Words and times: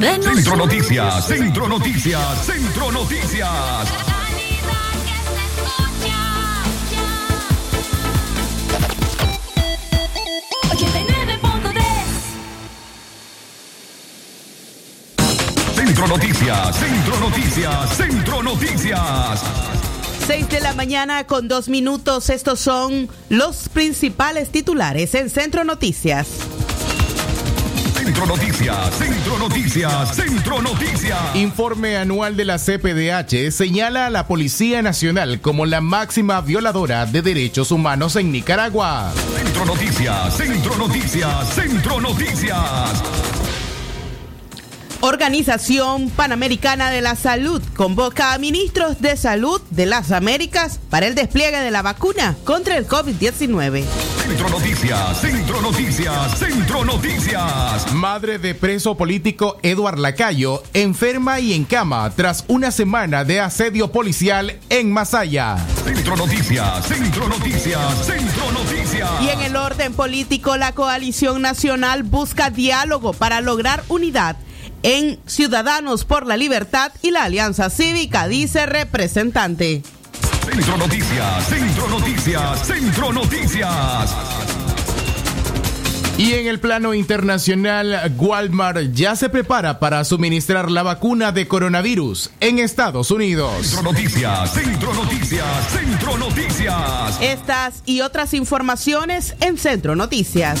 Centro 0.00 0.56
Noticias, 0.56 1.26
Centro 1.26 1.68
Noticias, 1.68 2.44
Centro 2.44 2.90
Noticias. 2.90 3.88
Centro 15.74 16.06
Noticias, 16.08 16.76
Centro 16.76 17.20
Noticias, 17.20 17.96
Centro 17.96 18.42
Noticias. 18.42 19.42
6 20.26 20.48
de 20.48 20.60
la 20.60 20.74
mañana 20.74 21.24
con 21.24 21.46
dos 21.46 21.68
minutos. 21.68 22.30
Estos 22.30 22.58
son 22.58 23.08
los 23.28 23.68
principales 23.68 24.50
titulares 24.50 25.14
en 25.14 25.30
Centro 25.30 25.64
Noticias. 25.64 26.53
Centro 28.04 28.26
Noticias, 28.26 28.94
Centro 28.98 29.38
Noticias, 29.38 30.14
Centro 30.14 30.60
Noticias. 30.60 31.18
Informe 31.36 31.96
anual 31.96 32.36
de 32.36 32.44
la 32.44 32.58
CPDH 32.58 33.50
señala 33.50 34.04
a 34.04 34.10
la 34.10 34.26
Policía 34.26 34.82
Nacional 34.82 35.40
como 35.40 35.64
la 35.64 35.80
máxima 35.80 36.42
violadora 36.42 37.06
de 37.06 37.22
derechos 37.22 37.70
humanos 37.70 38.16
en 38.16 38.30
Nicaragua. 38.30 39.10
Centro 39.34 39.64
Noticias, 39.64 40.36
Centro 40.36 40.76
Noticias, 40.76 41.48
Centro 41.54 41.98
Noticias. 41.98 43.02
Organización 45.00 46.10
Panamericana 46.10 46.90
de 46.90 47.00
la 47.00 47.16
Salud 47.16 47.62
convoca 47.74 48.34
a 48.34 48.38
ministros 48.38 49.00
de 49.00 49.16
salud 49.16 49.62
de 49.70 49.86
las 49.86 50.12
Américas 50.12 50.78
para 50.90 51.06
el 51.06 51.14
despliegue 51.14 51.60
de 51.60 51.70
la 51.70 51.80
vacuna 51.80 52.36
contra 52.44 52.76
el 52.76 52.86
COVID-19. 52.86 53.82
Centro 54.24 54.48
Noticias, 54.48 55.20
Centro 55.20 55.60
Noticias, 55.60 56.38
Centro 56.38 56.82
Noticias. 56.82 57.92
Madre 57.92 58.38
de 58.38 58.54
preso 58.54 58.96
político 58.96 59.58
Eduard 59.62 59.98
Lacayo 59.98 60.62
enferma 60.72 61.40
y 61.40 61.52
en 61.52 61.64
cama 61.64 62.10
tras 62.16 62.46
una 62.48 62.70
semana 62.70 63.24
de 63.24 63.40
asedio 63.40 63.92
policial 63.92 64.58
en 64.70 64.90
Masaya. 64.90 65.58
Centro 65.84 66.16
Noticias, 66.16 66.86
Centro 66.86 67.28
Noticias, 67.28 68.06
Centro 68.06 68.50
Noticias. 68.52 69.10
Y 69.20 69.28
en 69.28 69.42
el 69.42 69.56
orden 69.56 69.92
político, 69.92 70.56
la 70.56 70.72
coalición 70.72 71.42
nacional 71.42 72.02
busca 72.02 72.48
diálogo 72.48 73.12
para 73.12 73.42
lograr 73.42 73.84
unidad 73.88 74.36
en 74.82 75.18
Ciudadanos 75.26 76.06
por 76.06 76.26
la 76.26 76.38
Libertad 76.38 76.92
y 77.02 77.10
la 77.10 77.24
Alianza 77.24 77.68
Cívica, 77.68 78.26
dice 78.26 78.64
representante. 78.64 79.82
Centro 80.44 80.76
Noticias, 80.76 81.48
Centro 81.48 81.88
Noticias, 81.88 82.66
Centro 82.66 83.12
Noticias. 83.12 84.14
Y 86.18 86.34
en 86.34 86.46
el 86.46 86.60
plano 86.60 86.94
internacional, 86.94 88.14
Walmart 88.16 88.92
ya 88.92 89.16
se 89.16 89.28
prepara 89.28 89.80
para 89.80 90.04
suministrar 90.04 90.70
la 90.70 90.82
vacuna 90.82 91.32
de 91.32 91.48
coronavirus 91.48 92.30
en 92.40 92.58
Estados 92.58 93.10
Unidos. 93.10 93.66
Centro 93.66 93.90
Noticias, 93.90 94.52
Centro 94.52 94.94
Noticias, 94.94 95.46
Centro 95.72 96.18
Noticias. 96.18 97.20
Estas 97.20 97.82
y 97.84 98.02
otras 98.02 98.34
informaciones 98.34 99.34
en 99.40 99.58
Centro 99.58 99.96
Noticias. 99.96 100.60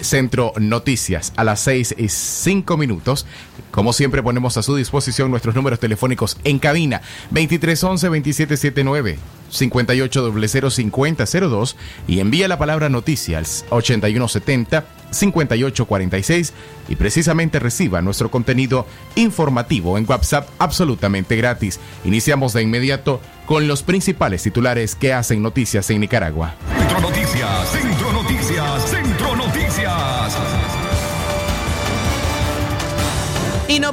Centro 0.00 0.52
Noticias 0.56 1.32
a 1.34 1.42
las 1.42 1.58
6 1.60 1.96
y 1.98 2.08
5 2.08 2.76
minutos. 2.76 3.26
Como 3.72 3.92
siempre, 3.92 4.22
ponemos 4.22 4.56
a 4.56 4.62
su 4.62 4.76
disposición 4.76 5.32
nuestros 5.32 5.56
números 5.56 5.80
telefónicos 5.80 6.36
en 6.44 6.60
cabina 6.60 7.02
2311 7.30 8.08
2779 9.50 10.10
58005002 10.80 11.76
y 12.06 12.20
envía 12.20 12.48
la 12.48 12.58
palabra 12.58 12.88
noticias 12.88 13.64
8170 13.70 14.84
5846 15.10 16.52
y 16.88 16.96
precisamente 16.96 17.58
reciba 17.58 18.00
nuestro 18.00 18.30
contenido 18.30 18.86
informativo 19.16 19.98
en 19.98 20.06
WhatsApp 20.08 20.48
absolutamente 20.58 21.36
gratis. 21.36 21.80
Iniciamos 22.04 22.52
de 22.52 22.62
inmediato 22.62 23.20
con 23.46 23.66
los 23.66 23.82
principales 23.82 24.42
titulares 24.42 24.94
que 24.94 25.12
hacen 25.12 25.42
noticias 25.42 25.90
en 25.90 26.00
Nicaragua. 26.00 26.54
Centro 26.78 27.00
Noticias, 27.00 27.68
Centro 27.70 28.12
Noticias, 28.12 28.90
Centro 28.90 29.36
Noticias. 29.36 30.36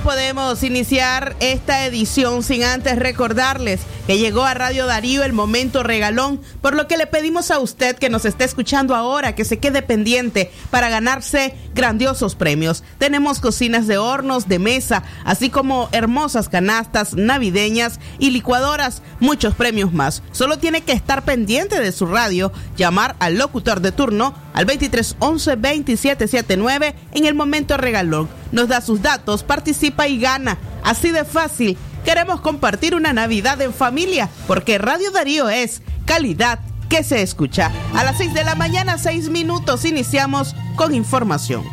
Podemos 0.08 0.64
iniciar 0.64 1.36
esta 1.42 1.86
edición 1.86 2.42
sin 2.42 2.64
antes 2.64 2.98
recordarles 2.98 3.82
que 4.08 4.18
llegó 4.18 4.46
a 4.46 4.54
Radio 4.54 4.86
Darío 4.86 5.26
el 5.26 5.34
momento 5.34 5.84
regalón, 5.84 6.40
por 6.62 6.76
lo 6.76 6.88
que 6.88 6.96
le 6.96 7.08
pedimos 7.08 7.52
a 7.52 7.60
usted 7.60 7.98
que 7.98 8.10
nos 8.10 8.24
esté 8.24 8.46
escuchando 8.46 8.96
ahora 8.96 9.36
que 9.36 9.44
se 9.44 9.60
quede 9.60 9.82
pendiente 9.82 10.50
para 10.72 10.88
ganarse 10.88 11.56
grandiosos 11.76 12.36
premios. 12.36 12.86
Tenemos 13.00 13.42
cocinas 13.42 13.86
de 13.86 13.98
hornos, 13.98 14.48
de 14.48 14.60
mesa, 14.60 15.04
así 15.26 15.50
como 15.50 15.90
hermosas 15.92 16.48
canastas 16.48 17.14
navideñas 17.14 18.00
y 18.18 18.30
licuadoras, 18.30 19.02
muchos 19.20 19.56
premios 19.56 19.92
más. 19.92 20.24
Solo 20.32 20.58
tiene 20.58 20.80
que 20.80 20.94
estar 20.94 21.26
pendiente 21.26 21.82
de 21.82 21.92
su 21.92 22.06
radio, 22.06 22.54
llamar 22.78 23.18
al 23.20 23.38
locutor 23.38 23.82
de 23.82 23.92
turno 23.92 24.34
al 24.54 24.66
2311 24.66 25.52
2779 25.58 26.96
en 27.12 27.26
el 27.26 27.36
momento 27.36 27.76
regalón. 27.76 28.30
Nos 28.54 28.70
da 28.70 28.80
sus 28.80 29.02
datos, 29.02 29.44
participa 29.44 29.97
y 30.06 30.20
gana. 30.20 30.58
Así 30.84 31.12
de 31.12 31.26
fácil. 31.26 31.78
Queremos 32.06 32.42
compartir 32.42 32.94
una 32.94 33.14
Navidad 33.14 33.62
en 33.62 33.74
familia 33.74 34.30
porque 34.48 34.78
Radio 34.78 35.12
Darío 35.12 35.50
es 35.50 35.82
calidad 36.06 36.60
que 36.90 37.04
se 37.04 37.22
escucha. 37.22 37.72
A 37.96 38.04
las 38.04 38.18
6 38.18 38.34
de 38.34 38.44
la 38.44 38.56
mañana, 38.56 38.98
6 38.98 39.30
minutos, 39.30 39.86
iniciamos 39.86 40.56
con 40.76 40.94
información. 40.94 41.64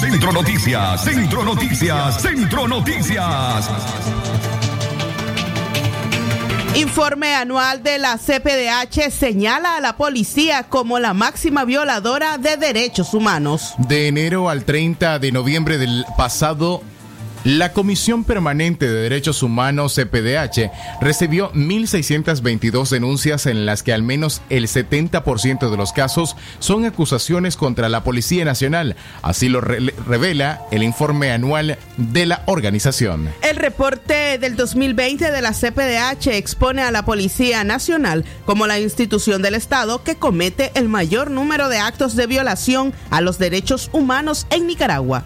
Centro 0.00 0.32
Noticias, 0.32 1.04
Centro 1.04 1.44
Noticias, 1.44 2.20
Centro 2.20 2.68
Noticias. 2.68 3.70
Informe 6.74 7.34
anual 7.34 7.82
de 7.82 7.98
la 7.98 8.16
CPDH 8.16 9.10
señala 9.10 9.76
a 9.76 9.80
la 9.80 9.98
policía 9.98 10.62
como 10.70 10.98
la 10.98 11.12
máxima 11.12 11.66
violadora 11.66 12.38
de 12.38 12.56
derechos 12.56 13.12
humanos. 13.12 13.74
De 13.76 14.08
enero 14.08 14.48
al 14.48 14.64
30 14.64 15.18
de 15.18 15.32
noviembre 15.32 15.76
del 15.76 16.06
pasado 16.16 16.82
La 17.44 17.72
Comisión 17.72 18.22
Permanente 18.22 18.88
de 18.88 19.02
Derechos 19.02 19.42
Humanos, 19.42 19.96
CPDH, 19.96 20.70
recibió 21.00 21.52
1.622 21.54 22.88
denuncias 22.88 23.46
en 23.46 23.66
las 23.66 23.82
que 23.82 23.92
al 23.92 24.04
menos 24.04 24.42
el 24.48 24.68
70% 24.68 25.68
de 25.68 25.76
los 25.76 25.92
casos 25.92 26.36
son 26.60 26.84
acusaciones 26.84 27.56
contra 27.56 27.88
la 27.88 28.04
Policía 28.04 28.44
Nacional. 28.44 28.94
Así 29.22 29.48
lo 29.48 29.60
re 29.60 29.80
revela 30.06 30.62
el 30.70 30.84
informe 30.84 31.32
anual 31.32 31.78
de 31.96 32.26
la 32.26 32.44
organización. 32.46 33.28
El 33.42 33.56
reporte 33.56 34.38
del 34.38 34.54
2020 34.54 35.32
de 35.32 35.42
la 35.42 35.52
CPDH 35.52 36.28
expone 36.28 36.82
a 36.82 36.92
la 36.92 37.04
Policía 37.04 37.64
Nacional 37.64 38.24
como 38.46 38.68
la 38.68 38.78
institución 38.78 39.42
del 39.42 39.56
Estado 39.56 40.04
que 40.04 40.14
comete 40.14 40.70
el 40.76 40.88
mayor 40.88 41.32
número 41.32 41.68
de 41.68 41.78
actos 41.78 42.14
de 42.14 42.28
violación 42.28 42.92
a 43.10 43.20
los 43.20 43.38
derechos 43.38 43.90
humanos 43.92 44.46
en 44.50 44.68
Nicaragua. 44.68 45.24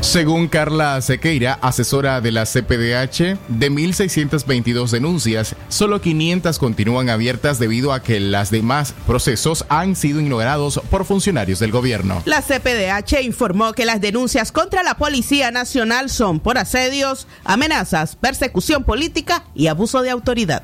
Según 0.00 0.46
Carla 0.48 1.00
Sequeira, 1.00 1.58
asesora 1.62 2.20
de 2.20 2.30
la 2.30 2.44
CPDH, 2.44 3.38
de 3.48 3.70
1.622 3.70 4.90
denuncias, 4.90 5.56
solo 5.68 6.00
500 6.00 6.58
continúan 6.58 7.10
abiertas 7.10 7.58
debido 7.58 7.92
a 7.92 8.02
que 8.02 8.20
las 8.20 8.50
demás 8.50 8.94
procesos 9.06 9.64
han 9.68 9.96
sido 9.96 10.20
ignorados 10.20 10.80
por 10.90 11.04
funcionarios 11.04 11.58
del 11.58 11.72
gobierno. 11.72 12.22
La 12.24 12.42
CPDH 12.42 13.22
informó 13.22 13.72
que 13.72 13.84
las 13.84 14.00
denuncias 14.00 14.52
contra 14.52 14.82
la 14.82 14.96
Policía 14.96 15.50
Nacional 15.50 16.08
son 16.08 16.40
por 16.40 16.58
asedios, 16.58 17.26
amenazas, 17.44 18.16
persecución 18.16 18.84
política 18.84 19.44
y 19.54 19.66
abuso 19.66 20.02
de 20.02 20.10
autoridad. 20.10 20.62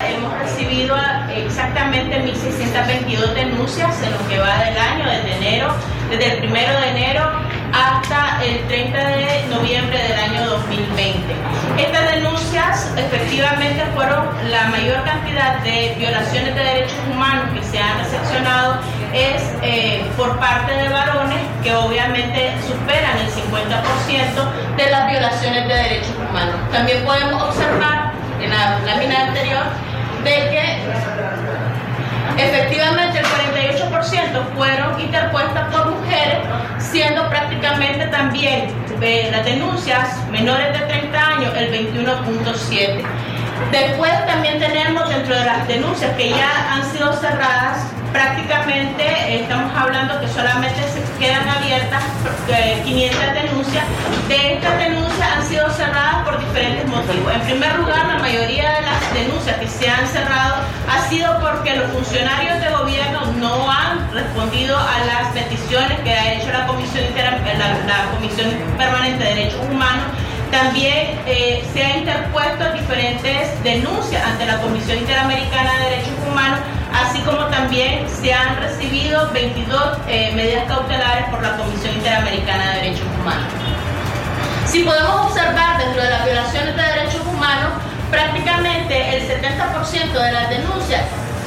Hemos 0.00 0.38
recibido 0.38 0.96
exactamente 1.34 2.22
1.622 2.22 3.34
denuncias 3.34 4.02
en 4.02 4.12
lo 4.12 4.28
que 4.28 4.38
va 4.38 4.58
del 4.64 4.78
año, 4.78 5.04
desde 5.10 5.36
enero, 5.36 5.74
desde 6.10 6.34
el 6.34 6.38
primero 6.38 6.80
de 6.80 6.88
enero 6.90 7.30
hasta 7.72 8.42
el 8.44 8.66
30 8.66 8.98
de 8.98 9.46
noviembre 9.50 9.98
del 10.02 10.18
año 10.18 10.46
2020. 10.50 11.34
Estas 11.78 12.12
denuncias 12.12 12.92
efectivamente 12.96 13.84
fueron 13.94 14.26
la 14.50 14.68
mayor 14.68 15.02
cantidad 15.04 15.58
de 15.60 15.94
violaciones 15.98 16.54
de 16.54 16.64
derechos 16.64 16.98
humanos 17.10 17.46
que 17.54 17.62
se 17.62 17.78
han 17.78 18.04
seccionado 18.08 18.78
es 19.12 19.42
eh, 19.62 20.04
por 20.16 20.38
parte 20.38 20.72
de 20.72 20.88
varones 20.88 21.38
que 21.62 21.74
obviamente 21.74 22.54
superan 22.66 23.18
el 23.18 23.30
50% 23.30 24.76
de 24.76 24.90
las 24.90 25.10
violaciones 25.10 25.68
de 25.68 25.74
derechos 25.74 26.14
humanos. 26.30 26.56
También 26.72 27.04
podemos 27.04 27.42
observar 27.42 28.12
en 28.40 28.50
la 28.50 28.78
lámina 28.80 29.28
anterior 29.28 29.64
de 30.28 30.50
que 30.50 30.62
efectivamente 32.44 33.18
el 33.18 33.24
48% 33.24 34.54
fueron 34.54 35.00
interpuestas 35.00 35.72
por 35.72 35.86
mujeres 35.86 36.38
siendo 36.78 37.28
prácticamente 37.28 38.06
también 38.08 38.68
las 39.32 39.44
denuncias 39.44 40.26
menores 40.30 40.78
de 40.78 40.86
30 40.86 41.26
años 41.26 41.52
el 41.56 41.72
21.7. 41.72 43.02
Después 43.72 44.26
también 44.26 44.58
tenemos 44.58 45.08
dentro 45.08 45.34
de 45.34 45.44
las 45.44 45.66
denuncias 45.66 46.16
que 46.16 46.30
ya 46.30 46.74
han 46.74 46.84
sido 46.84 47.12
cerradas, 47.12 47.86
prácticamente 48.12 49.02
eh, 49.04 49.42
estamos 49.42 49.72
hablando 49.74 50.20
que 50.20 50.28
solamente 50.28 50.80
se 50.88 51.02
quedan 51.18 51.48
abiertas 51.48 52.02
500 52.84 53.20
eh, 53.20 53.42
denuncias. 53.42 53.84
De 54.28 54.54
estas 54.54 54.78
denuncias 54.78 55.28
han 55.36 55.44
sido 55.44 55.70
cerradas 55.70 56.24
por 56.24 56.38
diferentes 56.38 56.86
motivos. 56.86 57.32
En 57.34 57.40
primer 57.42 57.78
lugar, 57.78 58.06
la 58.06 58.18
mayoría 58.18 58.72
de 58.72 58.82
las 58.82 59.14
denuncias 59.14 59.56
que 59.58 59.68
se 59.68 59.88
han 59.88 60.06
cerrado 60.06 60.56
ha 60.88 61.08
sido 61.08 61.38
porque 61.40 61.76
los 61.76 61.90
funcionarios 61.90 62.60
de 62.60 62.70
gobierno 62.70 63.20
no 63.38 63.70
han 63.70 64.12
respondido 64.12 64.76
a 64.76 65.04
las 65.04 65.28
peticiones 65.32 66.00
que 66.00 66.12
ha 66.12 66.34
hecho 66.34 66.50
la 66.52 66.66
Comisión, 66.66 67.04
la 67.14 68.10
Comisión 68.14 68.50
Permanente 68.76 69.24
de 69.24 69.34
Derechos 69.34 69.60
Humanos 69.70 70.04
también 70.50 71.20
eh, 71.26 71.62
se 71.72 71.84
han 71.84 71.98
interpuesto 71.98 72.72
diferentes 72.72 73.62
denuncias 73.62 74.24
ante 74.24 74.46
la 74.46 74.60
Comisión 74.60 74.98
Interamericana 74.98 75.74
de 75.74 75.90
Derechos 75.90 76.14
Humanos, 76.26 76.60
así 76.92 77.20
como 77.22 77.46
también 77.46 78.06
se 78.08 78.32
han 78.32 78.56
recibido 78.56 79.30
22 79.32 79.98
eh, 80.08 80.32
medidas 80.34 80.64
cautelares 80.66 81.28
por 81.30 81.42
la 81.42 81.56
Comisión 81.56 81.94
Interamericana 81.94 82.72
de 82.72 82.80
Derechos 82.82 83.06
Humanos. 83.20 83.52
Si 84.66 84.82
podemos 84.84 85.30
observar 85.30 85.78
dentro 85.78 86.02
de 86.02 86.10
las 86.10 86.24
violaciones 86.24 86.76
de 86.76 86.82
derechos 86.82 87.22
humanos, 87.26 87.72
prácticamente 88.10 89.16
el 89.16 89.28
70% 89.28 90.12
de 90.12 90.32
las 90.32 90.50
denuncias 90.50 91.04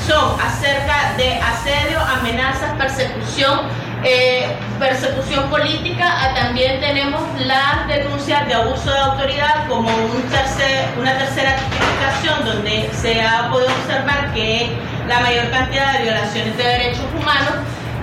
son 0.08 0.40
acerca 0.42 1.14
de 1.18 1.40
asedio, 1.40 2.00
amenazas, 2.00 2.74
persecución, 2.78 3.62
eh, 4.04 4.48
persecución 4.80 5.50
política, 5.50 6.06
ah, 6.08 6.34
también 6.34 6.80
tenemos 6.80 7.22
las 7.40 7.88
denuncias 7.88 8.48
de 8.48 8.54
abuso 8.54 8.92
de 8.92 8.98
autoridad 8.98 9.68
como 9.68 9.90
un 9.90 10.24
tercer, 10.24 10.90
una 11.00 11.18
tercera 11.18 11.56
tipificación 11.56 12.46
donde 12.46 12.90
se 12.94 13.22
ha 13.22 13.50
podido 13.50 13.70
observar 13.70 14.34
que 14.34 14.76
la 15.08 15.20
mayor 15.20 15.50
cantidad 15.52 15.94
de 15.94 16.04
violaciones 16.04 16.58
de 16.58 16.64
derechos 16.64 17.06
humanos 17.20 17.54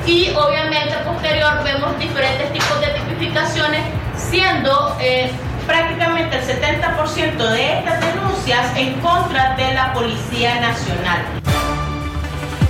y 0.06 0.30
obviamente 0.30 0.94
posterior 1.04 1.62
vemos 1.64 1.98
diferentes 1.98 2.52
tipos 2.52 2.80
de 2.80 2.86
tipificaciones 2.88 3.82
siendo 4.16 4.96
eh, 5.00 5.30
prácticamente 5.66 6.36
el 6.36 6.44
70% 6.44 7.36
de 7.36 7.78
estas 7.78 8.00
denuncias 8.00 8.76
en 8.76 8.94
contra 9.00 9.54
de 9.56 9.74
la 9.74 9.92
Policía 9.92 10.60
Nacional. 10.60 11.67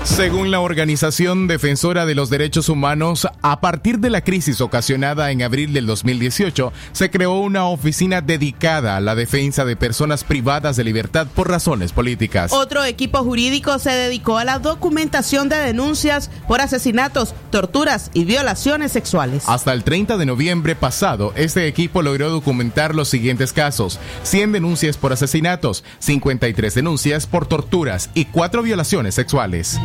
Según 0.09 0.51
la 0.51 0.59
Organización 0.59 1.47
Defensora 1.47 2.05
de 2.05 2.17
los 2.17 2.29
Derechos 2.29 2.69
Humanos, 2.69 3.29
a 3.41 3.61
partir 3.61 4.01
de 4.01 4.11
la 4.11 4.23
crisis 4.23 4.61
ocasionada 4.61 5.31
en 5.31 5.43
abril 5.43 5.73
del 5.73 5.87
2018, 5.87 6.73
se 6.91 7.11
creó 7.11 7.39
una 7.39 7.67
oficina 7.67 8.21
dedicada 8.21 8.97
a 8.97 9.01
la 9.01 9.15
defensa 9.15 9.65
de 9.65 9.77
personas 9.77 10.25
privadas 10.25 10.75
de 10.75 10.83
libertad 10.83 11.29
por 11.33 11.49
razones 11.49 11.93
políticas. 11.93 12.53
Otro 12.53 12.85
equipo 12.85 13.23
jurídico 13.23 13.79
se 13.79 13.91
dedicó 13.91 14.39
a 14.39 14.45
la 14.45 14.59
documentación 14.59 15.49
de 15.49 15.57
denuncias 15.57 16.33
por 16.49 16.63
asesinatos, 16.63 17.33
torturas 17.51 18.11
y 18.13 18.25
violaciones 18.25 18.91
sexuales. 18.91 19.45
Hasta 19.47 19.73
el 19.73 19.85
30 19.85 20.17
de 20.17 20.27
noviembre 20.27 20.75
pasado, 20.75 21.33
este 21.37 21.69
equipo 21.69 22.03
logró 22.03 22.31
documentar 22.31 22.93
los 22.93 23.09
siguientes 23.09 23.53
casos: 23.53 24.01
100 24.25 24.51
denuncias 24.51 24.97
por 24.97 25.13
asesinatos, 25.13 25.85
53 26.01 26.75
denuncias 26.75 27.27
por 27.29 27.47
torturas 27.47 28.11
y 28.15 28.25
4 28.25 28.63
violaciones 28.63 29.15
sexuales. 29.15 29.79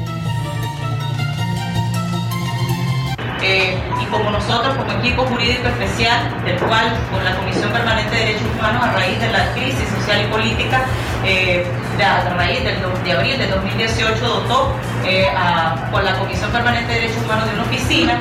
Eh, 3.43 3.77
y 4.01 4.05
como 4.05 4.31
nosotros, 4.31 4.73
como 4.77 4.89
equipo 4.93 5.25
jurídico 5.25 5.67
especial, 5.67 6.31
del 6.45 6.57
cual 6.59 6.95
con 7.11 7.21
la 7.25 7.35
Comisión 7.35 7.73
Permanente 7.73 8.15
de 8.15 8.21
Derechos 8.21 8.47
Humanos, 8.57 8.81
a 8.85 8.93
raíz 8.93 9.19
de 9.19 9.29
la 9.33 9.51
crisis 9.51 9.83
social 9.99 10.21
y 10.23 10.31
política, 10.31 10.85
eh, 11.25 11.65
a 11.99 12.29
raíz 12.35 12.63
del, 12.63 12.77
de 13.03 13.11
abril 13.11 13.37
de 13.37 13.47
2018, 13.47 14.25
dotó 14.25 14.73
eh, 15.03 15.27
con 15.91 16.05
la 16.05 16.17
Comisión 16.19 16.51
Permanente 16.51 16.93
de 16.93 17.01
Derechos 17.01 17.21
Humanos 17.25 17.45
de 17.47 17.53
una 17.53 17.63
oficina 17.63 18.17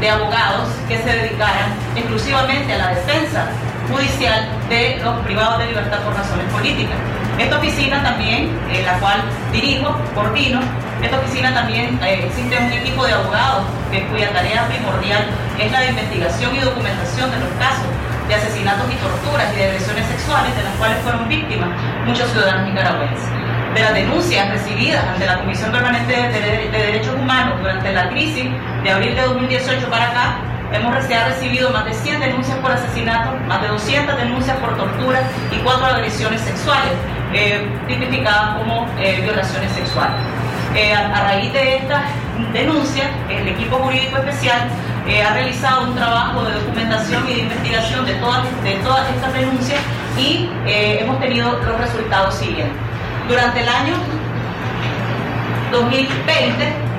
de 0.00 0.10
abogados 0.10 0.68
que 0.86 0.98
se 0.98 1.10
dedicaran 1.10 1.74
exclusivamente 1.96 2.74
a 2.74 2.78
la 2.78 2.88
defensa 2.90 3.48
judicial 3.90 4.46
de 4.68 5.00
los 5.02 5.18
privados 5.24 5.58
de 5.58 5.66
libertad 5.66 5.98
por 6.04 6.14
razones 6.14 6.46
políticas. 6.52 6.94
Esta 7.38 7.58
oficina 7.58 8.04
también, 8.04 8.56
la 8.84 9.00
cual 9.00 9.20
dirijo, 9.50 9.96
coordino, 10.14 10.60
esta 11.02 11.18
oficina 11.18 11.52
también 11.52 11.98
eh, 12.02 12.26
existe 12.26 12.56
un 12.56 12.72
equipo 12.72 13.04
de 13.04 13.12
abogados 13.12 13.64
cuya 14.10 14.32
tarea 14.32 14.66
primordial 14.68 15.26
es 15.58 15.70
la 15.70 15.80
de 15.80 15.88
investigación 15.90 16.56
y 16.56 16.60
documentación 16.60 17.30
de 17.30 17.38
los 17.40 17.50
casos 17.58 17.90
de 18.28 18.34
asesinatos 18.34 18.86
y 18.90 18.96
torturas 18.96 19.52
y 19.52 19.56
de 19.56 19.64
agresiones 19.64 20.06
sexuales 20.06 20.56
de 20.56 20.62
las 20.62 20.74
cuales 20.76 20.98
fueron 21.02 21.28
víctimas 21.28 21.68
muchos 22.06 22.30
ciudadanos 22.30 22.68
nicaragüenses. 22.68 23.28
De 23.74 23.80
las 23.80 23.94
denuncias 23.94 24.50
recibidas 24.50 25.04
ante 25.04 25.26
la 25.26 25.38
Comisión 25.38 25.72
Permanente 25.72 26.12
de, 26.12 26.68
Derechos 26.70 27.14
Humanos 27.14 27.58
durante 27.60 27.92
la 27.92 28.08
crisis 28.10 28.46
de 28.82 28.90
abril 28.90 29.14
de 29.14 29.22
2018 29.22 29.88
para 29.88 30.10
acá, 30.10 30.36
hemos 30.72 30.94
recibido 30.94 31.70
más 31.70 31.84
de 31.84 31.94
100 31.94 32.20
denuncias 32.20 32.56
por 32.58 32.72
asesinato, 32.72 33.36
más 33.46 33.62
de 33.62 33.68
200 33.68 34.16
denuncias 34.16 34.56
por 34.58 34.76
tortura 34.76 35.22
y 35.50 35.56
4 35.56 35.86
agresiones 35.86 36.40
sexuales, 36.40 36.92
eh, 37.32 37.66
tipificadas 37.86 38.56
como 38.58 38.86
eh, 38.98 39.20
violaciones 39.22 39.70
sexuales. 39.72 40.16
Eh, 40.74 40.94
a, 40.94 41.22
raíz 41.24 41.52
de 41.52 41.76
estas 41.76 42.02
denuncias, 42.52 43.08
el 43.28 43.48
equipo 43.48 43.76
jurídico 43.76 44.16
especial 44.18 44.68
ha 45.26 45.34
realizado 45.34 45.88
un 45.88 45.94
trabajo 45.94 46.44
de 46.44 46.54
documentación 46.54 47.28
y 47.28 47.34
de 47.34 47.40
investigación 47.40 48.06
de 48.06 48.14
todas, 48.14 48.44
de 48.62 48.74
todas 48.76 49.10
estas 49.10 49.34
denuncias 49.34 49.80
y 50.16 50.48
hemos 50.64 51.18
tenido 51.18 51.58
los 51.58 51.78
resultados 51.78 52.34
siguientes. 52.36 52.76
Durante 53.28 53.60
el 53.60 53.68
año 53.68 53.94
2020, 55.72 56.91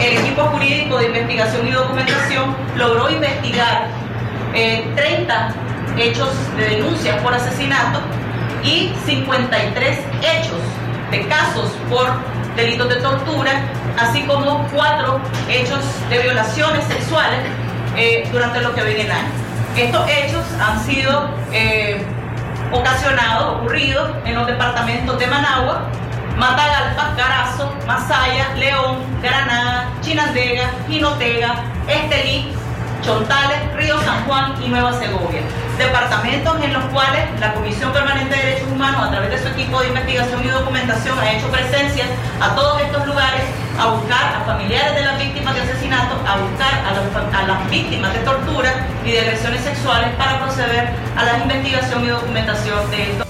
el 0.00 0.18
equipo 0.18 0.42
jurídico 0.46 0.98
de 0.98 1.06
investigación 1.06 1.68
y 1.68 1.72
documentación 1.72 2.56
logró 2.76 3.10
investigar 3.10 3.88
30 4.52 5.54
hechos 5.98 6.30
de 6.56 6.76
denuncia 6.76 7.22
por 7.22 7.34
asesinato 7.34 8.00
y 8.64 8.92
53 9.04 9.98
hechos 10.22 10.60
de 11.10 11.26
casos 11.26 11.70
por 11.88 12.06
delitos 12.56 12.88
de 12.88 12.96
tortura, 12.96 13.52
así 13.98 14.22
como 14.24 14.66
cuatro 14.72 15.20
hechos 15.48 15.80
de 16.08 16.18
violaciones 16.18 16.84
sexuales 16.84 17.40
eh, 17.96 18.28
durante 18.32 18.60
lo 18.60 18.74
que 18.74 18.82
viene 18.82 19.04
el. 19.04 19.26
Estos 19.76 20.08
hechos 20.08 20.44
han 20.60 20.80
sido 20.84 21.30
eh, 21.52 22.02
ocasionados, 22.72 23.58
ocurridos 23.58 24.10
en 24.24 24.34
los 24.34 24.46
departamentos 24.46 25.18
de 25.18 25.26
Managua, 25.26 25.82
Matagalpa, 26.40 27.14
Carazo, 27.18 27.70
Masaya, 27.86 28.54
León, 28.56 28.96
Granada, 29.20 29.90
Chinandega, 30.00 30.70
Jinotega, 30.88 31.54
Estelí, 31.86 32.50
Chontales, 33.02 33.58
Río 33.76 34.00
San 34.00 34.24
Juan 34.24 34.54
y 34.64 34.68
Nueva 34.68 34.98
Segovia. 34.98 35.42
Departamentos 35.76 36.56
en 36.62 36.72
los 36.72 36.84
cuales 36.84 37.28
la 37.38 37.52
Comisión 37.52 37.92
Permanente 37.92 38.34
de 38.34 38.42
Derechos 38.42 38.72
Humanos, 38.72 39.08
a 39.08 39.10
través 39.10 39.30
de 39.32 39.38
su 39.38 39.48
equipo 39.48 39.82
de 39.82 39.88
investigación 39.88 40.42
y 40.42 40.48
documentación, 40.48 41.18
ha 41.18 41.30
hecho 41.30 41.46
presencia 41.50 42.06
a 42.40 42.54
todos 42.54 42.80
estos 42.80 43.06
lugares 43.06 43.42
a 43.78 43.88
buscar 43.88 44.36
a 44.36 44.40
familiares 44.46 44.94
de 44.94 45.04
las 45.04 45.18
víctimas 45.18 45.54
de 45.54 45.60
asesinato, 45.60 46.14
a 46.26 46.38
buscar 46.38 46.72
a, 46.72 47.38
a 47.38 47.46
las 47.48 47.68
víctimas 47.68 48.14
de 48.14 48.20
tortura 48.20 48.72
y 49.04 49.12
de 49.12 49.20
agresiones 49.20 49.60
sexuales 49.62 50.08
para 50.16 50.40
proceder 50.40 50.88
a 51.18 51.22
la 51.22 51.36
investigación 51.36 52.02
y 52.02 52.08
documentación 52.08 52.90
de 52.90 53.10
estos 53.10 53.29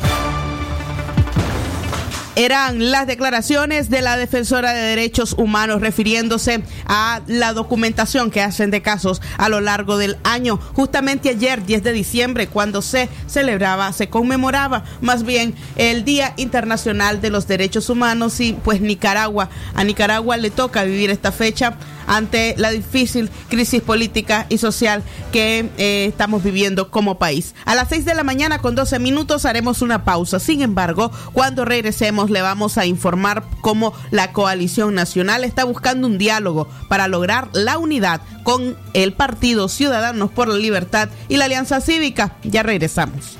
eran 2.45 2.91
las 2.91 3.07
declaraciones 3.07 3.91
de 3.91 4.01
la 4.01 4.17
defensora 4.17 4.73
de 4.73 4.81
derechos 4.81 5.35
humanos 5.37 5.83
refiriéndose 5.83 6.63
a 6.87 7.21
la 7.27 7.53
documentación 7.53 8.31
que 8.31 8.41
hacen 8.41 8.71
de 8.71 8.81
casos 8.81 9.21
a 9.37 9.51
lo 9.51 9.61
largo 9.61 9.99
del 9.99 10.17
año. 10.25 10.57
Justamente 10.73 11.29
ayer, 11.29 11.67
10 11.67 11.83
de 11.83 11.93
diciembre, 11.93 12.47
cuando 12.47 12.81
se 12.81 13.11
celebraba, 13.27 13.93
se 13.93 14.09
conmemoraba 14.09 14.85
más 15.03 15.25
bien 15.25 15.55
el 15.77 16.07
Día 16.07 16.33
Internacional 16.39 17.21
de 17.21 17.29
los 17.29 17.47
Derechos 17.47 17.91
Humanos 17.91 18.41
y 18.41 18.55
pues 18.55 18.81
Nicaragua, 18.81 19.51
a 19.75 19.85
Nicaragua 19.85 20.39
le 20.39 20.49
toca 20.49 20.85
vivir 20.85 21.11
esta 21.11 21.33
fecha 21.33 21.77
ante 22.07 22.55
la 22.59 22.71
difícil 22.71 23.31
crisis 23.49 23.83
política 23.83 24.47
y 24.49 24.59
social 24.59 25.03
que 25.33 25.71
eh, 25.79 26.07
estamos 26.09 26.43
viviendo 26.43 26.91
como 26.91 27.19
país. 27.19 27.55
A 27.65 27.75
las 27.75 27.89
6 27.89 28.05
de 28.05 28.15
la 28.15 28.25
mañana 28.25 28.61
con 28.61 28.75
12 28.75 28.99
minutos 28.99 29.45
haremos 29.45 29.83
una 29.83 30.05
pausa. 30.05 30.39
Sin 30.41 30.63
embargo, 30.63 31.11
cuando 31.33 31.65
regresemos 31.65 32.31
le 32.31 32.43
vamos 32.43 32.79
a 32.79 32.87
informar 32.87 33.45
cómo 33.61 33.93
la 34.11 34.33
coalición 34.33 34.95
nacional 34.95 35.45
está 35.45 35.65
buscando 35.65 36.07
un 36.07 36.19
diálogo 36.19 36.69
para 36.89 37.09
lograr 37.09 37.49
la 37.53 37.79
unidad 37.79 38.21
con 38.43 38.77
el 38.95 39.13
Partido 39.13 39.69
Ciudadanos 39.69 40.31
por 40.31 40.49
la 40.49 40.57
Libertad 40.57 41.09
y 41.29 41.37
la 41.37 41.45
Alianza 41.47 41.81
Cívica. 41.81 42.37
Ya 42.43 42.63
regresamos. 42.63 43.39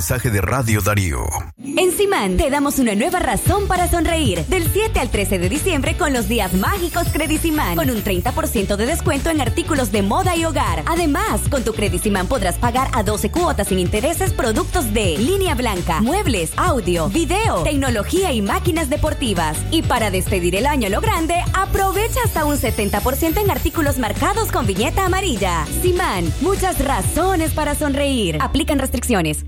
Mensaje 0.00 0.30
de 0.30 0.40
Radio 0.40 0.80
Darío. 0.80 1.26
En 1.58 1.92
Simán 1.92 2.38
te 2.38 2.48
damos 2.48 2.78
una 2.78 2.94
nueva 2.94 3.18
razón 3.18 3.68
para 3.68 3.86
sonreír. 3.86 4.46
Del 4.46 4.66
7 4.72 4.98
al 4.98 5.10
13 5.10 5.38
de 5.38 5.50
diciembre 5.50 5.94
con 5.94 6.14
los 6.14 6.26
días 6.26 6.54
mágicos 6.54 7.08
Credicimán. 7.12 7.76
Con 7.76 7.90
un 7.90 8.02
30% 8.02 8.76
de 8.76 8.86
descuento 8.86 9.28
en 9.28 9.42
artículos 9.42 9.92
de 9.92 10.00
moda 10.00 10.34
y 10.36 10.46
hogar. 10.46 10.84
Además, 10.86 11.42
con 11.50 11.64
tu 11.64 11.74
Credicimán 11.74 12.28
podrás 12.28 12.56
pagar 12.56 12.88
a 12.94 13.02
12 13.02 13.30
cuotas 13.30 13.68
sin 13.68 13.78
intereses 13.78 14.32
productos 14.32 14.90
de 14.94 15.18
línea 15.18 15.54
blanca, 15.54 16.00
muebles, 16.00 16.52
audio, 16.56 17.10
video, 17.10 17.62
tecnología 17.62 18.32
y 18.32 18.40
máquinas 18.40 18.88
deportivas. 18.88 19.58
Y 19.70 19.82
para 19.82 20.10
despedir 20.10 20.56
el 20.56 20.64
año 20.64 20.88
lo 20.88 21.02
grande, 21.02 21.34
aprovecha 21.52 22.20
hasta 22.24 22.46
un 22.46 22.56
70% 22.56 23.38
en 23.38 23.50
artículos 23.50 23.98
marcados 23.98 24.50
con 24.50 24.66
viñeta 24.66 25.04
amarilla. 25.04 25.66
Simán, 25.82 26.32
muchas 26.40 26.82
razones 26.82 27.52
para 27.52 27.74
sonreír. 27.74 28.38
Aplican 28.40 28.78
restricciones. 28.78 29.44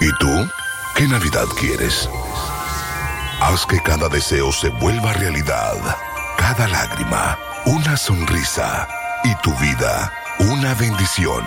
¿Y 0.00 0.10
tú? 0.18 0.48
¿Qué 0.94 1.06
Navidad 1.06 1.46
quieres? 1.58 2.08
Haz 3.40 3.66
que 3.66 3.80
cada 3.82 4.08
deseo 4.08 4.50
se 4.50 4.70
vuelva 4.70 5.12
realidad, 5.12 5.76
cada 6.38 6.68
lágrima 6.68 7.38
una 7.66 7.96
sonrisa 7.96 8.88
y 9.24 9.34
tu 9.42 9.54
vida 9.58 10.12
una 10.38 10.74
bendición. 10.74 11.44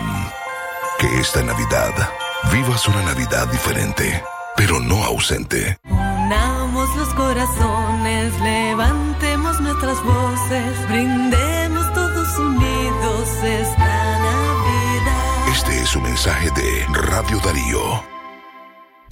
Que 0.99 1.19
esta 1.19 1.41
Navidad 1.41 1.91
vivas 2.51 2.87
una 2.87 3.01
Navidad 3.01 3.47
diferente, 3.47 4.23
pero 4.55 4.79
no 4.79 5.03
ausente. 5.03 5.77
Unamos 5.89 6.95
los 6.95 7.09
corazones, 7.15 8.39
levantemos 8.39 9.59
nuestras 9.61 10.01
voces, 10.03 10.89
brindemos 10.89 11.93
todos 11.93 12.37
unidos 12.37 13.29
esta 13.43 14.19
Navidad. 14.19 15.47
Este 15.51 15.81
es 15.81 15.95
un 15.95 16.03
mensaje 16.03 16.51
de 16.51 16.85
Radio 16.91 17.39
Darío. 17.39 18.12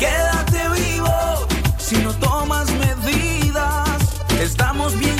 quédate 0.00 0.60
vivo. 0.80 1.46
Si 1.78 1.96
no 1.98 2.12
tomas 2.14 2.68
medidas, 2.84 4.00
estamos 4.40 4.98
bien 4.98 5.19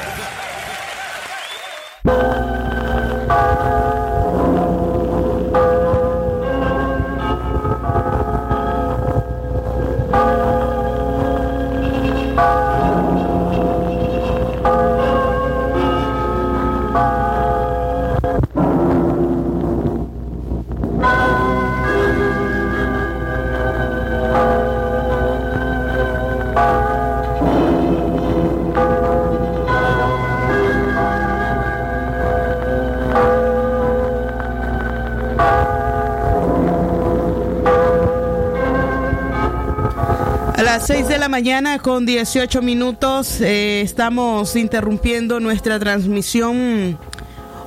Mañana 41.31 41.79
con 41.79 42.05
18 42.05 42.61
minutos 42.61 43.39
eh, 43.39 43.79
estamos 43.79 44.57
interrumpiendo 44.57 45.39
nuestra 45.39 45.79
transmisión 45.79 46.99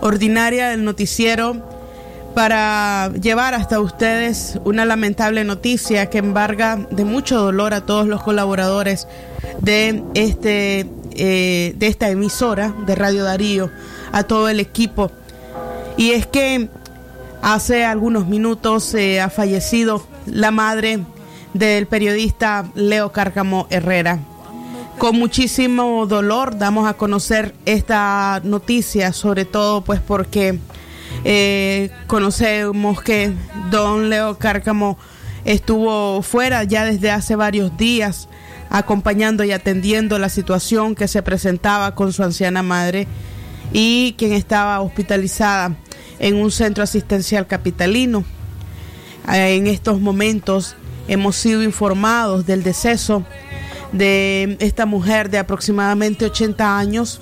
ordinaria 0.02 0.68
del 0.68 0.84
noticiero 0.84 1.66
para 2.34 3.10
llevar 3.14 3.54
hasta 3.54 3.80
ustedes 3.80 4.60
una 4.64 4.84
lamentable 4.84 5.44
noticia 5.44 6.10
que 6.10 6.18
embarga 6.18 6.76
de 6.90 7.06
mucho 7.06 7.40
dolor 7.40 7.72
a 7.72 7.86
todos 7.86 8.06
los 8.06 8.22
colaboradores 8.22 9.08
de 9.62 10.04
este 10.12 10.86
eh, 11.14 11.72
de 11.74 11.86
esta 11.86 12.10
emisora 12.10 12.74
de 12.84 12.94
Radio 12.94 13.24
Darío, 13.24 13.70
a 14.12 14.24
todo 14.24 14.50
el 14.50 14.60
equipo. 14.60 15.10
Y 15.96 16.10
es 16.10 16.26
que 16.26 16.68
hace 17.40 17.86
algunos 17.86 18.26
minutos 18.26 18.94
eh, 18.94 19.22
ha 19.22 19.30
fallecido 19.30 20.06
la 20.26 20.50
madre 20.50 21.00
del 21.54 21.86
periodista 21.86 22.70
Leo 22.74 23.12
Cárcamo 23.12 23.66
Herrera. 23.70 24.18
Con 24.98 25.18
muchísimo 25.18 26.06
dolor 26.06 26.58
damos 26.58 26.88
a 26.88 26.94
conocer 26.94 27.54
esta 27.64 28.40
noticia, 28.44 29.12
sobre 29.12 29.44
todo 29.44 29.82
pues 29.82 30.00
porque 30.00 30.58
eh, 31.24 31.90
conocemos 32.06 33.02
que 33.02 33.32
don 33.70 34.10
Leo 34.10 34.38
Cárcamo 34.38 34.98
estuvo 35.44 36.22
fuera 36.22 36.64
ya 36.64 36.84
desde 36.84 37.10
hace 37.10 37.36
varios 37.36 37.76
días 37.76 38.28
acompañando 38.70 39.44
y 39.44 39.52
atendiendo 39.52 40.18
la 40.18 40.28
situación 40.28 40.94
que 40.94 41.08
se 41.08 41.22
presentaba 41.22 41.94
con 41.94 42.12
su 42.12 42.22
anciana 42.22 42.62
madre 42.62 43.06
y 43.72 44.14
quien 44.18 44.32
estaba 44.32 44.80
hospitalizada 44.80 45.76
en 46.18 46.36
un 46.36 46.50
centro 46.50 46.82
asistencial 46.82 47.46
capitalino. 47.46 48.24
En 49.26 49.66
estos 49.66 50.00
momentos 50.00 50.76
hemos 51.08 51.36
sido 51.36 51.62
informados 51.62 52.46
del 52.46 52.62
deceso 52.62 53.24
de 53.92 54.56
esta 54.60 54.86
mujer 54.86 55.30
de 55.30 55.38
aproximadamente 55.38 56.24
80 56.24 56.78
años, 56.78 57.20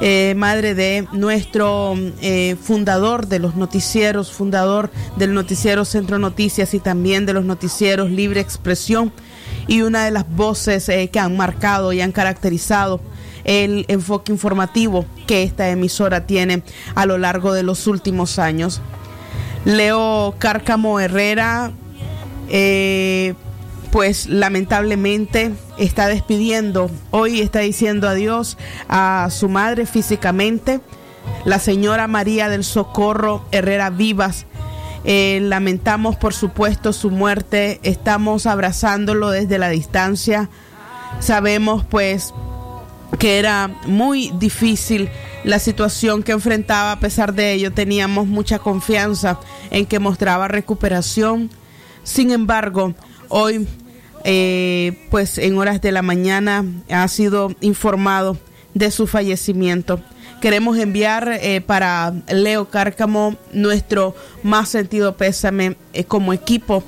eh, 0.00 0.34
madre 0.36 0.74
de 0.74 1.06
nuestro 1.12 1.94
eh, 2.20 2.56
fundador 2.60 3.26
de 3.26 3.38
los 3.38 3.56
noticieros, 3.56 4.32
fundador 4.32 4.90
del 5.16 5.34
noticiero 5.34 5.84
Centro 5.84 6.18
Noticias 6.18 6.74
y 6.74 6.80
también 6.80 7.26
de 7.26 7.32
los 7.32 7.44
noticieros 7.44 8.10
Libre 8.10 8.40
Expresión 8.40 9.12
y 9.66 9.82
una 9.82 10.04
de 10.04 10.10
las 10.10 10.28
voces 10.28 10.88
eh, 10.88 11.08
que 11.10 11.18
han 11.18 11.36
marcado 11.36 11.92
y 11.92 12.00
han 12.00 12.12
caracterizado 12.12 13.00
el 13.44 13.84
enfoque 13.88 14.32
informativo 14.32 15.04
que 15.26 15.42
esta 15.42 15.68
emisora 15.68 16.26
tiene 16.26 16.62
a 16.94 17.06
lo 17.06 17.18
largo 17.18 17.52
de 17.52 17.62
los 17.62 17.86
últimos 17.86 18.38
años. 18.38 18.80
Leo 19.64 20.34
Cárcamo 20.38 21.00
Herrera, 21.00 21.72
eh, 22.48 23.34
pues 23.90 24.26
lamentablemente 24.26 25.52
está 25.78 26.08
despidiendo, 26.08 26.90
hoy 27.10 27.40
está 27.40 27.60
diciendo 27.60 28.08
adiós 28.08 28.58
a 28.88 29.28
su 29.30 29.48
madre 29.48 29.86
físicamente, 29.86 30.80
la 31.44 31.58
señora 31.58 32.08
María 32.08 32.48
del 32.48 32.64
Socorro 32.64 33.44
Herrera 33.52 33.90
Vivas. 33.90 34.46
Eh, 35.04 35.38
lamentamos 35.42 36.16
por 36.16 36.32
supuesto 36.32 36.92
su 36.92 37.10
muerte, 37.10 37.78
estamos 37.82 38.46
abrazándolo 38.46 39.30
desde 39.30 39.58
la 39.58 39.68
distancia, 39.68 40.48
sabemos 41.20 41.84
pues 41.84 42.32
que 43.18 43.38
era 43.38 43.68
muy 43.86 44.32
difícil 44.38 45.08
la 45.44 45.58
situación 45.58 46.22
que 46.22 46.32
enfrentaba, 46.32 46.92
a 46.92 47.00
pesar 47.00 47.34
de 47.34 47.52
ello 47.52 47.72
teníamos 47.72 48.26
mucha 48.26 48.58
confianza 48.58 49.38
en 49.70 49.86
que 49.86 49.98
mostraba 49.98 50.48
recuperación. 50.48 51.50
Sin 52.04 52.30
embargo, 52.30 52.94
hoy, 53.28 53.66
eh, 54.24 55.06
pues 55.10 55.38
en 55.38 55.58
horas 55.58 55.80
de 55.80 55.90
la 55.90 56.02
mañana, 56.02 56.64
ha 56.90 57.08
sido 57.08 57.50
informado 57.60 58.36
de 58.74 58.90
su 58.90 59.06
fallecimiento. 59.06 60.00
Queremos 60.40 60.78
enviar 60.78 61.38
eh, 61.40 61.62
para 61.62 62.12
Leo 62.28 62.68
Cárcamo 62.68 63.36
nuestro 63.52 64.14
más 64.42 64.68
sentido 64.68 65.16
pésame 65.16 65.76
eh, 65.94 66.04
como 66.04 66.34
equipo 66.34 66.84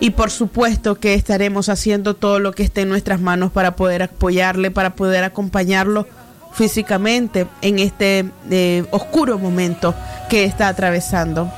y 0.00 0.10
por 0.10 0.30
supuesto 0.30 0.96
que 0.96 1.14
estaremos 1.14 1.70
haciendo 1.70 2.14
todo 2.14 2.38
lo 2.38 2.52
que 2.52 2.62
esté 2.62 2.82
en 2.82 2.90
nuestras 2.90 3.20
manos 3.20 3.52
para 3.52 3.74
poder 3.76 4.02
apoyarle, 4.02 4.70
para 4.70 4.94
poder 4.94 5.24
acompañarlo 5.24 6.06
físicamente 6.52 7.46
en 7.62 7.78
este 7.78 8.26
oscuro 8.90 9.38
momento 9.38 9.94
que 10.28 10.44
está 10.44 10.68
atravesando. 10.68 11.50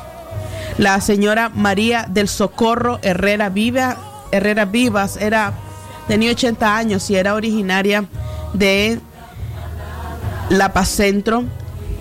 La 0.79 1.01
señora 1.01 1.51
María 1.51 2.07
del 2.09 2.29
Socorro 2.29 2.99
Herrera 3.03 3.51
Viva, 3.51 3.97
Herrera 4.31 4.65
Vivas 4.65 5.17
era 5.17 5.53
tenía 6.09 6.31
80 6.33 6.77
años 6.77 7.11
y 7.11 7.17
era 7.17 7.35
originaria 7.35 8.07
de 8.55 9.01
La 10.49 10.73
Paz 10.73 10.89
Centro. 10.89 11.45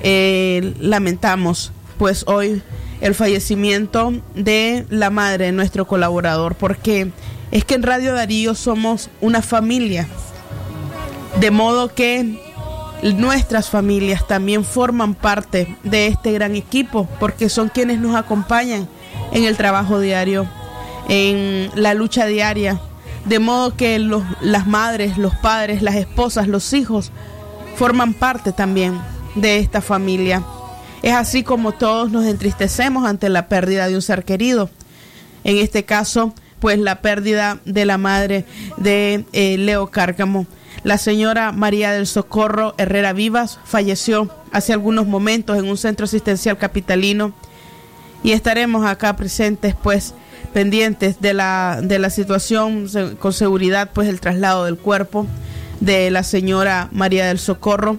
Eh, 0.03 0.73
lamentamos 0.79 1.71
pues 1.97 2.23
hoy 2.27 2.61
el 3.01 3.13
fallecimiento 3.13 4.13
de 4.35 4.85
la 4.89 5.09
madre 5.09 5.45
de 5.45 5.51
nuestro 5.51 5.85
colaborador 5.85 6.55
porque 6.55 7.11
es 7.51 7.65
que 7.65 7.75
en 7.75 7.83
Radio 7.83 8.13
Darío 8.13 8.55
somos 8.55 9.09
una 9.19 9.41
familia 9.41 10.07
de 11.39 11.51
modo 11.51 11.93
que 11.93 12.39
nuestras 13.03 13.69
familias 13.69 14.27
también 14.27 14.63
forman 14.63 15.15
parte 15.15 15.75
de 15.83 16.07
este 16.07 16.31
gran 16.31 16.55
equipo 16.55 17.07
porque 17.19 17.49
son 17.49 17.69
quienes 17.69 17.99
nos 17.99 18.15
acompañan 18.15 18.87
en 19.31 19.43
el 19.43 19.57
trabajo 19.57 19.99
diario, 19.99 20.47
en 21.09 21.71
la 21.75 21.93
lucha 21.93 22.25
diaria, 22.25 22.79
de 23.25 23.39
modo 23.39 23.75
que 23.75 23.99
las 24.41 24.67
madres, 24.67 25.17
los 25.17 25.35
padres, 25.35 25.81
las 25.81 25.95
esposas, 25.95 26.47
los 26.47 26.73
hijos 26.73 27.11
forman 27.75 28.13
parte 28.13 28.51
también 28.51 28.99
de 29.35 29.59
esta 29.59 29.81
familia. 29.81 30.43
Es 31.01 31.13
así 31.13 31.43
como 31.43 31.71
todos 31.71 32.11
nos 32.11 32.25
entristecemos 32.25 33.05
ante 33.05 33.29
la 33.29 33.47
pérdida 33.47 33.87
de 33.87 33.95
un 33.95 34.01
ser 34.01 34.23
querido. 34.23 34.69
En 35.43 35.57
este 35.57 35.85
caso, 35.85 36.33
pues 36.59 36.77
la 36.77 37.01
pérdida 37.01 37.59
de 37.65 37.85
la 37.85 37.97
madre 37.97 38.45
de 38.77 39.25
eh, 39.33 39.57
Leo 39.57 39.87
Cárcamo. 39.87 40.45
La 40.83 40.97
señora 40.97 41.51
María 41.51 41.91
del 41.91 42.07
Socorro 42.07 42.73
Herrera 42.77 43.13
Vivas 43.13 43.59
falleció 43.63 44.29
hace 44.51 44.73
algunos 44.73 45.05
momentos 45.05 45.57
en 45.57 45.69
un 45.69 45.77
centro 45.77 46.05
asistencial 46.05 46.57
capitalino. 46.57 47.33
Y 48.23 48.31
estaremos 48.31 48.85
acá 48.85 49.15
presentes 49.15 49.75
pues 49.75 50.13
pendientes 50.53 51.21
de 51.21 51.33
la, 51.33 51.79
de 51.81 51.99
la 51.99 52.09
situación 52.09 52.87
con 53.19 53.33
seguridad 53.33 53.91
pues 53.93 54.07
el 54.07 54.19
traslado 54.19 54.65
del 54.65 54.77
cuerpo 54.77 55.27
de 55.79 56.09
la 56.11 56.23
señora 56.23 56.89
María 56.91 57.27
del 57.27 57.39
Socorro. 57.39 57.97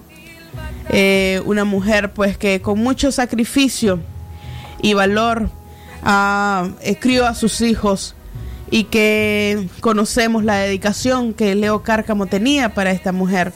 Eh, 0.89 1.41
una 1.45 1.63
mujer 1.63 2.11
pues 2.13 2.37
que 2.37 2.61
con 2.61 2.79
mucho 2.79 3.13
sacrificio 3.13 4.01
y 4.81 4.93
valor 4.93 5.49
uh, 6.05 6.69
crió 6.99 7.25
a 7.25 7.33
sus 7.33 7.61
hijos 7.61 8.15
y 8.73 8.85
que 8.85 9.69
conocemos 9.81 10.43
la 10.43 10.55
dedicación 10.55 11.35
que 11.35 11.53
Leo 11.53 11.83
Cárcamo 11.83 12.25
tenía 12.25 12.73
para 12.73 12.89
esta 12.89 13.11
mujer. 13.11 13.53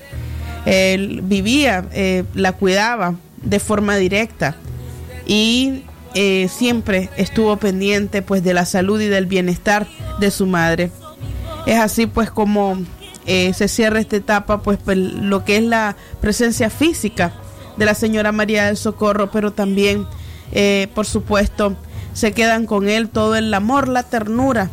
Él 0.67 1.21
vivía, 1.23 1.87
eh, 1.91 2.23
la 2.35 2.51
cuidaba 2.51 3.15
de 3.41 3.59
forma 3.59 3.95
directa 3.95 4.55
y 5.25 5.85
eh, 6.13 6.47
siempre 6.55 7.09
estuvo 7.17 7.57
pendiente 7.57 8.21
pues 8.21 8.43
de 8.43 8.53
la 8.53 8.65
salud 8.65 9.01
y 9.01 9.07
del 9.07 9.25
bienestar 9.25 9.87
de 10.19 10.29
su 10.29 10.45
madre. 10.45 10.91
Es 11.65 11.79
así 11.79 12.05
pues 12.05 12.29
como 12.29 12.77
eh, 13.25 13.55
se 13.55 13.67
cierra 13.69 13.99
esta 13.99 14.17
etapa, 14.17 14.61
pues, 14.61 14.77
lo 14.85 15.43
que 15.43 15.57
es 15.57 15.63
la 15.63 15.95
presencia 16.21 16.69
física 16.69 17.33
de 17.75 17.85
la 17.85 17.95
señora 17.95 18.31
María 18.31 18.67
del 18.67 18.77
Socorro, 18.77 19.31
pero 19.31 19.51
también, 19.51 20.05
por 20.93 21.07
supuesto, 21.07 21.75
se 22.13 22.33
quedan 22.33 22.67
con 22.67 22.87
él 22.87 23.09
todo 23.09 23.35
el 23.35 23.51
amor, 23.51 23.87
la 23.87 24.03
ternura 24.03 24.69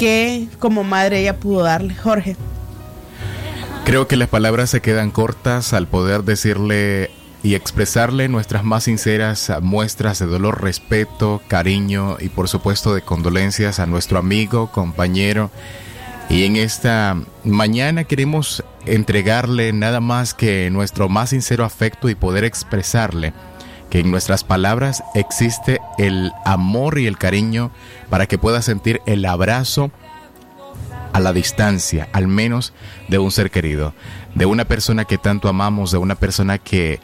que 0.00 0.48
como 0.58 0.82
madre 0.82 1.20
ella 1.20 1.36
pudo 1.36 1.62
darle. 1.62 1.94
Jorge. 1.94 2.34
Creo 3.84 4.08
que 4.08 4.16
las 4.16 4.28
palabras 4.28 4.70
se 4.70 4.80
quedan 4.80 5.10
cortas 5.10 5.74
al 5.74 5.86
poder 5.86 6.24
decirle 6.24 7.10
y 7.42 7.54
expresarle 7.54 8.28
nuestras 8.28 8.64
más 8.64 8.84
sinceras 8.84 9.52
muestras 9.60 10.18
de 10.18 10.26
dolor, 10.26 10.62
respeto, 10.62 11.42
cariño 11.48 12.16
y 12.18 12.30
por 12.30 12.48
supuesto 12.48 12.94
de 12.94 13.02
condolencias 13.02 13.78
a 13.78 13.86
nuestro 13.86 14.18
amigo, 14.18 14.72
compañero 14.72 15.50
y 16.30 16.44
en 16.44 16.56
esta 16.56 17.16
mañana 17.44 18.04
queremos 18.04 18.62
entregarle 18.86 19.72
nada 19.72 20.00
más 20.00 20.32
que 20.32 20.70
nuestro 20.70 21.08
más 21.08 21.30
sincero 21.30 21.64
afecto 21.64 22.08
y 22.08 22.14
poder 22.14 22.44
expresarle 22.44 23.32
que 23.90 24.00
en 24.00 24.10
nuestras 24.10 24.44
palabras 24.44 25.02
existe 25.14 25.80
el 25.98 26.32
amor 26.44 26.98
y 26.98 27.06
el 27.06 27.18
cariño 27.18 27.70
para 28.08 28.26
que 28.26 28.38
pueda 28.38 28.62
sentir 28.62 29.02
el 29.06 29.24
abrazo 29.24 29.90
a 31.12 31.20
la 31.20 31.32
distancia, 31.32 32.08
al 32.12 32.28
menos 32.28 32.72
de 33.08 33.18
un 33.18 33.32
ser 33.32 33.50
querido, 33.50 33.92
de 34.34 34.46
una 34.46 34.64
persona 34.64 35.04
que 35.04 35.18
tanto 35.18 35.48
amamos, 35.48 35.90
de 35.90 35.98
una 35.98 36.14
persona 36.14 36.58
que 36.58 37.00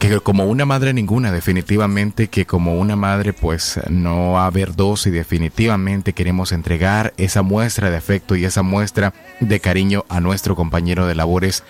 que 0.00 0.20
como 0.20 0.44
una 0.44 0.66
madre 0.66 0.92
ninguna, 0.92 1.32
definitivamente 1.32 2.28
que 2.28 2.44
como 2.44 2.78
una 2.78 2.94
madre 2.94 3.32
pues 3.32 3.80
no 3.88 4.32
va 4.32 4.42
a 4.42 4.46
haber 4.48 4.76
dos 4.76 5.06
y 5.06 5.10
definitivamente 5.10 6.12
queremos 6.12 6.52
entregar 6.52 7.14
esa 7.16 7.40
muestra 7.40 7.90
de 7.90 7.96
afecto 7.96 8.36
y 8.36 8.44
esa 8.44 8.62
muestra 8.62 9.14
de 9.40 9.60
cariño 9.60 10.04
a 10.10 10.20
nuestro 10.20 10.56
compañero 10.56 11.06
de 11.06 11.14
labores, 11.14 11.62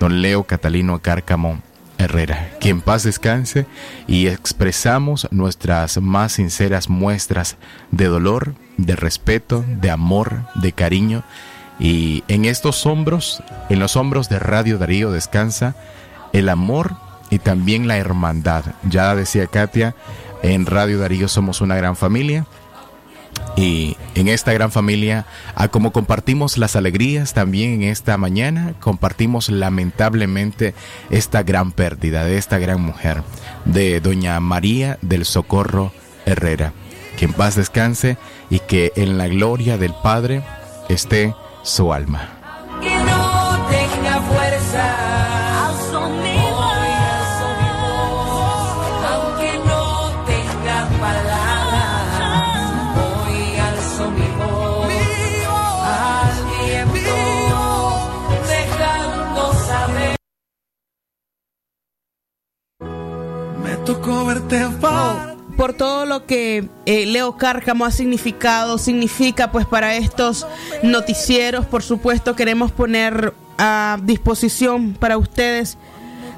don 0.00 0.20
Leo 0.20 0.44
Catalino 0.44 0.98
Cárcamo 1.00 1.60
Herrera. 1.98 2.50
Que 2.60 2.68
en 2.68 2.80
paz 2.80 3.02
descanse 3.02 3.66
y 4.06 4.26
expresamos 4.26 5.28
nuestras 5.30 6.00
más 6.00 6.32
sinceras 6.32 6.88
muestras 6.88 7.56
de 7.90 8.06
dolor, 8.06 8.54
de 8.76 8.96
respeto, 8.96 9.64
de 9.66 9.90
amor, 9.90 10.42
de 10.54 10.72
cariño. 10.72 11.24
Y 11.78 12.24
en 12.28 12.44
estos 12.44 12.86
hombros, 12.86 13.42
en 13.68 13.78
los 13.78 13.96
hombros 13.96 14.28
de 14.28 14.38
Radio 14.38 14.78
Darío 14.78 15.10
descansa 15.10 15.74
el 16.32 16.48
amor 16.48 16.96
y 17.30 17.38
también 17.38 17.88
la 17.88 17.96
hermandad. 17.98 18.64
Ya 18.88 19.14
decía 19.14 19.46
Katia, 19.46 19.94
en 20.42 20.66
Radio 20.66 20.98
Darío 20.98 21.28
somos 21.28 21.60
una 21.60 21.76
gran 21.76 21.96
familia. 21.96 22.46
Y 23.56 23.96
en 24.14 24.28
esta 24.28 24.52
gran 24.52 24.70
familia, 24.70 25.24
a 25.54 25.68
como 25.68 25.90
compartimos 25.90 26.58
las 26.58 26.76
alegrías 26.76 27.32
también 27.32 27.72
en 27.72 27.82
esta 27.84 28.18
mañana, 28.18 28.74
compartimos 28.80 29.48
lamentablemente 29.48 30.74
esta 31.08 31.42
gran 31.42 31.72
pérdida 31.72 32.24
de 32.24 32.36
esta 32.36 32.58
gran 32.58 32.82
mujer, 32.82 33.22
de 33.64 34.00
doña 34.00 34.38
María 34.40 34.98
del 35.00 35.24
Socorro 35.24 35.90
Herrera. 36.26 36.74
Que 37.16 37.24
en 37.24 37.32
paz 37.32 37.56
descanse 37.56 38.18
y 38.50 38.58
que 38.58 38.92
en 38.94 39.16
la 39.16 39.26
gloria 39.26 39.78
del 39.78 39.94
Padre 40.02 40.42
esté 40.90 41.34
su 41.62 41.94
alma. 41.94 42.35
Por 65.56 65.74
todo 65.74 66.06
lo 66.06 66.26
que 66.26 66.68
eh, 66.84 67.06
Leo 67.06 67.36
Cárcamo 67.36 67.84
ha 67.84 67.90
significado, 67.90 68.78
significa 68.78 69.52
pues 69.52 69.66
para 69.66 69.96
estos 69.96 70.46
noticieros, 70.82 71.66
por 71.66 71.82
supuesto 71.82 72.36
queremos 72.36 72.72
poner 72.72 73.32
a 73.58 73.98
disposición 74.02 74.92
para 74.92 75.16
ustedes 75.16 75.78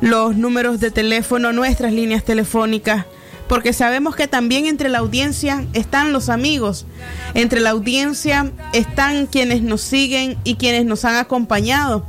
los 0.00 0.36
números 0.36 0.78
de 0.78 0.90
teléfono, 0.90 1.52
nuestras 1.52 1.92
líneas 1.92 2.22
telefónicas, 2.22 3.06
porque 3.48 3.72
sabemos 3.72 4.14
que 4.14 4.28
también 4.28 4.66
entre 4.66 4.88
la 4.88 4.98
audiencia 4.98 5.64
están 5.72 6.12
los 6.12 6.28
amigos, 6.28 6.86
entre 7.34 7.60
la 7.60 7.70
audiencia 7.70 8.52
están 8.72 9.26
quienes 9.26 9.62
nos 9.62 9.80
siguen 9.80 10.38
y 10.44 10.56
quienes 10.56 10.84
nos 10.84 11.04
han 11.04 11.16
acompañado 11.16 12.04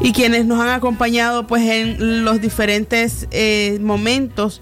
y 0.00 0.12
quienes 0.12 0.46
nos 0.46 0.60
han 0.60 0.70
acompañado 0.70 1.46
pues 1.46 1.62
en 1.68 2.24
los 2.24 2.40
diferentes 2.40 3.26
eh, 3.30 3.78
momentos. 3.80 4.60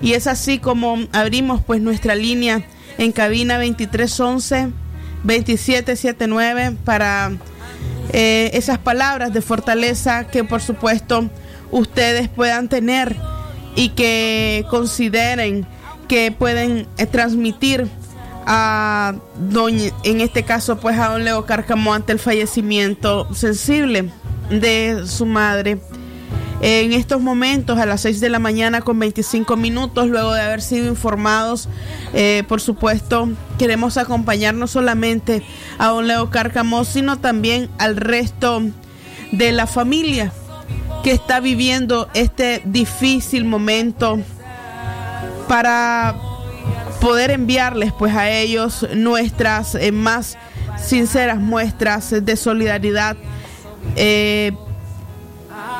Y 0.00 0.12
es 0.12 0.26
así 0.26 0.58
como 0.58 0.98
abrimos 1.12 1.62
pues 1.62 1.80
nuestra 1.80 2.14
línea 2.14 2.62
en 2.98 3.12
cabina 3.12 3.54
2311 3.54 4.68
2779 5.24 6.76
para 6.84 7.32
eh, 8.12 8.50
esas 8.52 8.78
palabras 8.78 9.32
de 9.32 9.42
fortaleza 9.42 10.28
que 10.28 10.44
por 10.44 10.60
supuesto 10.60 11.28
ustedes 11.70 12.28
puedan 12.28 12.68
tener 12.68 13.16
y 13.74 13.90
que 13.90 14.64
consideren 14.70 15.66
que 16.08 16.30
pueden 16.30 16.86
eh, 16.98 17.06
transmitir 17.06 17.88
a 18.46 19.14
doña, 19.50 19.90
en 20.04 20.20
este 20.20 20.44
caso 20.44 20.78
pues 20.78 20.96
a 20.98 21.08
don 21.08 21.24
Leo 21.24 21.44
Cárcamo 21.46 21.92
ante 21.92 22.12
el 22.12 22.20
fallecimiento 22.20 23.34
sensible 23.34 24.10
de 24.50 25.04
su 25.06 25.26
madre. 25.26 25.78
En 26.62 26.94
estos 26.94 27.20
momentos 27.20 27.78
a 27.78 27.84
las 27.84 28.00
6 28.00 28.20
de 28.20 28.30
la 28.30 28.38
mañana 28.38 28.80
con 28.80 28.98
25 28.98 29.56
minutos, 29.56 30.08
luego 30.08 30.32
de 30.32 30.40
haber 30.40 30.62
sido 30.62 30.86
informados, 30.86 31.68
eh, 32.14 32.44
por 32.48 32.62
supuesto, 32.62 33.28
queremos 33.58 33.98
acompañar 33.98 34.54
no 34.54 34.66
solamente 34.66 35.42
a 35.78 35.88
don 35.88 36.06
Leo 36.06 36.30
Cárcamo, 36.30 36.84
sino 36.84 37.18
también 37.18 37.68
al 37.78 37.96
resto 37.96 38.62
de 39.32 39.52
la 39.52 39.66
familia 39.66 40.32
que 41.04 41.12
está 41.12 41.40
viviendo 41.40 42.08
este 42.14 42.62
difícil 42.64 43.44
momento 43.44 44.18
para 45.48 46.16
poder 47.00 47.30
enviarles 47.30 47.92
pues 47.92 48.14
a 48.14 48.30
ellos 48.30 48.86
nuestras 48.94 49.74
eh, 49.74 49.92
más 49.92 50.38
sinceras 50.78 51.38
muestras 51.38 52.10
de 52.24 52.36
solidaridad 52.36 53.16
eh, 53.96 54.52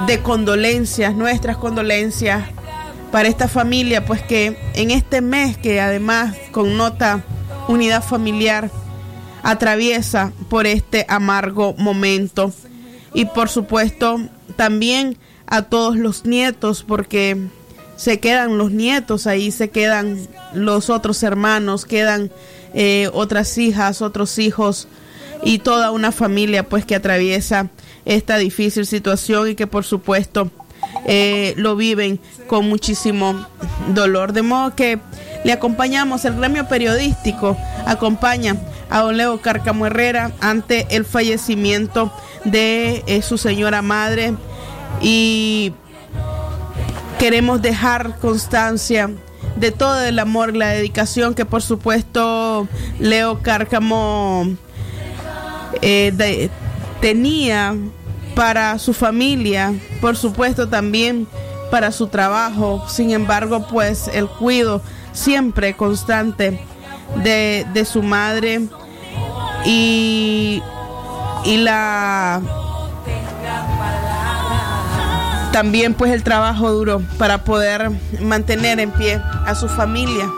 de 0.06 0.22
condolencias, 0.22 1.14
nuestras 1.14 1.56
condolencias 1.56 2.44
para 3.10 3.28
esta 3.28 3.48
familia, 3.48 4.04
pues 4.04 4.22
que 4.22 4.58
en 4.74 4.90
este 4.90 5.20
mes 5.20 5.56
que 5.56 5.80
además 5.80 6.36
con 6.50 6.76
nota 6.76 7.24
unidad 7.68 8.02
familiar 8.02 8.70
atraviesa 9.42 10.32
por 10.48 10.66
este 10.66 11.06
amargo 11.08 11.74
momento. 11.78 12.52
Y 13.14 13.26
por 13.26 13.48
supuesto 13.48 14.20
también 14.56 15.16
a 15.46 15.62
todos 15.62 15.96
los 15.96 16.24
nietos, 16.24 16.84
porque 16.86 17.46
se 17.96 18.20
quedan 18.20 18.58
los 18.58 18.72
nietos, 18.72 19.26
ahí 19.26 19.50
se 19.50 19.70
quedan 19.70 20.18
los 20.52 20.90
otros 20.90 21.22
hermanos, 21.22 21.86
quedan 21.86 22.30
eh, 22.74 23.08
otras 23.12 23.56
hijas, 23.56 24.02
otros 24.02 24.38
hijos 24.38 24.88
y 25.42 25.58
toda 25.58 25.90
una 25.90 26.12
familia 26.12 26.68
pues 26.68 26.84
que 26.84 26.94
atraviesa 26.94 27.70
esta 28.06 28.38
difícil 28.38 28.86
situación 28.86 29.50
y 29.50 29.54
que 29.54 29.66
por 29.66 29.84
supuesto 29.84 30.50
eh, 31.04 31.52
lo 31.56 31.76
viven 31.76 32.18
con 32.46 32.68
muchísimo 32.68 33.46
dolor. 33.94 34.32
De 34.32 34.42
modo 34.42 34.74
que 34.74 34.98
le 35.44 35.52
acompañamos, 35.52 36.24
el 36.24 36.36
gremio 36.36 36.66
periodístico 36.66 37.56
acompaña 37.84 38.56
a 38.88 39.00
don 39.00 39.16
Leo 39.16 39.40
Cárcamo 39.40 39.86
Herrera 39.86 40.32
ante 40.40 40.86
el 40.90 41.04
fallecimiento 41.04 42.12
de 42.44 43.02
eh, 43.06 43.22
su 43.22 43.36
señora 43.36 43.82
madre 43.82 44.34
y 45.00 45.74
queremos 47.18 47.60
dejar 47.60 48.18
constancia 48.18 49.10
de 49.56 49.72
todo 49.72 50.02
el 50.04 50.18
amor 50.18 50.54
la 50.54 50.68
dedicación 50.68 51.34
que 51.34 51.44
por 51.44 51.62
supuesto 51.62 52.68
Leo 53.00 53.42
Cárcamo 53.42 54.46
eh, 55.82 56.50
tenía 57.00 57.74
para 58.34 58.78
su 58.78 58.92
familia, 58.92 59.72
por 60.00 60.16
supuesto 60.16 60.68
también 60.68 61.26
para 61.70 61.90
su 61.90 62.08
trabajo. 62.08 62.84
Sin 62.88 63.10
embargo, 63.10 63.66
pues 63.68 64.08
el 64.08 64.28
cuido 64.28 64.82
siempre 65.12 65.74
constante 65.74 66.60
de, 67.22 67.66
de 67.72 67.84
su 67.84 68.02
madre 68.02 68.60
y, 69.64 70.62
y 71.44 71.56
la 71.58 72.42
también 75.52 75.94
pues 75.94 76.12
el 76.12 76.22
trabajo 76.22 76.70
duro 76.70 77.00
para 77.16 77.42
poder 77.44 77.90
mantener 78.20 78.78
en 78.78 78.90
pie 78.90 79.22
a 79.46 79.54
su 79.54 79.68
familia. 79.68 80.30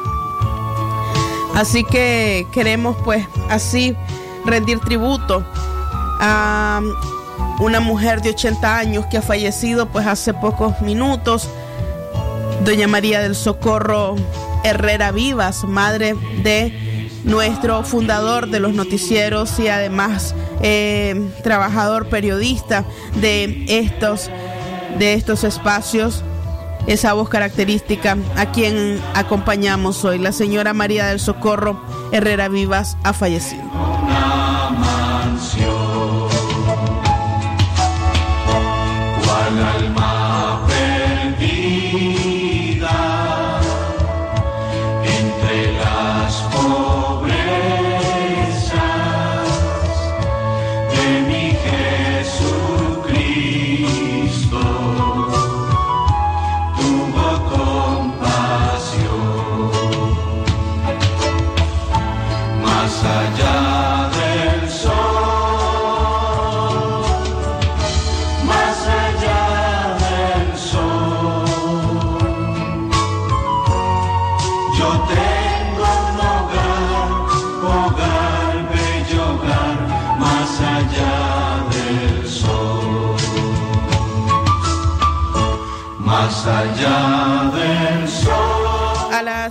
Así 1.57 1.83
que 1.83 2.47
queremos 2.53 2.97
pues 3.05 3.27
así 3.51 3.97
rendir 4.45 4.79
tributo 4.79 5.45
a 6.19 6.81
una 7.61 7.81
mujer 7.81 8.23
de 8.23 8.31
80 8.31 8.79
años 8.79 9.07
que 9.07 9.19
ha 9.19 9.23
fallecido 9.23 9.87
pues 9.89 10.07
hace 10.07 10.35
pocos 10.35 10.81
minutos, 10.81 11.49
doña 12.65 12.87
María 12.87 13.21
del 13.21 13.35
Socorro 13.35 14.17
Herrera 14.65 15.13
Vivas, 15.13 15.65
madre 15.65 16.15
de 16.43 17.09
nuestro 17.25 17.83
fundador 17.85 18.49
de 18.49 18.61
los 18.61 18.75
noticieros 18.75 19.59
y 19.59 19.69
además 19.69 20.35
eh, 20.63 21.31
trabajador 21.43 22.09
periodista 22.09 22.85
de 23.17 23.65
estos 23.69 24.31
de 24.99 25.15
estos 25.15 25.45
espacios, 25.45 26.25
esa 26.87 27.13
voz 27.13 27.29
característica 27.29 28.17
a 28.37 28.51
quien 28.51 29.01
acompañamos 29.15 30.05
hoy. 30.05 30.19
La 30.19 30.33
señora 30.33 30.73
María 30.73 31.07
del 31.07 31.21
Socorro 31.21 31.81
Herrera 32.13 32.49
Vivas 32.49 32.97
ha 33.05 33.13
fallecido. 33.13 33.98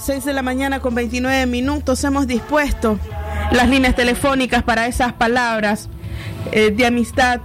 6 0.08 0.24
de 0.24 0.32
la 0.32 0.41
mañana 0.41 0.80
con 0.80 0.96
29 0.96 1.48
minutos 1.48 2.02
hemos 2.06 2.28
dispuesto 2.28 2.98
las 3.52 3.67
líneas 3.67 3.93
telefónicas 3.93 4.63
para 4.63 4.88
esas 4.88 5.12
palabras 5.12 5.89
eh, 6.54 6.72
de 6.72 6.86
amistad, 6.86 7.41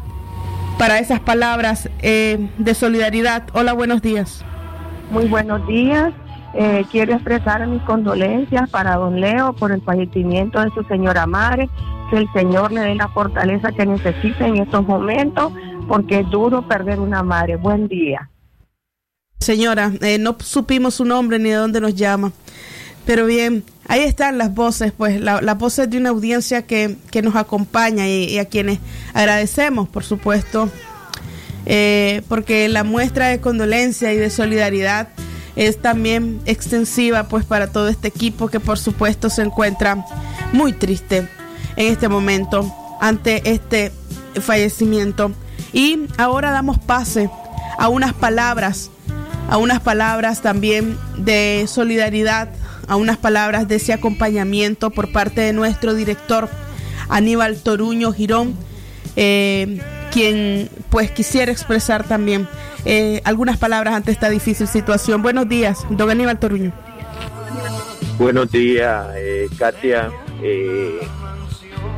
para 0.79 1.01
esas 1.01 1.18
palabras 1.18 1.90
eh, 2.03 2.51
de 2.59 2.75
solidaridad. 2.75 3.48
Hola, 3.53 3.72
buenos 3.72 4.01
días. 4.01 4.44
Muy 5.11 5.27
buenos 5.27 5.66
días. 5.66 6.12
Eh, 6.55 6.85
quiero 6.92 7.14
expresar 7.14 7.66
mis 7.66 7.83
condolencias 7.83 8.70
para 8.70 8.94
don 8.94 9.20
Leo 9.20 9.55
por 9.55 9.72
el 9.72 9.83
fallecimiento 9.83 10.61
de 10.61 10.70
su 10.70 10.85
señora 10.85 11.27
madre. 11.27 11.68
Que 12.11 12.18
el 12.18 12.33
Señor 12.33 12.70
le 12.70 12.83
dé 12.83 12.94
la 12.94 13.09
fortaleza 13.09 13.72
que 13.72 13.87
necesita 13.87 14.46
en 14.46 14.59
estos 14.59 14.87
momentos, 14.87 15.53
porque 15.88 16.20
es 16.20 16.31
duro 16.31 16.62
perder 16.68 17.01
una 17.01 17.25
madre. 17.25 17.57
Buen 17.57 17.88
día. 17.88 18.31
Señora, 19.42 19.92
eh, 20.00 20.18
no 20.18 20.37
supimos 20.40 20.94
su 20.94 21.05
nombre 21.05 21.38
ni 21.38 21.50
de 21.50 21.57
dónde 21.57 21.81
nos 21.81 21.94
llama. 21.94 22.33
Pero 23.05 23.26
bien, 23.26 23.64
ahí 23.88 24.00
están 24.00 24.38
las 24.38 24.55
voces, 24.55 24.92
pues, 24.96 25.20
las 25.20 25.59
voces 25.59 25.90
de 25.90 25.98
una 25.98 26.11
audiencia 26.11 26.62
que, 26.62 26.96
nos 27.22 27.35
acompaña 27.35 28.09
y, 28.09 28.38
a 28.38 28.44
quienes 28.44 28.78
agradecemos, 29.12 29.88
por 29.88 30.05
supuesto, 30.05 30.70
eh, 31.66 32.22
porque 32.28 32.68
la 32.68 32.85
muestra 32.85 33.28
de 33.28 33.40
condolencia 33.40 34.12
y 34.12 34.16
de 34.16 34.31
solidaridad 34.31 35.09
es 35.57 35.83
también 35.83 36.40
extensiva, 36.46 37.24
pues, 37.28 37.44
para 37.44 37.72
todo 37.72 37.88
este 37.88 38.09
equipo 38.09 38.48
que, 38.48 38.61
por 38.61 38.78
supuesto, 38.78 39.28
se 39.28 39.42
encuentra 39.42 40.07
muy 40.52 40.72
triste 40.72 41.28
en 41.76 41.92
este 41.92 42.09
momento 42.09 42.72
ante 43.00 43.50
este 43.50 43.90
fallecimiento. 44.40 45.33
Y 45.72 46.07
ahora 46.18 46.52
damos 46.52 46.78
pase 46.78 47.28
a 47.78 47.88
unas 47.88 48.12
palabras 48.12 48.90
a 49.48 49.57
unas 49.57 49.81
palabras 49.81 50.42
también 50.42 50.96
de 51.18 51.64
solidaridad, 51.68 52.48
a 52.88 52.96
unas 52.96 53.16
palabras 53.16 53.68
de 53.68 53.76
ese 53.76 53.92
acompañamiento 53.92 54.90
por 54.90 55.12
parte 55.12 55.40
de 55.40 55.52
nuestro 55.52 55.94
director 55.94 56.48
Aníbal 57.09 57.62
Toruño 57.62 58.12
Girón, 58.12 58.55
eh, 59.16 59.81
quien 60.11 60.68
pues 60.90 61.11
quisiera 61.11 61.52
expresar 61.52 62.05
también 62.05 62.48
eh, 62.85 63.20
algunas 63.24 63.59
palabras 63.59 63.94
ante 63.94 64.12
esta 64.12 64.31
difícil 64.31 64.66
situación. 64.66 65.22
Buenos 65.22 65.48
días, 65.48 65.85
don 65.90 66.11
Aníbal 66.11 66.38
Toruño. 66.38 66.72
Buenos 68.18 68.50
días, 68.50 69.07
eh, 69.16 69.48
Katia. 69.59 70.11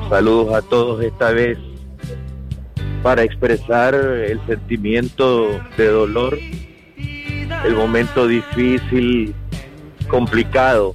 saludos 0.09 0.55
a 0.55 0.63
todos 0.63 1.03
esta 1.05 1.31
vez 1.31 1.59
para 3.03 3.23
expresar 3.23 3.95
el 3.95 4.41
sentimiento 4.47 5.61
de 5.77 5.89
dolor 5.89 6.39
el 7.65 7.75
momento 7.75 8.27
difícil, 8.27 9.35
complicado 10.09 10.95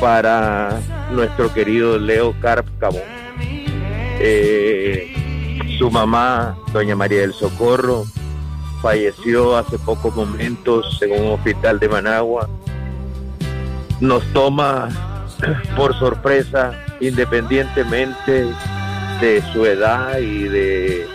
para 0.00 0.80
nuestro 1.10 1.52
querido 1.52 1.98
Leo 1.98 2.34
Cárcamo. 2.40 3.00
Eh, 4.20 5.14
su 5.78 5.90
mamá, 5.90 6.56
doña 6.72 6.94
María 6.94 7.20
del 7.20 7.32
Socorro, 7.32 8.04
falleció 8.82 9.56
hace 9.56 9.78
pocos 9.78 10.14
momentos 10.14 11.00
en 11.02 11.24
un 11.24 11.32
hospital 11.32 11.80
de 11.80 11.88
Managua. 11.88 12.48
Nos 14.00 14.22
toma 14.32 14.88
por 15.76 15.98
sorpresa, 15.98 16.72
independientemente 17.00 18.46
de 19.20 19.42
su 19.52 19.64
edad 19.64 20.18
y 20.18 20.44
de 20.44 21.06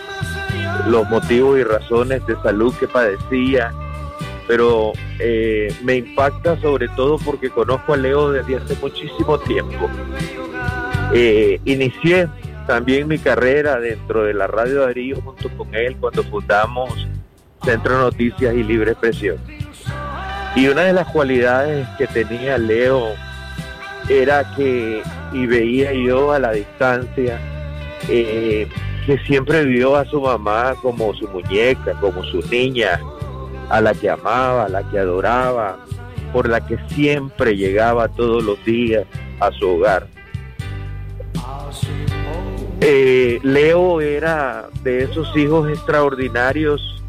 los 0.88 1.08
motivos 1.08 1.58
y 1.58 1.62
razones 1.62 2.26
de 2.26 2.36
salud 2.42 2.74
que 2.78 2.88
padecía 2.88 3.72
pero 4.46 4.92
eh, 5.18 5.72
me 5.82 5.96
impacta 5.96 6.60
sobre 6.60 6.88
todo 6.88 7.18
porque 7.18 7.50
conozco 7.50 7.94
a 7.94 7.96
Leo 7.96 8.30
desde 8.30 8.56
hace 8.56 8.76
muchísimo 8.76 9.38
tiempo. 9.38 9.88
Eh, 11.12 11.60
inicié 11.64 12.28
también 12.66 13.08
mi 13.08 13.18
carrera 13.18 13.78
dentro 13.78 14.24
de 14.24 14.34
la 14.34 14.46
Radio 14.46 14.82
Darío 14.82 15.20
junto 15.20 15.48
con 15.56 15.74
él 15.74 15.96
cuando 15.98 16.22
fundamos 16.24 17.08
Centro 17.62 17.98
Noticias 17.98 18.54
y 18.54 18.62
Libre 18.62 18.92
Expresión. 18.92 19.36
Y 20.56 20.68
una 20.68 20.82
de 20.82 20.92
las 20.92 21.08
cualidades 21.08 21.86
que 21.98 22.06
tenía 22.06 22.58
Leo 22.58 23.14
era 24.08 24.54
que, 24.54 25.02
y 25.32 25.46
veía 25.46 25.92
yo 25.92 26.32
a 26.32 26.38
la 26.38 26.52
distancia, 26.52 27.40
eh, 28.08 28.68
que 29.06 29.18
siempre 29.26 29.64
vio 29.64 29.96
a 29.96 30.04
su 30.04 30.20
mamá 30.20 30.74
como 30.80 31.12
su 31.14 31.26
muñeca, 31.28 31.94
como 32.00 32.22
su 32.24 32.40
niña, 32.48 33.00
a 33.68 33.80
la 33.80 33.94
que 33.94 34.10
amaba, 34.10 34.64
a 34.64 34.68
la 34.68 34.82
que 34.90 34.98
adoraba, 34.98 35.78
por 36.32 36.48
la 36.48 36.66
que 36.66 36.78
siempre 36.88 37.56
llegaba 37.56 38.08
todos 38.08 38.42
los 38.42 38.62
días 38.64 39.06
a 39.40 39.50
su 39.52 39.68
hogar. 39.68 40.06
Eh, 42.80 43.40
Leo 43.42 44.00
era 44.00 44.68
de 44.82 45.04
esos 45.04 45.34
hijos 45.36 45.70
extraordinarios 45.70 47.02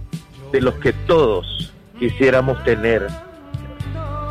de 0.51 0.61
los 0.61 0.75
que 0.75 0.93
todos 0.93 1.73
quisiéramos 1.99 2.63
tener, 2.63 3.07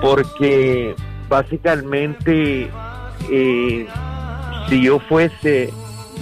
porque 0.01 0.95
básicamente 1.29 2.71
eh, 3.31 3.87
si 4.69 4.83
yo 4.83 4.99
fuese 5.01 5.73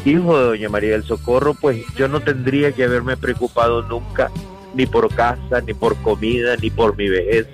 hijo 0.04 0.38
de 0.38 0.44
doña 0.44 0.68
María 0.68 0.92
del 0.92 1.04
Socorro, 1.04 1.54
pues 1.54 1.84
yo 1.94 2.08
no 2.08 2.20
tendría 2.20 2.72
que 2.72 2.84
haberme 2.84 3.16
preocupado 3.16 3.82
nunca 3.82 4.30
ni 4.74 4.87
por 4.87 5.12
casa, 5.14 5.61
ni 5.66 5.74
por 5.74 5.96
comida, 6.02 6.56
ni 6.56 6.70
por 6.70 6.96
mi 6.96 7.08
vejez. 7.08 7.46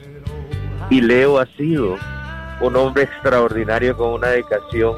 Y 0.90 1.00
Leo 1.00 1.38
ha 1.38 1.46
sido 1.56 1.96
un 2.60 2.76
hombre 2.76 3.04
extraordinario 3.04 3.96
con 3.96 4.14
una 4.14 4.28
dedicación 4.28 4.96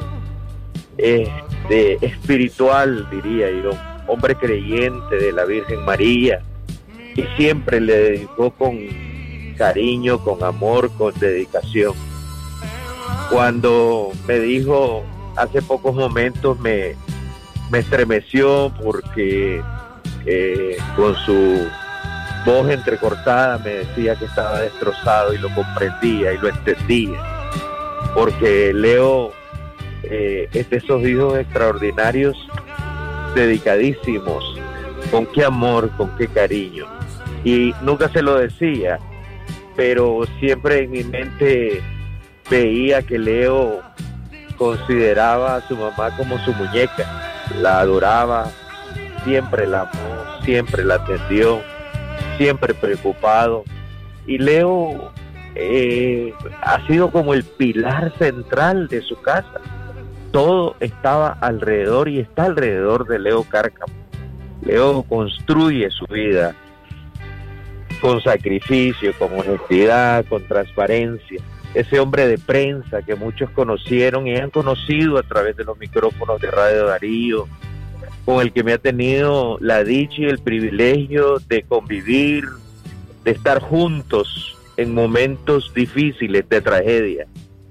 este, 0.96 2.04
espiritual, 2.04 3.08
diría 3.10 3.50
yo, 3.50 3.70
hombre 4.06 4.34
creyente 4.34 5.16
de 5.16 5.32
la 5.32 5.44
Virgen 5.44 5.84
María, 5.84 6.42
y 7.14 7.22
siempre 7.36 7.80
le 7.80 7.96
dedicó 7.96 8.50
con 8.50 8.78
cariño, 9.56 10.18
con 10.18 10.42
amor, 10.42 10.90
con 10.96 11.12
dedicación. 11.18 11.94
Cuando 13.30 14.10
me 14.26 14.38
dijo 14.38 15.04
hace 15.36 15.62
pocos 15.62 15.94
momentos 15.94 16.58
me, 16.60 16.94
me 17.70 17.78
estremeció 17.78 18.72
porque 18.82 19.62
eh, 20.26 20.76
con 20.96 21.14
su 21.16 21.66
voz 22.44 22.70
entrecortada 22.70 23.58
me 23.58 23.70
decía 23.70 24.16
que 24.16 24.24
estaba 24.24 24.60
destrozado 24.60 25.34
y 25.34 25.38
lo 25.38 25.48
comprendía 25.54 26.32
y 26.32 26.38
lo 26.38 26.48
entendía. 26.48 27.18
Porque 28.14 28.72
Leo 28.74 29.32
eh, 30.04 30.48
es 30.52 30.70
de 30.70 30.76
esos 30.78 31.02
hijos 31.04 31.38
extraordinarios, 31.38 32.36
dedicadísimos, 33.34 34.58
con 35.10 35.26
qué 35.26 35.44
amor, 35.44 35.90
con 35.96 36.16
qué 36.16 36.26
cariño. 36.28 36.86
Y 37.44 37.74
nunca 37.82 38.08
se 38.08 38.22
lo 38.22 38.36
decía, 38.36 38.98
pero 39.76 40.22
siempre 40.40 40.84
en 40.84 40.90
mi 40.90 41.04
mente 41.04 41.82
veía 42.50 43.02
que 43.02 43.18
Leo 43.18 43.80
consideraba 44.56 45.56
a 45.56 45.68
su 45.68 45.76
mamá 45.76 46.14
como 46.16 46.38
su 46.44 46.52
muñeca, 46.52 47.06
la 47.60 47.80
adoraba, 47.80 48.50
siempre 49.24 49.66
la 49.66 49.82
amó, 49.82 50.44
siempre 50.44 50.84
la 50.84 50.96
atendió, 50.96 51.62
siempre 52.36 52.74
preocupado. 52.74 53.64
Y 54.26 54.38
Leo 54.38 55.12
eh, 55.54 56.32
ha 56.62 56.86
sido 56.86 57.10
como 57.10 57.34
el 57.34 57.44
pilar 57.44 58.12
central 58.18 58.88
de 58.88 59.02
su 59.02 59.20
casa. 59.20 59.60
Todo 60.30 60.76
estaba 60.80 61.36
alrededor 61.40 62.08
y 62.08 62.20
está 62.20 62.44
alrededor 62.44 63.06
de 63.06 63.18
Leo 63.18 63.44
Cárcamo. 63.44 63.92
Leo 64.62 65.02
construye 65.02 65.90
su 65.90 66.06
vida 66.06 66.54
con 68.00 68.20
sacrificio, 68.22 69.12
con 69.18 69.32
honestidad, 69.38 70.24
con 70.26 70.46
transparencia. 70.46 71.40
Ese 71.74 72.00
hombre 72.00 72.26
de 72.26 72.38
prensa 72.38 73.02
que 73.02 73.14
muchos 73.14 73.50
conocieron 73.50 74.26
y 74.26 74.36
han 74.36 74.50
conocido 74.50 75.18
a 75.18 75.22
través 75.22 75.56
de 75.56 75.64
los 75.64 75.78
micrófonos 75.78 76.40
de 76.40 76.50
Radio 76.50 76.86
Darío, 76.86 77.48
con 78.24 78.40
el 78.40 78.52
que 78.52 78.62
me 78.62 78.72
ha 78.72 78.78
tenido 78.78 79.58
la 79.60 79.82
dicha 79.84 80.22
y 80.22 80.24
el 80.24 80.38
privilegio 80.38 81.38
de 81.48 81.62
convivir, 81.62 82.44
de 83.24 83.32
estar 83.32 83.60
juntos 83.60 84.56
en 84.76 84.94
momentos 84.94 85.72
difíciles 85.74 86.48
de 86.48 86.60
tragedia, 86.60 87.26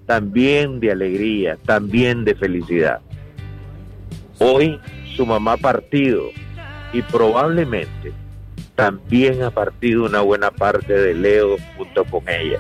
también 0.06 0.80
de 0.80 0.92
alegría, 0.92 1.58
también 1.66 2.26
de 2.26 2.36
felicidad. 2.36 3.00
Hoy 4.40 4.80
su 5.16 5.26
mamá 5.26 5.54
ha 5.54 5.58
partido 5.58 6.26
y 6.94 7.02
probablemente 7.04 8.14
también 8.76 9.44
ha 9.44 9.52
partido 9.52 10.06
una 10.06 10.22
buena 10.22 10.52
parte 10.52 10.94
de 10.94 11.14
Leo 11.14 11.58
junto 11.78 12.06
con 12.06 12.24
ella. 12.30 12.60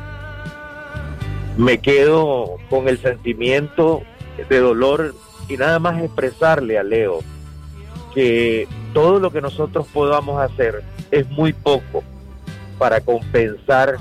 Me 1.57 1.77
quedo 1.77 2.57
con 2.69 2.87
el 2.87 2.97
sentimiento 2.97 4.03
de 4.49 4.59
dolor 4.59 5.13
y 5.47 5.57
nada 5.57 5.79
más 5.79 6.01
expresarle 6.01 6.77
a 6.77 6.83
Leo 6.83 7.19
que 8.13 8.67
todo 8.93 9.19
lo 9.19 9.31
que 9.31 9.41
nosotros 9.41 9.87
podamos 9.93 10.41
hacer 10.41 10.83
es 11.11 11.29
muy 11.29 11.53
poco 11.53 12.03
para 12.77 13.01
compensar 13.01 13.97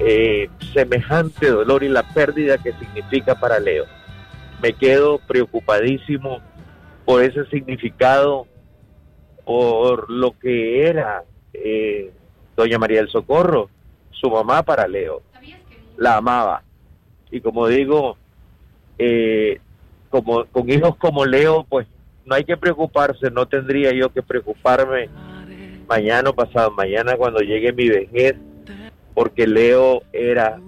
eh, 0.00 0.48
semejante 0.72 1.50
dolor 1.50 1.84
y 1.84 1.88
la 1.88 2.02
pérdida 2.02 2.58
que 2.58 2.72
significa 2.72 3.38
para 3.38 3.60
Leo. 3.60 3.84
Me 4.60 4.72
quedo 4.72 5.18
preocupadísimo 5.18 6.40
por 7.04 7.22
ese 7.22 7.46
significado, 7.46 8.46
por 9.44 10.10
lo 10.10 10.38
que 10.38 10.86
era 10.86 11.22
eh, 11.52 12.12
doña 12.56 12.78
María 12.78 12.98
del 12.98 13.10
Socorro, 13.10 13.68
su 14.10 14.30
mamá 14.30 14.62
para 14.62 14.88
Leo. 14.88 15.22
La 15.96 16.16
amaba. 16.16 16.62
Y 17.30 17.40
como 17.40 17.68
digo, 17.68 18.16
eh, 18.98 19.60
como 20.10 20.44
con 20.46 20.70
hijos 20.70 20.96
como 20.96 21.24
Leo, 21.24 21.64
pues 21.68 21.86
no 22.26 22.34
hay 22.34 22.44
que 22.44 22.56
preocuparse, 22.56 23.30
no 23.30 23.46
tendría 23.46 23.92
yo 23.92 24.10
que 24.10 24.22
preocuparme 24.22 25.08
mañana 25.88 26.30
o 26.30 26.34
pasado 26.34 26.70
mañana 26.70 27.16
cuando 27.16 27.40
llegue 27.40 27.72
mi 27.72 27.88
vejez, 27.88 28.36
porque 29.14 29.46
Leo 29.46 30.02
era 30.12 30.58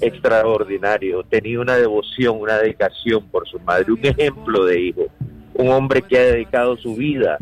extraordinario, 0.00 1.22
tenía 1.24 1.60
una 1.60 1.76
devoción, 1.76 2.40
una 2.40 2.58
dedicación 2.58 3.26
por 3.28 3.46
su 3.48 3.58
madre, 3.60 3.92
un 3.92 4.04
ejemplo 4.04 4.64
de 4.64 4.80
hijo, 4.80 5.06
un 5.54 5.68
hombre 5.68 6.02
que 6.02 6.18
ha 6.18 6.22
dedicado 6.22 6.76
su 6.76 6.94
vida 6.94 7.38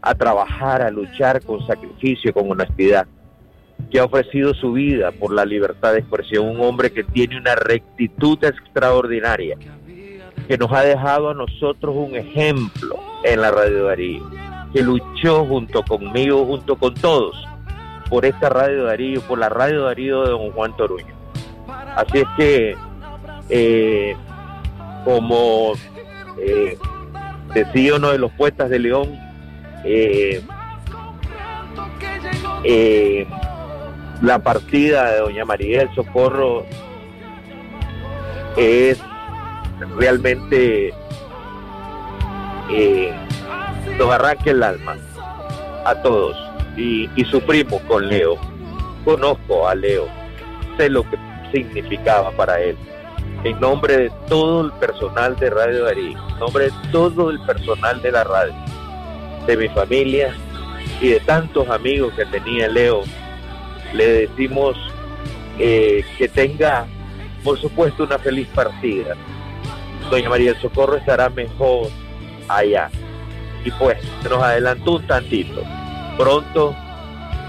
a 0.00 0.14
trabajar, 0.14 0.82
a 0.82 0.90
luchar 0.90 1.42
con 1.42 1.66
sacrificio, 1.66 2.32
con 2.32 2.50
honestidad, 2.50 3.06
que 3.90 3.98
ha 3.98 4.04
ofrecido 4.04 4.54
su 4.54 4.72
vida 4.72 5.10
por 5.12 5.32
la 5.32 5.44
libertad 5.44 5.92
de 5.92 6.00
expresión, 6.00 6.48
un 6.48 6.60
hombre 6.60 6.90
que 6.90 7.04
tiene 7.04 7.36
una 7.36 7.54
rectitud 7.54 8.42
extraordinaria, 8.44 9.56
que 10.50 10.58
nos 10.58 10.72
ha 10.72 10.82
dejado 10.82 11.30
a 11.30 11.34
nosotros 11.34 11.94
un 11.96 12.16
ejemplo 12.16 12.98
en 13.22 13.40
la 13.40 13.52
Radio 13.52 13.84
Darío, 13.84 14.28
que 14.72 14.82
luchó 14.82 15.44
junto 15.44 15.80
conmigo, 15.84 16.44
junto 16.44 16.74
con 16.74 16.92
todos, 16.92 17.36
por 18.08 18.24
esta 18.24 18.48
Radio 18.48 18.82
Darío, 18.82 19.20
por 19.20 19.38
la 19.38 19.48
Radio 19.48 19.84
Darío 19.84 20.24
de 20.24 20.30
don 20.30 20.50
Juan 20.50 20.76
Toruño. 20.76 21.14
Así 21.94 22.18
es 22.18 22.24
que, 22.36 22.76
eh, 23.48 24.16
como 25.04 25.74
eh, 26.40 26.76
decía 27.54 27.94
uno 27.94 28.10
de 28.10 28.18
los 28.18 28.32
poetas 28.32 28.70
de 28.70 28.78
León, 28.80 29.08
eh, 29.84 30.42
la 34.20 34.40
partida 34.40 35.12
de 35.12 35.20
doña 35.20 35.44
María 35.44 35.78
del 35.78 35.94
Socorro 35.94 36.66
es 38.56 39.00
realmente 39.96 40.92
eh, 42.70 43.12
nos 43.98 44.10
arranca 44.12 44.50
el 44.50 44.62
alma 44.62 44.96
a 45.84 45.94
todos 46.02 46.36
y, 46.76 47.08
y 47.16 47.24
sufrimos 47.24 47.80
con 47.82 48.08
Leo. 48.08 48.36
Conozco 49.04 49.66
a 49.66 49.74
Leo, 49.74 50.06
sé 50.76 50.90
lo 50.90 51.02
que 51.08 51.16
significaba 51.52 52.30
para 52.32 52.60
él. 52.60 52.76
En 53.44 53.58
nombre 53.58 53.96
de 53.96 54.12
todo 54.28 54.66
el 54.66 54.72
personal 54.72 55.36
de 55.36 55.50
Radio 55.50 55.84
Darío, 55.84 56.18
en 56.28 56.38
nombre 56.38 56.64
de 56.66 56.72
todo 56.92 57.30
el 57.30 57.40
personal 57.40 58.02
de 58.02 58.12
la 58.12 58.24
radio, 58.24 58.54
de 59.46 59.56
mi 59.56 59.68
familia 59.68 60.34
y 61.00 61.08
de 61.08 61.20
tantos 61.20 61.68
amigos 61.70 62.12
que 62.14 62.26
tenía 62.26 62.68
Leo, 62.68 63.02
le 63.94 64.26
decimos 64.26 64.76
eh, 65.58 66.04
que 66.18 66.28
tenga, 66.28 66.86
por 67.42 67.58
supuesto, 67.58 68.04
una 68.04 68.18
feliz 68.18 68.46
partida. 68.48 69.16
Doña 70.10 70.28
María 70.28 70.52
del 70.52 70.60
Socorro 70.60 70.96
estará 70.96 71.28
mejor 71.28 71.88
allá. 72.48 72.90
Y 73.64 73.70
pues 73.72 73.98
se 74.22 74.28
nos 74.28 74.42
adelantó 74.42 74.92
un 74.92 75.06
tantito. 75.06 75.62
Pronto, 76.16 76.74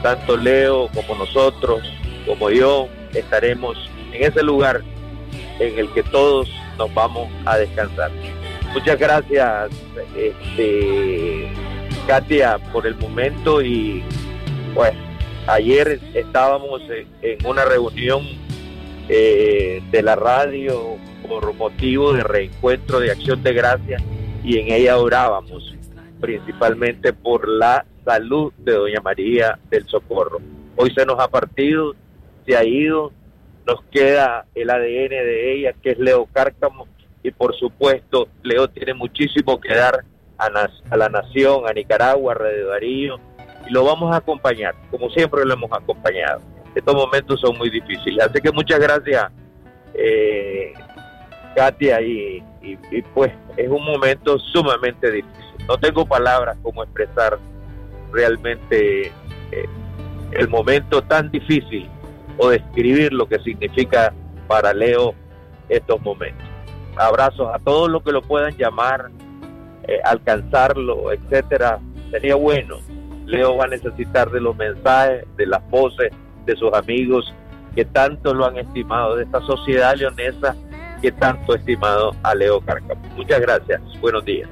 tanto 0.03 0.37
Leo 0.37 0.89
como 0.93 1.15
nosotros, 1.15 1.81
como 2.25 2.49
yo, 2.49 2.87
estaremos 3.13 3.77
en 4.13 4.23
ese 4.23 4.43
lugar 4.43 4.81
en 5.59 5.79
el 5.79 5.91
que 5.93 6.03
todos 6.03 6.49
nos 6.77 6.93
vamos 6.93 7.29
a 7.45 7.57
descansar. 7.57 8.11
Muchas 8.73 8.97
gracias, 8.97 9.69
este, 10.15 11.51
Katia, 12.07 12.57
por 12.71 12.87
el 12.87 12.95
momento 12.95 13.61
y 13.61 14.03
pues 14.73 14.93
ayer 15.47 15.99
estábamos 16.13 16.81
en, 17.21 17.45
una 17.45 17.65
reunión 17.65 18.25
eh, 19.09 19.81
de 19.91 20.01
la 20.01 20.15
radio 20.15 20.97
por 21.27 21.53
motivo 21.53 22.13
de 22.13 22.23
reencuentro 22.23 22.99
de 22.99 23.11
acción 23.11 23.41
de 23.43 23.53
gracias 23.53 24.03
y 24.43 24.57
en 24.57 24.71
ella 24.71 24.97
orábamos 24.97 25.75
principalmente 26.19 27.13
por 27.13 27.47
la 27.47 27.85
salud 28.05 28.53
de 28.57 28.73
doña 28.73 29.01
María 29.01 29.59
del 29.69 29.85
Socorro. 29.87 30.39
Hoy 30.75 30.93
se 30.93 31.05
nos 31.05 31.19
ha 31.19 31.27
partido, 31.27 31.95
se 32.45 32.55
ha 32.55 32.63
ido, 32.63 33.11
nos 33.65 33.83
queda 33.91 34.45
el 34.55 34.69
ADN 34.69 35.09
de 35.09 35.53
ella 35.53 35.73
que 35.81 35.91
es 35.91 35.99
Leo 35.99 36.27
Cárcamo 36.31 36.87
y 37.23 37.31
por 37.31 37.55
supuesto 37.55 38.27
Leo 38.43 38.67
tiene 38.69 38.93
muchísimo 38.93 39.59
que 39.59 39.75
dar 39.75 40.03
a, 40.37 40.97
la 40.97 41.09
nación, 41.09 41.67
a 41.67 41.73
Nicaragua, 41.73 42.33
a 42.33 42.35
Radio 42.35 42.67
Darío 42.69 43.19
y 43.67 43.71
lo 43.71 43.83
vamos 43.83 44.13
a 44.13 44.17
acompañar, 44.17 44.73
como 44.89 45.09
siempre 45.11 45.45
lo 45.45 45.53
hemos 45.53 45.71
acompañado. 45.71 46.41
Estos 46.73 46.95
momentos 46.95 47.39
son 47.39 47.57
muy 47.57 47.69
difíciles, 47.69 48.25
así 48.25 48.39
que 48.41 48.51
muchas 48.51 48.79
gracias 48.79 49.31
eh, 49.93 50.73
Katia, 51.55 52.01
y, 52.01 52.43
pues 53.13 53.31
es 53.57 53.67
un 53.67 53.83
momento 53.83 54.37
sumamente 54.39 55.11
difícil. 55.11 55.67
No 55.67 55.77
tengo 55.77 56.05
palabras 56.05 56.57
como 56.61 56.83
expresar 56.83 57.37
realmente 58.11 59.07
eh, 59.51 59.65
el 60.31 60.47
momento 60.47 61.01
tan 61.01 61.29
difícil 61.31 61.89
o 62.37 62.49
describir 62.49 63.11
lo 63.13 63.27
que 63.27 63.39
significa 63.39 64.13
para 64.47 64.73
Leo 64.73 65.13
estos 65.69 66.01
momentos. 66.01 66.47
Abrazos 66.95 67.49
a 67.53 67.59
todos 67.59 67.89
los 67.89 68.03
que 68.03 68.11
lo 68.11 68.21
puedan 68.21 68.55
llamar, 68.57 69.09
eh, 69.87 69.99
alcanzarlo, 70.05 71.11
etcétera. 71.11 71.79
Sería 72.11 72.35
bueno. 72.35 72.77
Leo 73.25 73.57
va 73.57 73.65
a 73.65 73.67
necesitar 73.67 74.29
de 74.29 74.41
los 74.41 74.55
mensajes, 74.55 75.25
de 75.37 75.45
las 75.45 75.67
voces 75.69 76.11
de 76.45 76.55
sus 76.55 76.73
amigos 76.73 77.33
que 77.75 77.85
tanto 77.85 78.33
lo 78.33 78.45
han 78.45 78.57
estimado, 78.57 79.15
de 79.15 79.23
esta 79.23 79.39
sociedad 79.41 79.95
leonesa 79.95 80.55
que 81.01 81.11
tanto 81.11 81.53
ha 81.53 81.57
estimado 81.57 82.15
a 82.23 82.35
Leo 82.35 82.61
Cárcamo. 82.61 83.01
Muchas 83.15 83.41
gracias. 83.41 83.81
Buenos 84.01 84.23
días. 84.25 84.49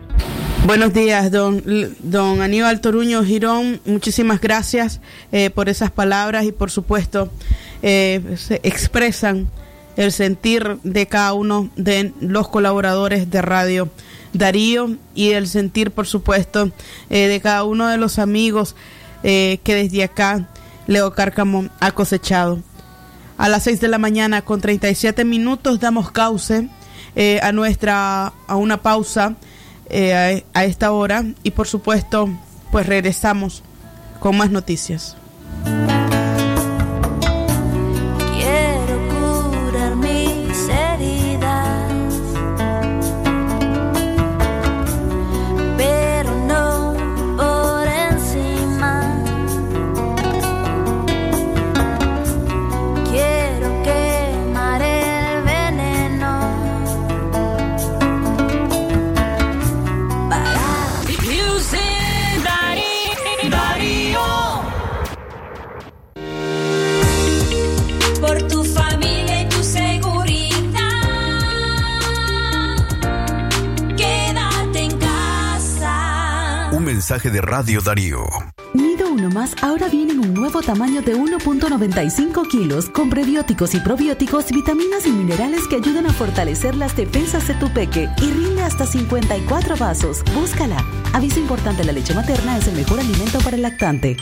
Buenos 0.66 0.94
días, 0.94 1.32
don, 1.32 1.64
don 2.00 2.42
Aníbal 2.42 2.82
Toruño 2.82 3.24
Girón. 3.24 3.80
Muchísimas 3.86 4.42
gracias 4.42 5.02
eh, 5.32 5.50
por 5.50 5.70
esas 5.70 5.90
palabras 5.90 6.46
y 6.46 6.52
por 6.52 6.70
supuesto 6.70 7.30
eh, 7.82 8.22
se 8.36 8.60
expresan 8.64 9.48
el 9.96 10.12
sentir 10.12 10.78
de 10.84 11.08
cada 11.08 11.34
uno 11.34 11.70
de 11.76 12.14
los 12.20 12.50
colaboradores 12.50 13.32
de 13.32 13.42
Radio 13.42 13.90
Darío 14.34 14.92
y 15.16 15.32
el 15.32 15.48
sentir, 15.48 15.92
por 15.92 16.06
supuesto, 16.06 16.72
eh, 17.10 17.28
de 17.28 17.40
cada 17.40 17.64
uno 17.64 17.88
de 17.88 17.98
los 17.98 18.20
amigos 18.20 18.76
que 19.22 19.60
desde 19.66 20.04
acá 20.04 20.48
Leo 20.90 21.14
Cárcamo 21.14 21.70
ha 21.80 21.92
cosechado. 21.92 22.60
A 23.38 23.48
las 23.48 23.64
6 23.64 23.80
de 23.80 23.88
la 23.88 24.00
mañana 24.00 24.42
con 24.42 24.60
37 24.60 25.24
minutos 25.24 25.80
damos 25.80 26.12
cauce 26.12 26.68
a 27.42 27.52
nuestra 27.52 28.34
a 28.48 28.56
una 28.56 28.82
pausa 28.82 29.36
eh, 29.90 30.44
a, 30.54 30.60
a 30.60 30.66
esta 30.66 30.92
hora 30.92 31.26
y 31.44 31.52
por 31.52 31.68
supuesto 31.68 32.28
pues 32.72 32.88
regresamos 32.88 33.64
con 34.20 34.36
más 34.36 34.50
noticias. 34.50 35.16
De 77.40 77.42
Radio 77.42 77.80
Darío. 77.82 78.28
Nido 78.74 79.10
Uno 79.10 79.30
Más 79.30 79.56
ahora 79.62 79.88
viene 79.88 80.14
en 80.14 80.20
un 80.20 80.34
nuevo 80.34 80.62
tamaño 80.62 81.02
de 81.02 81.16
1.95 81.16 82.48
kilos 82.48 82.90
con 82.90 83.10
prebióticos 83.10 83.74
y 83.76 83.80
probióticos, 83.80 84.52
vitaminas 84.52 85.06
y 85.06 85.12
minerales 85.12 85.68
que 85.68 85.78
ayudan 85.78 86.08
a 86.08 86.14
fortalecer 86.14 86.76
las 86.76 86.96
defensas 86.96 87.48
de 87.48 87.54
tu 87.56 87.72
peque 87.74 88.10
y 88.18 88.32
rinde 88.32 88.64
hasta 88.64 88.86
54 88.86 89.78
vasos. 89.78 90.24
Búscala. 90.34 90.84
Aviso 91.14 91.40
importante, 91.40 91.84
la 91.84 91.92
leche 91.92 92.14
materna 92.14 92.58
es 92.58 92.68
el 92.68 92.76
mejor 92.76 93.00
alimento 93.00 93.40
para 93.40 93.56
el 93.56 93.62
lactante. 93.62 94.18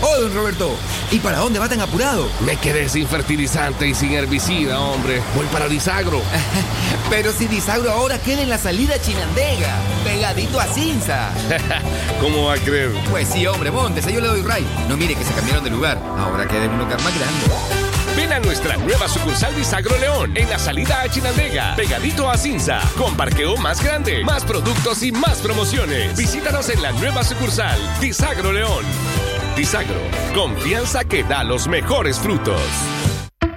Oh, 0.00 0.20
don 0.20 0.34
Roberto, 0.34 0.70
¿y 1.10 1.18
para 1.18 1.38
dónde 1.38 1.58
va 1.58 1.68
tan 1.68 1.80
apurado? 1.80 2.28
Me 2.44 2.56
quedé 2.56 2.88
sin 2.88 3.06
fertilizante 3.06 3.88
y 3.88 3.94
sin 3.94 4.12
herbicida, 4.12 4.80
hombre. 4.80 5.20
Voy 5.34 5.46
para 5.46 5.68
Disagro. 5.68 6.20
Pero 7.10 7.32
si 7.32 7.46
Disagro 7.46 7.90
ahora 7.90 8.18
queda 8.18 8.42
en 8.42 8.50
la 8.50 8.58
salida 8.58 9.00
Chinandega, 9.00 9.74
pegadito 10.04 10.60
a 10.60 10.66
Cinza. 10.66 11.30
¿Cómo 12.20 12.44
va 12.46 12.54
a 12.54 12.58
creer? 12.58 12.90
Pues 13.10 13.28
sí, 13.28 13.46
hombre, 13.46 13.70
montes, 13.70 14.06
yo 14.06 14.20
le 14.20 14.28
doy 14.28 14.42
ray. 14.42 14.66
No 14.88 14.96
mire 14.96 15.14
que 15.14 15.24
se 15.24 15.32
cambiaron 15.32 15.64
de 15.64 15.70
lugar. 15.70 15.98
Ahora 16.18 16.46
queda 16.46 16.64
en 16.64 16.72
un 16.72 16.80
lugar 16.80 17.00
más 17.02 17.18
grande. 17.18 17.88
Ven 18.14 18.32
a 18.32 18.40
nuestra 18.40 18.76
nueva 18.76 19.08
sucursal 19.08 19.54
Disagro 19.54 19.96
León, 19.96 20.36
en 20.36 20.50
la 20.50 20.58
salida 20.58 21.02
a 21.02 21.08
Chinandega, 21.08 21.76
pegadito 21.76 22.28
a 22.28 22.36
Cinza, 22.36 22.80
con 22.98 23.16
parqueo 23.16 23.56
más 23.56 23.82
grande, 23.82 24.22
más 24.24 24.44
productos 24.44 25.02
y 25.02 25.12
más 25.12 25.38
promociones. 25.38 26.16
Visítanos 26.16 26.68
en 26.68 26.82
la 26.82 26.92
nueva 26.92 27.22
sucursal 27.24 27.78
Disagro 28.00 28.52
León. 28.52 28.84
Disagro, 29.56 30.00
confianza 30.34 31.04
que 31.04 31.22
da 31.22 31.42
los 31.44 31.68
mejores 31.68 32.18
frutos. 32.18 32.60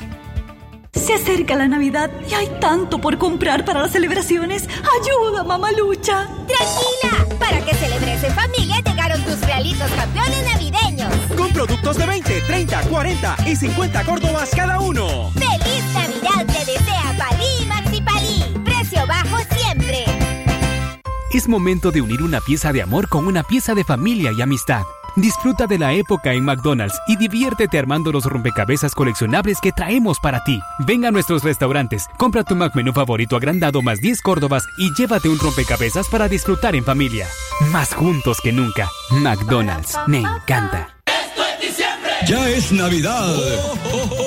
Se 0.92 1.14
acerca 1.14 1.54
la 1.54 1.68
Navidad 1.68 2.10
y 2.28 2.34
hay 2.34 2.48
tanto 2.60 3.00
por 3.00 3.16
comprar 3.16 3.64
para 3.64 3.82
las 3.82 3.92
celebraciones. 3.92 4.68
¡Ayuda, 5.00 5.44
mamalucha! 5.44 6.26
¡Tranquila! 6.48 7.36
Para 7.38 7.64
que 7.64 7.72
celebres 7.72 8.24
en 8.24 8.34
familia 8.34 8.80
llegaron 8.84 9.22
tus 9.22 9.40
realitos 9.42 9.92
campeones 9.92 10.44
navideños. 10.44 11.14
Con 11.36 11.52
productos 11.52 11.98
de 11.98 12.06
20, 12.06 12.40
30, 12.48 12.82
40 12.82 13.36
y 13.46 13.54
50 13.54 14.04
córdobas 14.04 14.50
cada 14.50 14.80
uno. 14.80 15.30
¡Feliz 15.34 15.84
Navidad 15.94 16.44
te 16.46 16.64
desea 16.64 17.14
Palí! 17.16 17.63
Es 21.34 21.48
momento 21.48 21.90
de 21.90 22.00
unir 22.00 22.22
una 22.22 22.40
pieza 22.40 22.72
de 22.72 22.80
amor 22.80 23.08
con 23.08 23.26
una 23.26 23.42
pieza 23.42 23.74
de 23.74 23.82
familia 23.82 24.30
y 24.30 24.40
amistad. 24.40 24.82
Disfruta 25.16 25.66
de 25.66 25.78
la 25.78 25.92
época 25.92 26.32
en 26.32 26.44
McDonald's 26.44 26.96
y 27.08 27.16
diviértete 27.16 27.76
armando 27.76 28.12
los 28.12 28.24
rompecabezas 28.24 28.94
coleccionables 28.94 29.58
que 29.60 29.72
traemos 29.72 30.20
para 30.20 30.44
ti. 30.44 30.60
Ven 30.86 31.04
a 31.04 31.10
nuestros 31.10 31.42
restaurantes, 31.42 32.06
compra 32.18 32.44
tu 32.44 32.54
McMenú 32.54 32.92
favorito 32.92 33.34
agrandado 33.34 33.82
más 33.82 34.00
10 34.00 34.22
córdobas 34.22 34.64
y 34.78 34.94
llévate 34.94 35.28
un 35.28 35.40
rompecabezas 35.40 36.06
para 36.06 36.28
disfrutar 36.28 36.76
en 36.76 36.84
familia. 36.84 37.26
Más 37.72 37.92
juntos 37.94 38.38
que 38.40 38.52
nunca. 38.52 38.88
McDonald's, 39.10 39.98
me 40.06 40.20
encanta. 40.20 40.93
Ya 42.26 42.48
es 42.48 42.72
Navidad. 42.72 43.36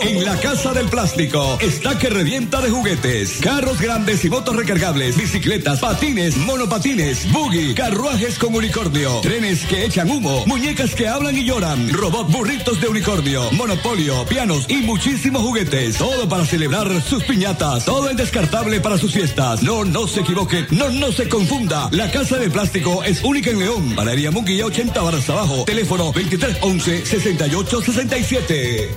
En 0.02 0.24
la 0.24 0.36
Casa 0.40 0.72
del 0.72 0.88
Plástico 0.88 1.58
está 1.60 1.98
que 1.98 2.10
revienta 2.10 2.62
de 2.62 2.70
juguetes. 2.70 3.40
Carros 3.42 3.82
grandes 3.82 4.24
y 4.24 4.30
motos 4.30 4.56
recargables, 4.56 5.18
bicicletas, 5.18 5.80
patines, 5.80 6.38
monopatines, 6.38 7.32
buggy, 7.32 7.74
carruajes 7.74 8.38
con 8.38 8.54
unicornio, 8.54 9.22
trenes 9.22 9.66
que 9.66 9.86
echan 9.86 10.12
humo, 10.12 10.46
muñecas 10.46 10.94
que 10.94 11.08
hablan 11.08 11.36
y 11.38 11.46
lloran, 11.46 11.92
robot 11.92 12.32
burritos 12.32 12.80
de 12.80 12.88
unicornio, 12.88 13.50
monopolio, 13.54 14.26
pianos 14.26 14.66
y 14.70 14.78
muchísimos 14.78 15.42
juguetes. 15.42 15.98
Todo 15.98 16.30
para 16.30 16.46
celebrar 16.46 17.02
sus 17.02 17.24
piñatas. 17.24 17.86
Todo 17.86 18.12
en 18.12 18.18
descartable 18.18 18.80
para 18.80 19.00
sus 19.00 19.14
fiestas. 19.14 19.64
No, 19.64 19.84
no 19.84 20.08
se 20.08 20.20
equivoque. 20.20 20.68
No, 20.70 20.90
no 20.90 21.12
se 21.12 21.28
confunda. 21.28 21.90
La 21.92 22.12
Casa 22.12 22.38
del 22.38 22.52
Plástico 22.52 23.04
es 23.04 23.24
única 23.24 23.50
en 23.50 23.60
León. 23.60 23.96
Panadería 23.96 24.30
Munguía 24.30 24.68
80 24.68 25.02
barras 25.02 25.28
abajo. 25.30 25.64
Teléfono 25.66 26.06
2311 26.06 27.06
68 27.06 27.82
67. 27.98 28.92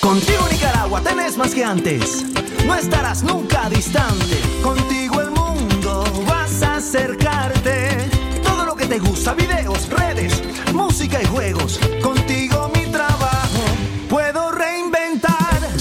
Contigo 0.00 0.48
Nicaragua 0.50 1.02
tenés 1.02 1.36
más 1.36 1.54
que 1.54 1.62
antes. 1.62 2.24
No 2.64 2.74
estarás 2.74 3.22
nunca 3.22 3.68
distante. 3.68 4.40
Contigo 4.62 5.20
el 5.20 5.30
mundo 5.32 6.24
vas 6.26 6.62
a 6.62 6.76
acercarte. 6.76 8.08
Todo 8.42 8.64
lo 8.64 8.74
que 8.74 8.86
te 8.86 8.98
gusta, 8.98 9.34
videos, 9.34 9.86
redes, 9.90 10.42
música 10.72 11.22
y 11.22 11.26
juegos. 11.26 11.78
Contigo 12.00 12.47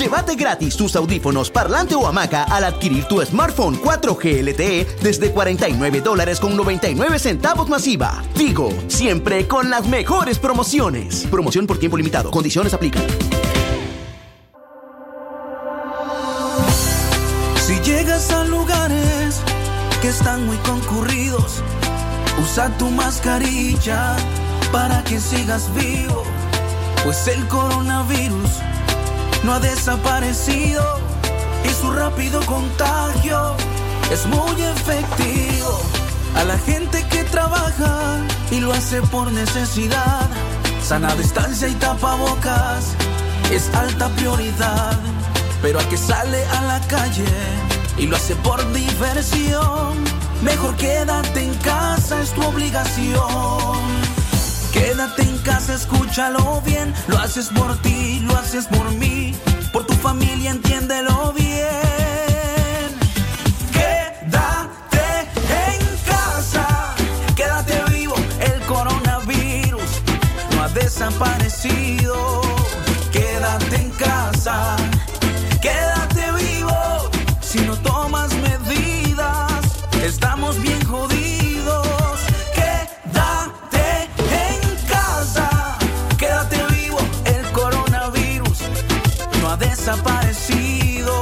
Llévate 0.07 0.35
gratis 0.35 0.77
tus 0.77 0.95
audífonos, 0.95 1.51
parlante 1.51 1.93
o 1.93 2.07
hamaca 2.07 2.43
al 2.43 2.63
adquirir 2.63 3.03
tu 3.09 3.21
smartphone 3.25 3.77
4G 3.77 4.41
LTE 4.41 4.87
desde 5.03 5.31
49 5.33 5.99
dólares 5.99 6.39
con 6.39 6.55
99 6.55 7.19
centavos 7.19 7.67
masiva. 7.67 8.23
Tigo, 8.33 8.69
siempre 8.87 9.49
con 9.49 9.69
las 9.69 9.85
mejores 9.85 10.39
promociones. 10.39 11.27
Promoción 11.29 11.67
por 11.67 11.77
tiempo 11.77 11.97
limitado. 11.97 12.31
Condiciones 12.31 12.73
aplican. 12.73 13.03
Si 17.59 17.77
llegas 17.81 18.31
a 18.31 18.45
lugares 18.45 19.41
que 20.01 20.07
están 20.07 20.45
muy 20.45 20.55
concurridos, 20.59 21.61
usa 22.41 22.69
tu 22.77 22.89
mascarilla 22.91 24.15
para 24.71 25.03
que 25.03 25.19
sigas 25.19 25.69
vivo, 25.75 26.23
pues 27.03 27.27
el 27.27 27.45
coronavirus 27.49 28.66
no 29.47 29.53
ha 29.53 29.59
desaparecido 29.61 30.83
y 31.63 31.69
su 31.69 31.89
rápido 31.93 32.45
contagio 32.45 33.55
es 34.11 34.25
muy 34.25 34.61
efectivo. 34.61 35.79
A 36.35 36.43
la 36.43 36.57
gente 36.57 37.01
que 37.09 37.23
trabaja 37.23 38.17
y 38.51 38.59
lo 38.59 38.73
hace 38.73 39.01
por 39.03 39.31
necesidad, 39.31 40.27
sana 40.83 41.15
distancia 41.15 41.69
y 41.69 41.75
tapabocas 41.75 42.93
es 43.49 43.73
alta 43.73 44.09
prioridad. 44.17 44.99
Pero 45.61 45.79
al 45.79 45.87
que 45.87 45.97
sale 45.97 46.43
a 46.47 46.61
la 46.63 46.81
calle 46.81 47.23
y 47.97 48.05
lo 48.05 48.17
hace 48.17 48.35
por 48.35 48.59
diversión, 48.73 50.03
mejor 50.43 50.75
quédate 50.75 51.45
en 51.45 51.53
casa, 51.59 52.21
es 52.21 52.31
tu 52.31 52.43
obligación. 52.43 53.79
Quédate 54.73 55.21
en 55.21 55.36
casa, 55.47 55.75
escúchalo 55.75 56.61
bien. 56.65 56.93
Lo 57.07 57.17
haces 57.17 57.47
por 57.47 57.81
ti, 57.81 58.19
lo 58.27 58.37
haces 58.37 58.65
por 58.67 58.91
mí. 58.91 59.33
Por 59.71 59.85
tu 59.85 59.93
familia, 59.93 60.51
entiéndelo 60.51 61.33
bien. 61.33 62.89
Quédate 63.71 65.05
en 65.71 65.81
casa. 66.05 66.95
Quédate 67.35 67.81
vivo. 67.93 68.15
El 68.41 68.59
coronavirus 68.65 69.91
no 70.51 70.63
ha 70.63 70.69
desaparecido. 70.69 72.41
Quédate 73.13 73.75
en 73.77 73.91
casa. 73.91 74.75
Desaparecido. 89.87 91.13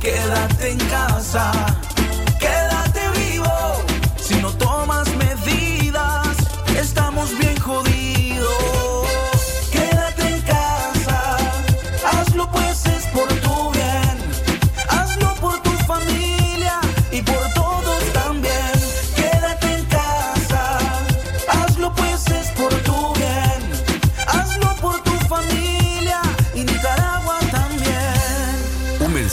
Quédate 0.00 0.72
en 0.72 0.78
casa. 0.90 1.69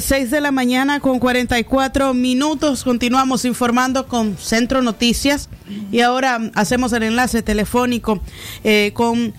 6 0.00 0.30
de 0.30 0.40
la 0.40 0.50
mañana 0.50 1.00
con 1.00 1.18
44 1.18 2.14
minutos 2.14 2.84
continuamos 2.84 3.44
informando 3.44 4.06
con 4.06 4.36
Centro 4.36 4.82
Noticias 4.82 5.48
y 5.90 6.00
ahora 6.00 6.38
hacemos 6.54 6.92
el 6.92 7.02
enlace 7.02 7.42
telefónico 7.42 8.20
eh, 8.64 8.92
con 8.94 9.34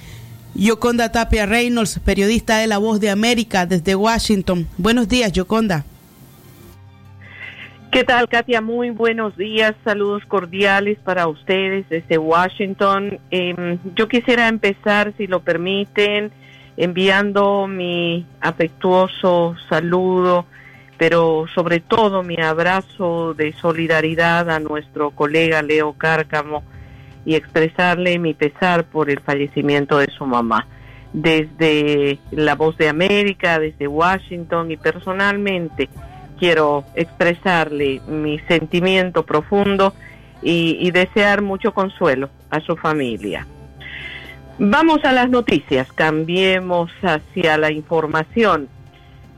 Yoconda 0.56 1.12
Tapia 1.12 1.46
Reynolds, 1.46 2.00
periodista 2.00 2.58
de 2.58 2.68
La 2.68 2.78
Voz 2.78 3.00
de 3.00 3.10
América 3.10 3.66
desde 3.66 3.96
Washington. 3.96 4.68
Buenos 4.78 5.08
días, 5.08 5.32
Yoconda. 5.32 5.86
¿Qué 7.92 8.04
tal, 8.04 8.28
Katia? 8.28 8.62
Muy 8.62 8.92
buenos 8.92 9.36
días. 9.36 9.76
Saludos 9.84 10.24
cordiales 10.28 11.00
para 11.00 11.28
ustedes 11.28 11.88
desde 11.90 12.18
Washington. 12.18 13.20
Eh, 13.32 13.78
yo 13.96 14.08
quisiera 14.08 14.48
empezar, 14.48 15.14
si 15.18 15.26
lo 15.26 15.40
permiten, 15.40 16.32
enviando 16.80 17.68
mi 17.68 18.26
afectuoso 18.40 19.54
saludo, 19.68 20.46
pero 20.98 21.46
sobre 21.54 21.82
todo 21.82 22.24
mi 22.24 22.38
abrazo 22.42 23.34
de 23.34 23.52
solidaridad 23.52 24.50
a 24.50 24.62
nuestro 24.62 25.12
colega 25.12 25.62
Leo 25.62 25.92
Cárcamo 25.92 26.64
y 27.26 27.36
expresarle 27.36 28.18
mi 28.18 28.34
pesar 28.34 28.86
por 28.86 29.10
el 29.10 29.20
fallecimiento 29.20 29.98
de 29.98 30.08
su 30.08 30.26
mamá. 30.26 30.68
Desde 31.12 32.18
La 32.32 32.56
Voz 32.56 32.78
de 32.78 32.88
América, 32.88 33.60
desde 33.60 33.88
Washington 33.90 34.72
y 34.72 34.78
personalmente 34.78 35.90
quiero 36.40 36.86
expresarle 36.96 38.00
mi 38.08 38.40
sentimiento 38.48 39.26
profundo 39.26 39.94
y, 40.42 40.78
y 40.80 40.92
desear 40.92 41.42
mucho 41.42 41.74
consuelo 41.74 42.30
a 42.50 42.62
su 42.62 42.78
familia. 42.78 43.46
Vamos 44.62 45.06
a 45.06 45.14
las 45.14 45.30
noticias, 45.30 45.92
cambiemos 45.94 46.92
hacia 47.02 47.58
la 47.58 47.72
información. 47.72 48.68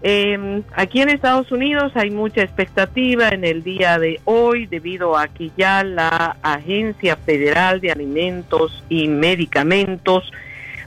Eh, 0.02 0.64
aquí 0.74 1.00
en 1.00 1.10
Estados 1.10 1.52
Unidos 1.52 1.92
hay 1.94 2.10
mucha 2.10 2.42
expectativa 2.42 3.30
en 3.30 3.46
el 3.46 3.62
día 3.62 4.00
de 4.00 4.20
hoy 4.26 4.66
debido 4.66 5.16
a 5.16 5.28
que 5.28 5.52
ya 5.56 5.84
la 5.84 6.38
Agencia 6.42 7.18
Federal 7.18 7.82
de 7.82 7.92
Alimentos 7.92 8.84
y 8.90 9.08
Medicamentos 9.10 10.32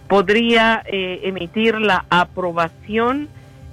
podría 0.08 0.82
eh, 0.84 1.20
emitir 1.22 1.80
la 1.80 2.04
aprobación 2.10 3.28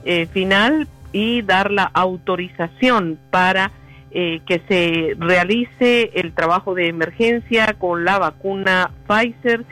eh, 0.06 0.28
final 0.28 0.88
y 1.12 1.42
dar 1.42 1.72
la 1.72 1.90
autorización 1.92 3.18
para 3.32 3.72
eh, 4.12 4.42
que 4.46 4.62
se 4.68 5.16
realice 5.18 6.12
el 6.14 6.34
trabajo 6.34 6.76
de 6.76 6.88
emergencia 6.88 7.74
con 7.80 8.06
la 8.06 8.20
vacuna 8.20 8.92
Pfizer 9.08 9.66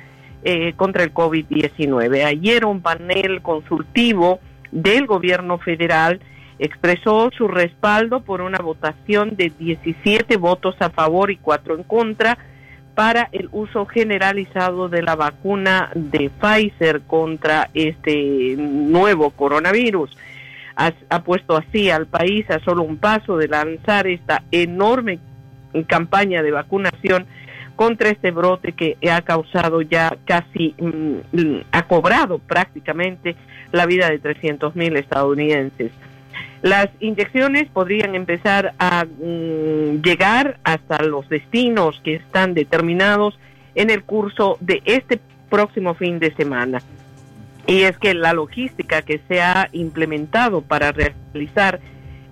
eh, 0.43 0.73
contra 0.75 1.03
el 1.03 1.13
COVID-19. 1.13 2.23
Ayer 2.23 2.65
un 2.65 2.81
panel 2.81 3.41
consultivo 3.41 4.39
del 4.71 5.05
gobierno 5.05 5.57
federal 5.57 6.19
expresó 6.59 7.29
su 7.35 7.47
respaldo 7.47 8.21
por 8.21 8.41
una 8.41 8.59
votación 8.59 9.35
de 9.35 9.51
17 9.57 10.37
votos 10.37 10.75
a 10.79 10.89
favor 10.89 11.31
y 11.31 11.37
4 11.37 11.75
en 11.75 11.83
contra 11.83 12.37
para 12.95 13.29
el 13.31 13.47
uso 13.51 13.85
generalizado 13.85 14.89
de 14.89 15.01
la 15.01 15.15
vacuna 15.15 15.89
de 15.95 16.29
Pfizer 16.29 17.01
contra 17.01 17.69
este 17.73 18.55
nuevo 18.57 19.31
coronavirus. 19.31 20.17
Ha, 20.75 20.91
ha 21.09 21.23
puesto 21.23 21.55
así 21.55 21.89
al 21.89 22.07
país 22.07 22.49
a 22.49 22.59
solo 22.59 22.83
un 22.83 22.97
paso 22.97 23.37
de 23.37 23.47
lanzar 23.47 24.07
esta 24.07 24.43
enorme 24.51 25.19
campaña 25.87 26.41
de 26.41 26.51
vacunación 26.51 27.25
contra 27.79 28.09
este 28.09 28.31
brote 28.31 28.73
que 28.73 28.97
ha 29.09 29.21
causado 29.21 29.81
ya 29.81 30.17
casi, 30.25 30.75
mm, 30.77 31.59
ha 31.71 31.83
cobrado 31.83 32.39
prácticamente 32.39 33.37
la 33.71 33.85
vida 33.85 34.09
de 34.09 34.19
300 34.19 34.75
mil 34.75 34.97
estadounidenses. 34.97 35.89
Las 36.61 36.89
inyecciones 36.99 37.69
podrían 37.69 38.15
empezar 38.15 38.73
a 38.79 39.05
mm, 39.05 40.01
llegar 40.01 40.59
hasta 40.65 41.01
los 41.03 41.29
destinos 41.29 42.01
que 42.03 42.15
están 42.15 42.53
determinados 42.53 43.39
en 43.75 43.91
el 43.91 44.03
curso 44.03 44.57
de 44.59 44.81
este 44.83 45.21
próximo 45.49 45.93
fin 45.93 46.19
de 46.19 46.35
semana. 46.35 46.81
Y 47.65 47.83
es 47.83 47.97
que 47.97 48.13
la 48.13 48.33
logística 48.33 49.03
que 49.03 49.21
se 49.29 49.41
ha 49.41 49.69
implementado 49.71 50.63
para 50.63 50.91
realizar 50.91 51.79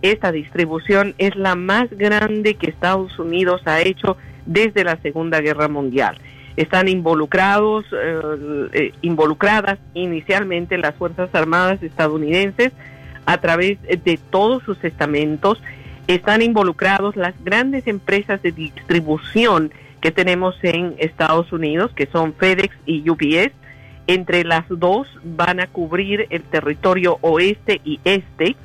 esta 0.02 0.34
distribución 0.34 1.16
es 1.18 1.38
la 1.38 1.56
más 1.56 1.90
grande 1.92 2.56
que 2.56 2.70
Estados 2.70 3.18
Unidos 3.18 3.62
ha 3.64 3.80
hecho 3.80 4.18
desde 4.48 4.84
la 4.84 4.98
Segunda 4.98 5.40
Guerra 5.42 5.68
Mundial. 5.68 6.18
Están 6.56 6.88
involucrados, 6.88 7.86
eh, 7.94 8.70
eh, 8.74 8.94
involucradas 9.04 9.78
inicialmente 9.94 10.80
las 10.80 10.96
Fuerzas 10.96 11.30
Armadas 11.34 11.84
estadounidenses 11.84 12.72
a 13.28 13.38
través 13.38 13.78
de 13.84 14.20
todos 14.32 14.64
sus 14.64 14.84
estamentos. 14.84 15.62
Están 16.08 16.42
involucrados 16.42 17.16
las 17.16 17.36
grandes 17.44 17.86
empresas 17.86 18.42
de 18.42 18.52
distribución 18.52 19.72
que 20.02 20.12
tenemos 20.12 20.56
en 20.64 20.96
Estados 20.98 21.52
Unidos, 21.52 21.92
que 21.94 22.08
son 22.08 22.34
FedEx 22.34 22.76
y 22.86 23.08
UPS. 23.08 23.52
Entre 24.08 24.44
las 24.44 24.64
dos 24.70 25.08
van 25.24 25.60
a 25.60 25.68
cubrir 25.68 26.28
el 26.30 26.42
territorio 26.44 27.18
oeste 27.22 27.82
y 27.84 28.00
este 28.06 28.56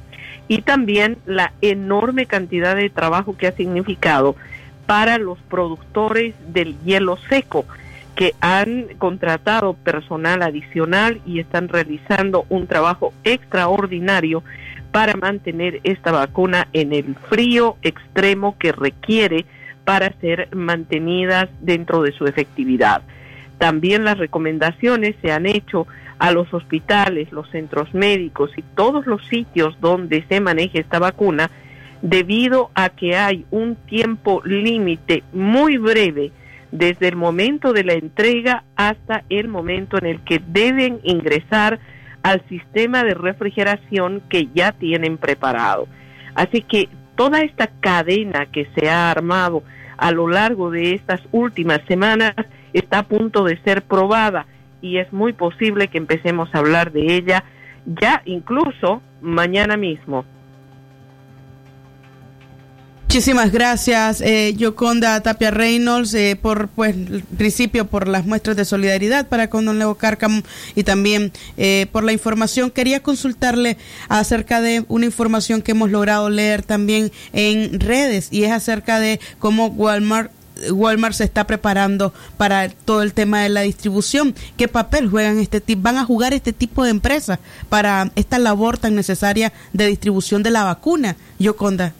y 0.49 0.63
también 0.63 1.19
la 1.27 1.53
enorme 1.63 2.27
cantidad 2.27 2.77
de 2.77 2.91
trabajo 2.91 3.37
que 3.37 3.47
ha 3.47 3.53
significado 3.53 4.37
para 4.93 5.17
los 5.17 5.39
productores 5.49 6.35
del 6.53 6.79
hielo 6.85 7.17
seco 7.31 7.65
que 8.15 8.35
han 8.43 8.89
contratado 8.99 9.73
personal 9.73 10.43
adicional 10.43 11.19
y 11.25 11.41
están 11.41 11.71
realizando 11.71 12.45
un 12.51 12.67
trabajo 12.67 13.15
extraordinario 13.25 14.45
para 14.91 15.15
mantener 15.15 15.81
esta 15.85 16.13
vacuna 16.13 16.69
en 16.75 16.93
el 16.93 17.17
frío 17.31 17.79
extremo 17.81 18.59
que 18.59 18.73
requiere 18.73 19.47
para 19.85 20.13
ser 20.21 20.55
mantenidas 20.55 21.49
dentro 21.63 22.03
de 22.03 22.13
su 22.13 22.27
efectividad. 22.27 23.01
También 23.57 24.05
las 24.05 24.19
recomendaciones 24.19 25.17
se 25.23 25.33
han 25.33 25.47
hecho 25.47 25.87
a 26.19 26.33
los 26.33 26.53
hospitales, 26.53 27.33
los 27.33 27.49
centros 27.49 27.95
médicos 27.95 28.51
y 28.59 28.63
todos 28.77 29.07
los 29.07 29.27
sitios 29.29 29.75
donde 29.81 30.23
se 30.29 30.43
maneja 30.43 30.81
esta 30.81 30.99
vacuna 30.99 31.51
debido 32.03 32.71
a 32.75 32.91
que 32.91 33.17
hay 33.17 33.47
un 33.51 33.77
tiempo 33.77 34.43
límite 34.45 35.23
muy 35.33 35.79
breve 35.79 36.33
desde 36.73 37.09
el 37.09 37.17
momento 37.17 37.73
de 37.73 37.85
la 37.85 37.93
entrega 37.95 38.65
hasta 38.77 39.25
el 39.29 39.49
momento 39.49 39.99
en 39.99 40.07
el 40.07 40.21
que 40.21 40.43
deben 40.45 41.01
ingresar 41.05 41.79
al 42.23 42.43
sistema 42.49 43.05
de 43.05 43.15
refrigeración 43.15 44.23
que 44.29 44.49
ya 44.55 44.73
tienen 44.73 45.19
preparado. 45.19 45.87
Así 46.35 46.63
que 46.63 46.89
toda 47.15 47.41
esta 47.43 47.69
cadena 47.81 48.47
que 48.47 48.67
se 48.75 48.89
ha 48.89 49.11
armado 49.11 49.63
a 49.97 50.11
lo 50.11 50.29
largo 50.29 50.71
de 50.71 50.95
estas 50.95 51.21
últimas 51.31 51.81
semanas 51.87 52.35
está 52.73 53.01
a 53.01 53.09
punto 53.09 53.45
de 53.45 53.59
ser 53.63 53.83
probada 53.83 54.47
y 54.81 54.97
es 54.97 55.13
muy 55.13 55.33
posible 55.33 55.89
que 55.89 55.99
empecemos 55.99 56.49
a 56.53 56.59
hablar 56.59 56.91
de 56.91 57.15
ella 57.15 57.45
ya 57.87 58.23
incluso 58.25 59.03
mañana 59.21 59.77
mismo. 59.77 60.25
Muchísimas 63.13 63.53
gracias, 63.53 64.23
eh, 64.23 64.55
Yoconda 64.57 65.21
Tapia 65.21 65.51
Reynolds, 65.51 66.15
eh, 66.15 66.35
por 66.41 66.69
pues 66.69 66.97
principio 67.37 67.87
por 67.87 68.09
las 68.09 68.25
muestras 68.25 68.57
de 68.57 68.65
solidaridad 68.65 69.29
para 69.29 69.51
con 69.51 69.67
don 69.67 69.79
Leo 69.79 69.97
Cárcamo 69.97 70.41
y 70.75 70.83
también 70.85 71.31
eh, 71.59 71.89
por 71.93 72.05
la 72.05 72.15
información. 72.15 72.71
Quería 72.71 73.03
consultarle 73.03 73.77
acerca 74.09 74.63
de 74.63 74.87
una 74.89 75.05
información 75.05 75.61
que 75.61 75.73
hemos 75.73 75.91
logrado 75.91 76.31
leer 76.31 76.63
también 76.63 77.13
en 77.35 77.81
redes 77.81 78.29
y 78.31 78.45
es 78.45 78.51
acerca 78.51 78.99
de 78.99 79.21
cómo 79.39 79.67
Walmart 79.67 80.33
Walmart 80.71 81.15
se 81.15 81.25
está 81.25 81.47
preparando 81.47 82.15
para 82.39 82.71
todo 82.71 83.03
el 83.03 83.13
tema 83.13 83.43
de 83.43 83.51
la 83.51 83.61
distribución. 83.61 84.35
¿Qué 84.57 84.69
papel 84.69 85.11
juegan 85.11 85.39
este 85.39 85.61
tipo? 85.61 85.83
¿Van 85.83 85.99
a 85.99 86.07
jugar 86.07 86.33
este 86.33 86.55
tipo 86.55 86.83
de 86.83 86.91
empresas 86.91 87.41
para 87.69 88.11
esta 88.17 88.39
labor 88.39 88.79
tan 88.79 88.95
necesaria 88.95 89.53
de 89.75 89.87
distribución 89.89 90.43
de 90.43 90.51
la 90.51 90.65
vacuna? 90.65 91.17
Yoconda 91.39 91.93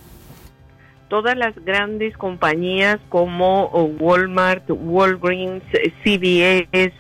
todas 1.13 1.37
las 1.37 1.55
grandes 1.63 2.17
compañías 2.17 2.99
como 3.11 3.67
Walmart, 4.01 4.65
Walgreens, 4.71 5.63
CVS 6.03 6.95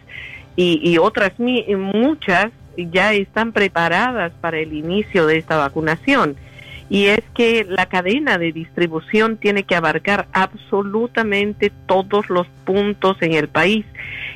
y, 0.54 0.98
otras 0.98 1.32
muchas 1.38 2.52
ya 2.76 3.14
están 3.14 3.52
preparadas 3.52 4.30
para 4.42 4.58
el 4.58 4.74
inicio 4.74 5.26
de 5.26 5.38
esta 5.38 5.56
vacunación. 5.56 6.36
Y 6.90 7.06
es 7.06 7.22
que 7.32 7.64
la 7.66 7.86
cadena 7.86 8.36
de 8.36 8.52
distribución 8.52 9.38
tiene 9.38 9.62
que 9.62 9.76
abarcar 9.76 10.26
absolutamente 10.34 11.72
todos 11.86 12.28
los 12.28 12.46
puntos 12.66 13.16
en 13.22 13.32
el 13.32 13.48
país. 13.48 13.86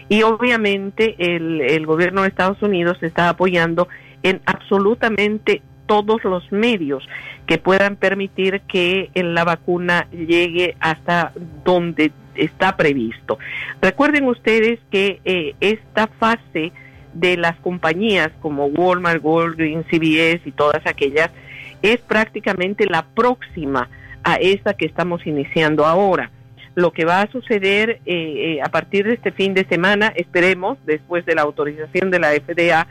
Y 0.09 0.23
obviamente 0.23 1.17
el 1.19 1.85
gobierno 1.85 2.23
de 2.23 2.29
Estados 2.29 2.63
Unidos 2.63 2.97
está 3.03 3.29
apoyando 3.29 3.89
en 4.23 4.41
absolutamente 4.47 5.61
todos 5.87 6.25
los 6.25 6.51
medios 6.51 7.07
que 7.47 7.59
puedan 7.59 7.97
permitir 7.97 8.61
que 8.63 9.11
la 9.15 9.45
vacuna 9.45 10.09
llegue 10.11 10.77
hasta 10.81 11.33
donde 11.65 12.13
está 12.35 12.77
previsto. 12.77 13.39
Recuerden 13.81 14.25
ustedes 14.25 14.81
que 14.91 15.21
eh, 15.25 15.55
esta 15.61 16.07
fase 16.07 16.73
de 17.15 17.37
las 17.37 17.57
compañías 17.61 18.31
como 18.41 18.67
Walmart, 18.67 19.25
Walgreens, 19.25 19.87
CVS 19.87 20.47
y 20.47 20.53
todas 20.53 20.87
aquellas 20.87 21.31
es 21.83 21.99
prácticamente 21.99 22.87
la 22.87 23.05
próxima 23.05 23.89
a 24.23 24.37
esta 24.37 24.75
que 24.75 24.87
estamos 24.87 25.27
iniciando 25.27 25.87
ahora. 25.87 26.31
Lo 26.75 26.93
que 26.93 27.07
va 27.07 27.23
a 27.23 27.31
suceder 27.31 28.01
eh, 28.05 28.07
eh, 28.07 28.61
a 28.63 28.69
partir 28.69 29.07
de 29.07 29.15
este 29.15 29.33
fin 29.33 29.55
de 29.55 29.65
semana, 29.65 30.13
esperemos, 30.15 30.79
después 30.85 31.25
de 31.25 31.35
la 31.35 31.43
autorización 31.43 32.11
de 32.11 32.19
la 32.19 32.33
FDA, 32.33 32.87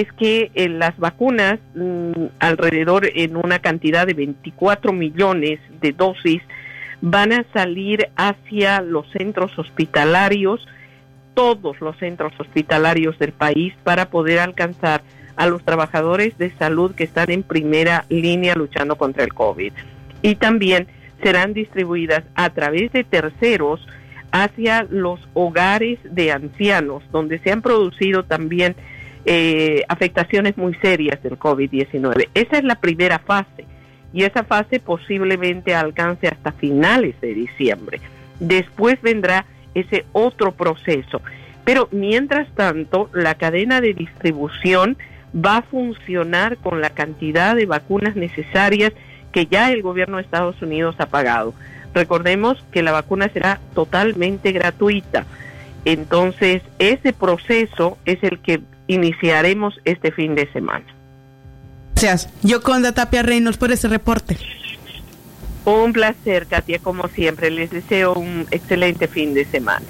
es 0.00 0.12
que 0.12 0.50
eh, 0.54 0.68
las 0.68 0.96
vacunas, 0.98 1.58
mm, 1.74 2.26
alrededor 2.38 3.08
en 3.14 3.36
una 3.36 3.58
cantidad 3.58 4.06
de 4.06 4.14
24 4.14 4.92
millones 4.92 5.60
de 5.80 5.92
dosis, 5.92 6.42
van 7.00 7.32
a 7.32 7.44
salir 7.52 8.08
hacia 8.16 8.80
los 8.80 9.10
centros 9.12 9.58
hospitalarios, 9.58 10.66
todos 11.34 11.80
los 11.80 11.98
centros 11.98 12.32
hospitalarios 12.38 13.18
del 13.18 13.32
país, 13.32 13.74
para 13.84 14.08
poder 14.08 14.38
alcanzar 14.38 15.02
a 15.36 15.46
los 15.46 15.62
trabajadores 15.64 16.38
de 16.38 16.50
salud 16.56 16.94
que 16.94 17.04
están 17.04 17.30
en 17.30 17.42
primera 17.42 18.04
línea 18.08 18.54
luchando 18.54 18.96
contra 18.96 19.24
el 19.24 19.34
COVID. 19.34 19.72
Y 20.22 20.36
también 20.36 20.86
serán 21.22 21.52
distribuidas 21.52 22.22
a 22.34 22.50
través 22.50 22.92
de 22.92 23.04
terceros 23.04 23.86
hacia 24.30 24.86
los 24.90 25.20
hogares 25.34 25.98
de 26.04 26.32
ancianos, 26.32 27.02
donde 27.12 27.38
se 27.38 27.52
han 27.52 27.62
producido 27.62 28.24
también 28.24 28.74
eh, 29.26 29.82
afectaciones 29.88 30.56
muy 30.56 30.74
serias 30.74 31.22
del 31.22 31.38
COVID-19. 31.38 32.28
Esa 32.34 32.58
es 32.58 32.64
la 32.64 32.76
primera 32.76 33.18
fase 33.18 33.64
y 34.12 34.24
esa 34.24 34.44
fase 34.44 34.80
posiblemente 34.80 35.74
alcance 35.74 36.28
hasta 36.28 36.52
finales 36.52 37.20
de 37.20 37.34
diciembre. 37.34 38.00
Después 38.38 39.00
vendrá 39.02 39.46
ese 39.74 40.04
otro 40.12 40.52
proceso. 40.52 41.20
Pero 41.64 41.88
mientras 41.90 42.48
tanto, 42.54 43.10
la 43.12 43.34
cadena 43.34 43.80
de 43.80 43.94
distribución 43.94 44.96
va 45.34 45.58
a 45.58 45.62
funcionar 45.62 46.58
con 46.58 46.80
la 46.80 46.90
cantidad 46.90 47.56
de 47.56 47.66
vacunas 47.66 48.14
necesarias 48.16 48.92
que 49.32 49.46
ya 49.46 49.72
el 49.72 49.82
gobierno 49.82 50.18
de 50.18 50.22
Estados 50.22 50.60
Unidos 50.62 50.94
ha 50.98 51.06
pagado. 51.06 51.54
Recordemos 51.92 52.64
que 52.70 52.82
la 52.82 52.92
vacuna 52.92 53.28
será 53.28 53.60
totalmente 53.74 54.52
gratuita. 54.52 55.24
Entonces, 55.84 56.62
ese 56.78 57.12
proceso 57.12 57.98
es 58.04 58.22
el 58.22 58.38
que 58.38 58.60
iniciaremos 58.86 59.74
este 59.84 60.12
fin 60.12 60.34
de 60.34 60.50
semana. 60.52 60.84
Gracias. 61.94 62.28
Yoconda 62.42 62.92
Tapia 62.92 63.22
Reynolds 63.22 63.58
por 63.58 63.72
ese 63.72 63.88
reporte. 63.88 64.36
Un 65.64 65.92
placer, 65.92 66.46
Katia, 66.46 66.78
como 66.78 67.08
siempre. 67.08 67.50
Les 67.50 67.70
deseo 67.70 68.14
un 68.14 68.46
excelente 68.50 69.08
fin 69.08 69.32
de 69.32 69.44
semana. 69.46 69.86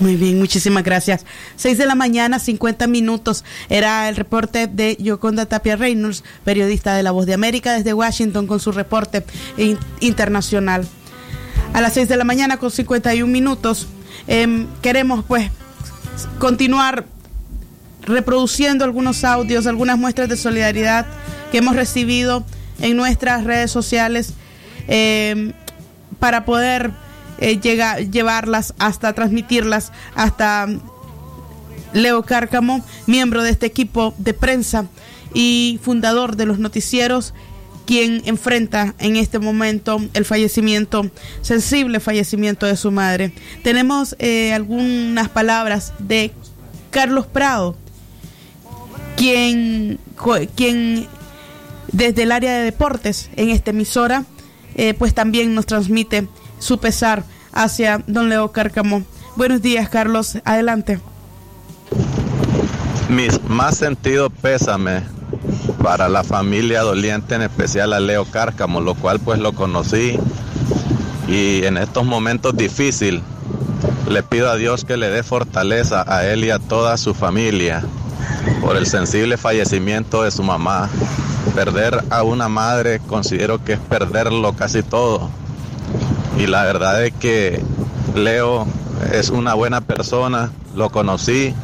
Muy 0.00 0.16
bien, 0.16 0.38
muchísimas 0.38 0.82
gracias. 0.82 1.24
Seis 1.56 1.78
de 1.78 1.86
la 1.86 1.94
mañana, 1.94 2.38
50 2.38 2.86
minutos. 2.86 3.44
Era 3.68 4.08
el 4.08 4.16
reporte 4.16 4.66
de 4.66 4.96
Yoconda 4.98 5.46
Tapia 5.46 5.76
Reynolds, 5.76 6.24
periodista 6.44 6.96
de 6.96 7.02
La 7.02 7.12
Voz 7.12 7.26
de 7.26 7.34
América 7.34 7.74
desde 7.74 7.94
Washington 7.94 8.46
con 8.46 8.58
su 8.58 8.72
reporte 8.72 9.24
internacional. 10.00 10.86
A 11.72 11.80
las 11.80 11.94
seis 11.94 12.08
de 12.08 12.16
la 12.16 12.24
mañana 12.24 12.56
con 12.56 12.70
51 12.70 13.30
minutos. 13.30 13.88
Em, 14.26 14.66
queremos 14.80 15.24
pues 15.26 15.50
continuar 16.38 17.04
reproduciendo 18.06 18.84
algunos 18.84 19.24
audios, 19.24 19.66
algunas 19.66 19.98
muestras 19.98 20.28
de 20.28 20.36
solidaridad 20.36 21.06
que 21.50 21.58
hemos 21.58 21.76
recibido 21.76 22.44
en 22.80 22.96
nuestras 22.96 23.44
redes 23.44 23.70
sociales 23.70 24.34
eh, 24.88 25.52
para 26.18 26.44
poder 26.44 26.90
eh, 27.38 27.58
llegar, 27.60 28.10
llevarlas 28.10 28.74
hasta 28.78 29.12
transmitirlas 29.12 29.92
hasta 30.14 30.68
Leo 31.92 32.22
Cárcamo, 32.24 32.84
miembro 33.06 33.42
de 33.42 33.50
este 33.50 33.66
equipo 33.66 34.14
de 34.18 34.34
prensa 34.34 34.86
y 35.32 35.78
fundador 35.82 36.36
de 36.36 36.46
los 36.46 36.58
noticieros, 36.58 37.34
quien 37.86 38.22
enfrenta 38.24 38.94
en 38.98 39.16
este 39.16 39.38
momento 39.38 40.00
el 40.14 40.24
fallecimiento, 40.24 41.10
sensible 41.42 42.00
fallecimiento 42.00 42.66
de 42.66 42.76
su 42.76 42.90
madre. 42.90 43.32
Tenemos 43.62 44.16
eh, 44.18 44.52
algunas 44.52 45.28
palabras 45.28 45.92
de 45.98 46.32
Carlos 46.90 47.26
Prado, 47.26 47.76
quien, 49.16 49.98
desde 51.92 52.22
el 52.22 52.32
área 52.32 52.52
de 52.56 52.64
deportes 52.64 53.30
en 53.36 53.50
esta 53.50 53.70
emisora, 53.70 54.24
eh, 54.74 54.94
pues 54.94 55.14
también 55.14 55.54
nos 55.54 55.66
transmite 55.66 56.28
su 56.58 56.78
pesar 56.78 57.24
hacia 57.52 58.02
don 58.06 58.28
Leo 58.28 58.50
Cárcamo, 58.52 59.04
Buenos 59.36 59.62
días, 59.62 59.88
Carlos. 59.88 60.38
Adelante. 60.44 61.00
Mis 63.08 63.42
más 63.48 63.76
sentido 63.76 64.30
pésame 64.30 65.02
para 65.82 66.08
la 66.08 66.22
familia 66.22 66.82
doliente, 66.82 67.34
en 67.34 67.42
especial 67.42 67.92
a 67.92 68.00
Leo 68.00 68.26
Cárcamo, 68.26 68.80
lo 68.80 68.94
cual 68.94 69.18
pues 69.18 69.40
lo 69.40 69.52
conocí 69.52 70.16
y 71.26 71.64
en 71.64 71.78
estos 71.78 72.04
momentos 72.04 72.56
difíciles 72.56 73.22
le 74.08 74.22
pido 74.22 74.50
a 74.50 74.56
Dios 74.56 74.84
que 74.84 74.96
le 74.96 75.10
dé 75.10 75.22
fortaleza 75.22 76.04
a 76.06 76.24
él 76.26 76.44
y 76.44 76.50
a 76.50 76.58
toda 76.60 76.96
su 76.96 77.12
familia 77.12 77.82
por 78.60 78.76
el 78.76 78.86
sensible 78.86 79.36
fallecimiento 79.36 80.22
de 80.22 80.30
su 80.30 80.42
mamá. 80.42 80.88
Perder 81.54 82.02
a 82.10 82.22
una 82.22 82.48
madre 82.48 83.00
considero 83.00 83.62
que 83.62 83.74
es 83.74 83.78
perderlo 83.78 84.54
casi 84.54 84.82
todo. 84.82 85.28
Y 86.38 86.46
la 86.46 86.64
verdad 86.64 87.04
es 87.04 87.12
que 87.12 87.62
Leo 88.14 88.66
es 89.12 89.30
una 89.30 89.54
buena 89.54 89.80
persona, 89.80 90.50
lo 90.74 90.90
conocí, 90.90 91.54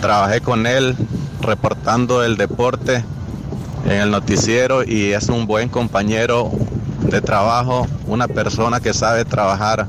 trabajé 0.00 0.40
con 0.40 0.66
él 0.66 0.96
reportando 1.40 2.22
el 2.22 2.36
deporte 2.36 3.04
en 3.84 3.92
el 3.92 4.10
noticiero 4.10 4.82
y 4.82 5.12
es 5.12 5.28
un 5.28 5.46
buen 5.46 5.68
compañero 5.68 6.50
de 7.02 7.20
trabajo, 7.20 7.86
una 8.06 8.28
persona 8.28 8.80
que 8.80 8.94
sabe 8.94 9.24
trabajar 9.24 9.86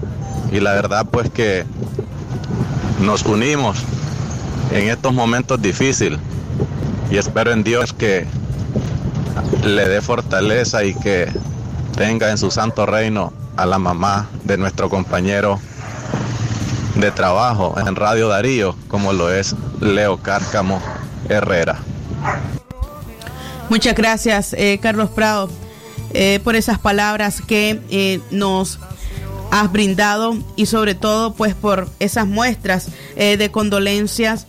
y 0.52 0.60
la 0.60 0.74
verdad 0.74 1.06
pues 1.10 1.30
que 1.30 1.66
nos 3.02 3.24
unimos 3.24 3.78
en 4.76 4.90
estos 4.90 5.14
momentos 5.14 5.62
difíciles 5.62 6.20
y 7.10 7.16
espero 7.16 7.54
en 7.54 7.64
Dios 7.64 7.94
que 7.94 8.26
le 9.64 9.88
dé 9.88 10.02
fortaleza 10.02 10.84
y 10.84 10.94
que 10.94 11.32
tenga 11.96 12.30
en 12.30 12.38
su 12.38 12.52
santo 12.52 12.86
reino 12.86 13.32
a 13.56 13.66
la 13.66 13.80
mamá 13.80 14.28
de 14.44 14.58
nuestro 14.58 14.90
compañero 14.90 15.62
de 16.96 17.10
trabajo 17.12 17.76
en 17.80 17.96
Radio 17.96 18.28
Darío, 18.28 18.76
como 18.90 19.14
lo 19.14 19.34
es 19.34 19.56
Leo 19.80 20.18
Cárcamo 20.18 20.82
Herrera. 21.30 21.80
Muchas 23.70 23.96
gracias, 23.96 24.54
eh, 24.54 24.80
Carlos 24.82 25.10
Prado, 25.10 25.50
eh, 26.14 26.42
por 26.44 26.58
esas 26.58 26.80
palabras 26.80 27.42
que 27.42 27.82
eh, 27.90 28.20
nos 28.30 28.80
has 29.52 29.72
brindado 29.72 30.38
y 30.58 30.66
sobre 30.66 30.96
todo 30.96 31.34
pues 31.34 31.56
por 31.56 31.88
esas 32.00 32.28
muestras 32.28 32.90
de 33.16 33.52
condolencias 33.52 34.48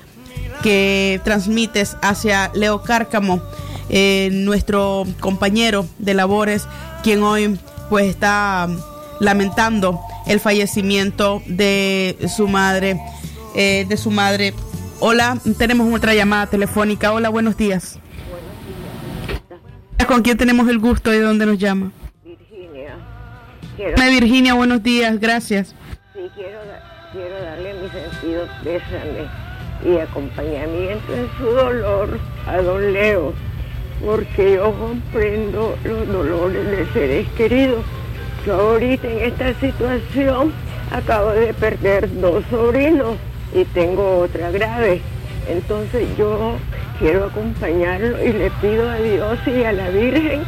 que 0.66 1.20
transmites 1.22 1.96
hacia 2.02 2.50
Leo 2.52 2.82
Cárcamo, 2.82 3.40
eh, 3.88 4.30
nuestro 4.32 5.04
compañero 5.20 5.86
de 5.98 6.12
labores, 6.12 6.66
quien 7.04 7.22
hoy 7.22 7.56
pues 7.88 8.06
está 8.06 8.66
lamentando 9.20 10.00
el 10.26 10.40
fallecimiento 10.40 11.40
de 11.46 12.16
su 12.36 12.48
madre, 12.48 13.00
eh, 13.54 13.86
de 13.88 13.96
su 13.96 14.10
madre. 14.10 14.54
Hola, 14.98 15.38
tenemos 15.56 15.94
otra 15.94 16.14
llamada 16.14 16.48
telefónica. 16.48 17.12
Hola, 17.12 17.28
buenos 17.28 17.56
días. 17.56 18.00
¿Con 20.08 20.22
quién 20.22 20.36
tenemos 20.36 20.68
el 20.68 20.80
gusto 20.80 21.14
y 21.14 21.18
de 21.18 21.22
dónde 21.22 21.46
nos 21.46 21.58
llama? 21.58 21.92
Virginia. 22.24 22.96
Hola, 23.78 24.08
Virginia, 24.08 24.54
buenos 24.54 24.82
días, 24.82 25.20
gracias. 25.20 25.76
Sí, 26.12 26.28
quiero, 26.34 26.58
quiero 27.12 27.40
darle 27.40 27.72
mi 27.74 27.88
sentido 27.88 28.48
pésame 28.64 29.45
y 29.86 29.98
acompañamiento 29.98 31.14
en 31.14 31.28
su 31.38 31.44
dolor 31.44 32.18
a 32.46 32.56
don 32.58 32.92
Leo, 32.92 33.32
porque 34.04 34.54
yo 34.54 34.72
comprendo 34.72 35.76
los 35.84 36.08
dolores 36.08 36.66
de 36.66 36.86
seres 36.92 37.28
queridos. 37.36 37.84
Yo 38.44 38.54
ahorita 38.54 39.08
en 39.08 39.18
esta 39.18 39.54
situación 39.54 40.52
acabo 40.90 41.30
de 41.30 41.54
perder 41.54 42.08
dos 42.20 42.44
sobrinos 42.50 43.16
y 43.54 43.64
tengo 43.66 44.18
otra 44.18 44.50
grave. 44.50 45.00
Entonces 45.48 46.08
yo 46.18 46.56
quiero 46.98 47.26
acompañarlo 47.26 48.22
y 48.24 48.32
le 48.32 48.50
pido 48.60 48.88
a 48.88 48.96
Dios 48.96 49.38
y 49.46 49.64
a 49.64 49.72
la 49.72 49.90
Virgen 49.90 50.42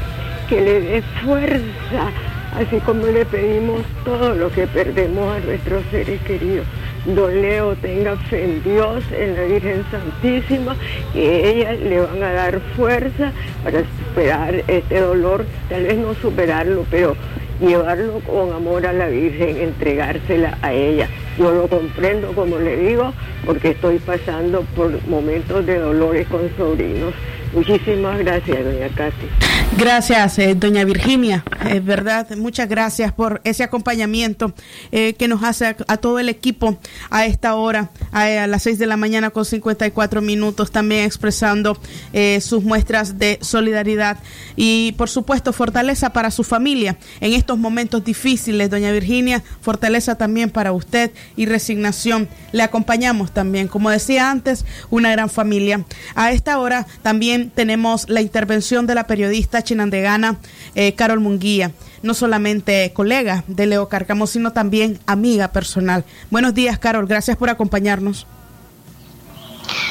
que 0.48 0.60
le 0.60 0.80
dé 0.80 1.02
fuerza, 1.24 2.10
así 2.56 2.78
como 2.80 3.06
le 3.06 3.24
pedimos 3.26 3.82
todo 4.04 4.34
lo 4.34 4.50
que 4.50 4.66
perdemos 4.66 5.36
a 5.36 5.40
nuestros 5.40 5.82
seres 5.90 6.20
queridos. 6.22 6.66
Don 7.06 7.40
Leo 7.40 7.74
tenga 7.76 8.16
fe 8.16 8.44
en 8.44 8.62
Dios, 8.62 9.02
en 9.12 9.34
la 9.34 9.42
Virgen 9.42 9.84
Santísima, 9.90 10.76
que 11.12 11.50
ellas 11.50 11.78
le 11.80 12.00
van 12.00 12.22
a 12.22 12.32
dar 12.32 12.60
fuerza 12.76 13.32
para 13.64 13.80
superar 13.80 14.62
este 14.66 15.00
dolor, 15.00 15.46
tal 15.68 15.84
vez 15.84 15.96
no 15.96 16.14
superarlo, 16.14 16.84
pero 16.90 17.16
llevarlo 17.60 18.20
con 18.20 18.52
amor 18.52 18.86
a 18.86 18.92
la 18.92 19.08
Virgen, 19.08 19.56
entregársela 19.58 20.58
a 20.62 20.72
ella. 20.72 21.08
Yo 21.38 21.52
lo 21.52 21.68
comprendo, 21.68 22.32
como 22.32 22.58
le 22.58 22.76
digo, 22.76 23.12
porque 23.46 23.70
estoy 23.70 23.98
pasando 23.98 24.62
por 24.76 24.90
momentos 25.08 25.64
de 25.66 25.78
dolores 25.78 26.26
con 26.28 26.50
sobrinos. 26.56 27.14
Muchísimas 27.52 28.18
gracias, 28.18 28.64
doña 28.64 28.88
Katy. 28.88 29.47
Gracias, 29.78 30.40
eh, 30.40 30.56
doña 30.56 30.82
Virginia. 30.82 31.44
Es 31.70 31.84
verdad, 31.84 32.28
muchas 32.36 32.68
gracias 32.68 33.12
por 33.12 33.40
ese 33.44 33.62
acompañamiento 33.62 34.52
eh, 34.90 35.14
que 35.14 35.28
nos 35.28 35.44
hace 35.44 35.66
a, 35.66 35.96
todo 35.98 36.18
el 36.18 36.28
equipo 36.28 36.80
a 37.10 37.26
esta 37.26 37.54
hora, 37.54 37.90
a, 38.10 38.22
a 38.42 38.46
las 38.48 38.64
6 38.64 38.80
de 38.80 38.86
la 38.88 38.96
mañana 38.96 39.30
con 39.30 39.44
54 39.44 40.20
minutos, 40.20 40.72
también 40.72 41.04
expresando 41.04 41.80
eh, 42.12 42.40
sus 42.40 42.64
muestras 42.64 43.20
de 43.20 43.38
solidaridad 43.40 44.18
y, 44.56 44.96
por 44.98 45.08
supuesto, 45.10 45.52
fortaleza 45.52 46.12
para 46.12 46.32
su 46.32 46.42
familia 46.42 46.98
en 47.20 47.34
estos 47.34 47.56
momentos 47.56 48.04
difíciles, 48.04 48.70
doña 48.70 48.90
Virginia, 48.90 49.44
fortaleza 49.60 50.16
también 50.16 50.50
para 50.50 50.72
usted 50.72 51.12
y 51.36 51.46
resignación. 51.46 52.28
Le 52.50 52.64
acompañamos 52.64 53.30
también, 53.32 53.68
como 53.68 53.90
decía 53.90 54.28
antes, 54.28 54.64
una 54.90 55.12
gran 55.12 55.30
familia. 55.30 55.84
A 56.16 56.32
esta 56.32 56.58
hora 56.58 56.84
también 57.02 57.50
tenemos 57.54 58.08
la 58.08 58.22
intervención 58.22 58.84
de 58.88 58.96
la 58.96 59.06
periodista 59.06 59.62
chinandegana 59.68 60.38
eh, 60.74 60.94
Carol 60.94 61.20
Munguía, 61.20 61.72
no 62.02 62.14
solamente 62.14 62.92
colega 62.94 63.44
de 63.46 63.66
Leo 63.66 63.88
Cárcamo, 63.88 64.26
sino 64.26 64.52
también 64.52 64.98
amiga 65.06 65.48
personal. 65.48 66.04
Buenos 66.30 66.54
días, 66.54 66.78
Carol, 66.78 67.06
gracias 67.06 67.36
por 67.36 67.50
acompañarnos. 67.50 68.26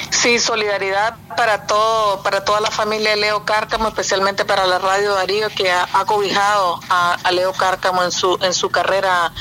Sí, 0.09 0.39
solidaridad 0.39 1.15
para 1.35 1.67
todo, 1.67 2.23
para 2.23 2.43
toda 2.43 2.59
la 2.59 2.71
familia 2.71 3.11
de 3.11 3.17
Leo 3.17 3.45
Cárcamo, 3.45 3.89
especialmente 3.89 4.45
para 4.45 4.65
la 4.65 4.79
Radio 4.79 5.13
Darío 5.13 5.47
que 5.49 5.69
ha, 5.69 5.87
ha 5.93 6.05
cobijado 6.05 6.79
a, 6.89 7.17
Leo 7.31 7.53
Cárcamo 7.53 8.03
en 8.03 8.11
su 8.11 8.37
en 8.41 8.53
su 8.53 8.69
carrera 8.69 9.31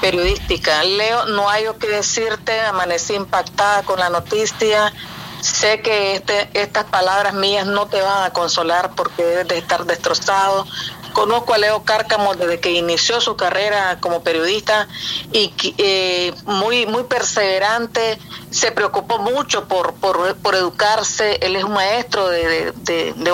periodística. 0.00 0.84
Leo, 0.84 1.26
no 1.26 1.48
hay 1.48 1.64
yo 1.64 1.78
que 1.78 1.88
decirte, 1.88 2.60
amanecí 2.60 3.14
impactada 3.14 3.82
con 3.84 3.98
la 3.98 4.10
noticia. 4.10 4.92
Sé 5.40 5.80
que 5.80 6.14
este, 6.16 6.48
estas 6.54 6.84
palabras 6.84 7.34
mías 7.34 7.66
no 7.66 7.86
te 7.86 8.00
van 8.00 8.24
a 8.24 8.32
consolar 8.32 8.94
porque 8.94 9.22
debes 9.24 9.48
de 9.48 9.58
estar 9.58 9.84
destrozado. 9.84 10.66
Conozco 11.12 11.54
a 11.54 11.58
Leo 11.58 11.82
Cárcamo 11.82 12.34
desde 12.34 12.60
que 12.60 12.72
inició 12.72 13.22
su 13.22 13.36
carrera 13.36 13.98
como 14.00 14.22
periodista 14.22 14.86
y 15.32 15.50
eh, 15.78 16.34
muy, 16.44 16.84
muy 16.84 17.04
perseverante, 17.04 18.18
se 18.50 18.70
preocupó 18.70 19.18
mucho 19.18 19.66
por, 19.66 19.94
por, 19.94 20.36
por 20.36 20.54
educarse, 20.54 21.38
él 21.40 21.56
es 21.56 21.64
un 21.64 21.72
maestro 21.72 22.28
de, 22.28 22.72
de, 22.72 23.14
de- 23.14 23.32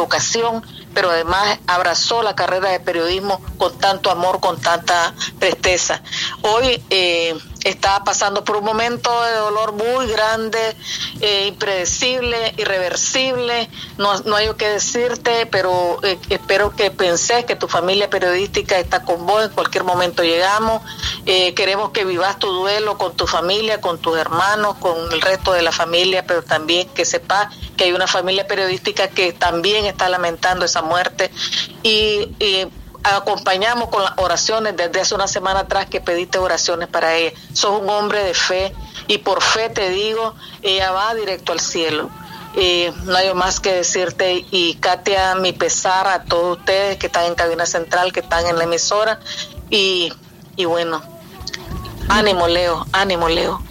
pero 0.94 1.10
además 1.10 1.58
abrazó 1.66 2.22
la 2.22 2.36
carrera 2.36 2.70
de 2.70 2.78
periodismo 2.78 3.40
con 3.58 3.76
tanto 3.78 4.10
amor, 4.10 4.40
con 4.40 4.60
tanta 4.60 5.14
presteza. 5.40 6.02
Hoy 6.42 6.82
eh, 6.90 7.34
está 7.64 8.02
pasando 8.04 8.44
por 8.44 8.56
un 8.56 8.64
momento 8.64 9.10
de 9.22 9.34
dolor 9.34 9.72
muy 9.72 10.06
grande, 10.08 10.76
eh, 11.20 11.46
impredecible, 11.46 12.54
irreversible, 12.56 13.68
no, 13.98 14.18
no 14.20 14.36
hay 14.36 14.52
que 14.54 14.68
decirte, 14.68 15.46
pero 15.46 15.98
eh, 16.02 16.18
espero 16.28 16.74
que 16.74 16.90
pensés 16.90 17.44
que 17.44 17.56
tu 17.56 17.68
familia 17.68 18.10
periodística 18.10 18.78
está 18.78 19.02
con 19.02 19.26
vos, 19.26 19.44
en 19.44 19.50
cualquier 19.50 19.84
momento 19.84 20.22
llegamos, 20.22 20.82
Eh, 21.24 21.54
queremos 21.54 21.90
que 21.90 22.04
vivas 22.04 22.36
tu 22.38 22.48
duelo 22.48 22.98
con 22.98 23.14
tu 23.14 23.28
familia, 23.28 23.80
con 23.80 23.98
tus 23.98 24.18
hermanos, 24.18 24.76
con 24.78 25.12
el 25.12 25.20
resto 25.20 25.52
de 25.52 25.62
la 25.62 25.70
familia, 25.70 26.24
pero 26.26 26.42
también 26.42 26.88
que 26.88 27.04
sepas 27.04 27.46
que 27.76 27.84
hay 27.84 27.92
una 27.92 28.08
familia 28.08 28.44
periodística 28.46 29.08
que 29.08 29.32
también 29.32 29.84
está 29.84 30.08
lamentando 30.08 30.64
esa 30.64 30.82
muerte. 30.82 31.30
Y, 31.84 32.34
y 32.40 32.66
acompañamos 33.02 33.88
con 33.88 34.02
las 34.02 34.12
oraciones 34.16 34.76
desde 34.76 35.00
hace 35.00 35.14
una 35.14 35.28
semana 35.28 35.60
atrás 35.60 35.86
que 35.86 36.00
pediste 36.00 36.38
oraciones 36.38 36.88
para 36.88 37.16
ella. 37.16 37.36
Sos 37.52 37.80
un 37.80 37.88
hombre 37.88 38.22
de 38.24 38.34
fe 38.34 38.72
y 39.08 39.18
por 39.18 39.42
fe 39.42 39.68
te 39.68 39.90
digo, 39.90 40.34
ella 40.62 40.92
va 40.92 41.14
directo 41.14 41.52
al 41.52 41.60
cielo. 41.60 42.10
Eh, 42.54 42.92
no 43.04 43.16
hay 43.16 43.32
más 43.32 43.60
que 43.60 43.72
decirte 43.72 44.44
y 44.50 44.74
Katia, 44.74 45.34
mi 45.36 45.52
pesar 45.52 46.06
a 46.06 46.24
todos 46.24 46.58
ustedes 46.58 46.98
que 46.98 47.06
están 47.06 47.24
en 47.24 47.34
cabina 47.34 47.64
central, 47.64 48.12
que 48.12 48.20
están 48.20 48.46
en 48.46 48.58
la 48.58 48.64
emisora 48.64 49.20
y, 49.70 50.12
y 50.56 50.66
bueno, 50.66 51.02
ánimo 52.08 52.48
Leo, 52.48 52.86
ánimo 52.92 53.30
Leo. 53.30 53.62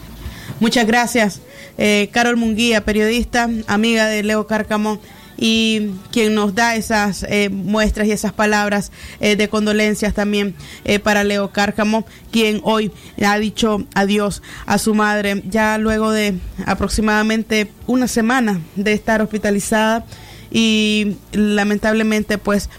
Muchas 0.60 0.88
gracias, 0.88 1.42
eh, 1.78 2.10
Carol 2.12 2.38
Munguía, 2.38 2.84
periodista, 2.84 3.48
amiga 3.68 4.08
de 4.08 4.24
Leo 4.24 4.48
Cárcamo 4.48 5.00
y 5.44 5.90
quien 6.12 6.36
nos 6.36 6.54
da 6.54 6.76
esas 6.76 7.26
eh, 7.28 7.50
muestras 7.50 8.08
y 8.08 8.12
esas 8.12 8.32
palabras 8.32 8.92
eh, 9.20 9.36
de 9.36 9.50
condolencias 9.50 10.14
también 10.14 10.54
eh, 10.86 11.00
para 11.00 11.24
Leo 11.24 11.50
Cárcamo, 11.50 12.06
quien 12.30 12.62
hoy 12.64 12.92
ha 13.26 13.40
dicho 13.40 13.84
adiós 13.96 14.44
a 14.68 14.78
su 14.78 14.94
madre, 14.94 15.42
ya 15.48 15.80
luego 15.80 16.12
de 16.12 16.36
aproximadamente 16.68 17.72
una 17.88 18.08
semana 18.08 18.62
de 18.76 18.94
estar 18.94 19.20
hospitalizada 19.24 20.06
y 20.52 21.16
lamentablemente 21.32 22.38
pues 22.38 22.70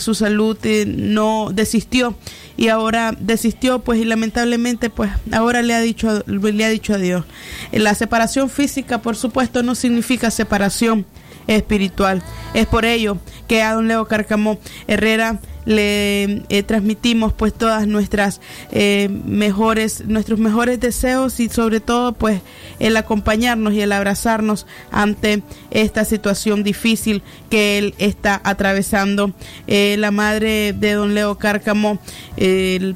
su 0.00 0.14
salud 0.14 0.58
no 0.86 1.50
desistió. 1.52 2.16
Y 2.56 2.68
ahora 2.68 3.14
desistió 3.18 3.80
pues 3.80 4.00
y 4.00 4.04
lamentablemente 4.04 4.90
pues 4.90 5.10
ahora 5.32 5.62
le 5.62 5.74
ha 5.74 5.80
dicho 5.80 6.22
le 6.26 6.64
ha 6.64 6.68
dicho 6.70 6.94
adiós. 6.94 7.24
La 7.72 7.94
separación 7.94 8.48
física 8.48 9.00
por 9.00 9.16
supuesto 9.16 9.62
no 9.62 9.74
significa 9.74 10.30
separación 10.30 11.06
espiritual. 11.46 12.22
Es 12.54 12.66
por 12.66 12.84
ello 12.84 13.18
que 13.48 13.62
a 13.62 13.74
don 13.74 13.88
Leo 13.88 14.06
Carcamo 14.06 14.58
Herrera 14.86 15.40
le 15.64 16.42
eh, 16.48 16.62
transmitimos 16.66 17.32
pues 17.32 17.54
todas 17.54 17.86
nuestras 17.86 18.40
eh, 18.70 19.08
mejores 19.24 20.04
nuestros 20.06 20.38
mejores 20.38 20.80
deseos 20.80 21.40
y 21.40 21.48
sobre 21.48 21.80
todo 21.80 22.12
pues 22.12 22.40
el 22.78 22.96
acompañarnos 22.96 23.72
y 23.72 23.80
el 23.80 23.92
abrazarnos 23.92 24.66
ante 24.90 25.42
esta 25.70 26.04
situación 26.04 26.64
difícil 26.64 27.22
que 27.50 27.78
él 27.78 27.94
está 27.98 28.40
atravesando. 28.44 29.32
Eh, 29.66 29.96
la 29.98 30.10
madre 30.10 30.72
de 30.72 30.92
don 30.92 31.14
Leo 31.14 31.38
Cárcamo 31.38 31.98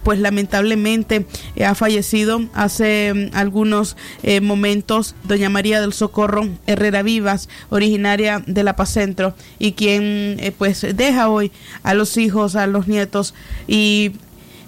pues 0.03 0.19
lamentablemente 0.19 1.27
ha 1.65 1.75
fallecido 1.75 2.43
hace 2.55 3.13
mm, 3.15 3.37
algunos 3.37 3.97
momentos. 4.43 5.15
Doña 5.25 5.49
María 5.49 5.81
del 5.81 5.93
Socorro 5.93 6.49
Herrera 6.67 7.03
Vivas 7.03 7.49
originaria 7.71 8.43
de 8.47 8.65
La 8.65 8.77
Paz 8.77 8.91
Centro 8.91 9.35
y 9.59 9.73
quien 9.73 10.55
pues 10.59 10.87
deja 10.95 11.29
hoy 11.29 11.53
a 11.83 11.95
los 11.95 12.17
hijos 12.17 12.57
a 12.59 12.67
los 12.67 12.89
nietos 12.89 13.35
y 13.67 14.13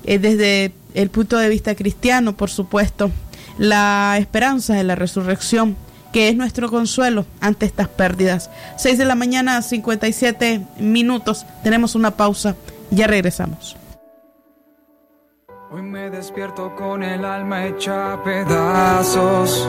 eh, 0.04 0.18
desde 0.18 0.72
el 0.94 1.10
punto 1.10 1.38
de 1.38 1.48
vista 1.48 1.74
cristiano, 1.74 2.36
por 2.36 2.50
supuesto, 2.50 3.10
la 3.58 4.16
esperanza 4.18 4.74
de 4.74 4.84
la 4.84 4.94
resurrección, 4.94 5.76
que 6.12 6.28
es 6.28 6.36
nuestro 6.36 6.70
consuelo 6.70 7.26
ante 7.40 7.66
estas 7.66 7.88
pérdidas. 7.88 8.50
6 8.76 8.98
de 8.98 9.04
la 9.04 9.14
mañana, 9.14 9.62
57 9.62 10.66
minutos, 10.78 11.46
tenemos 11.62 11.94
una 11.94 12.12
pausa, 12.12 12.56
ya 12.90 13.06
regresamos. 13.06 13.76
Hoy 15.72 15.82
me 15.82 16.10
despierto 16.10 16.74
con 16.74 17.04
el 17.04 17.24
alma 17.24 17.66
hecha 17.66 18.20
pedazos. 18.24 19.68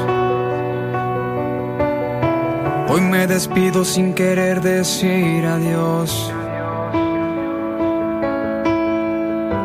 Hoy 2.90 3.02
me 3.02 3.28
despido 3.28 3.86
sin 3.86 4.16
querer 4.16 4.62
decir 4.62 5.46
adiós. 5.46 6.34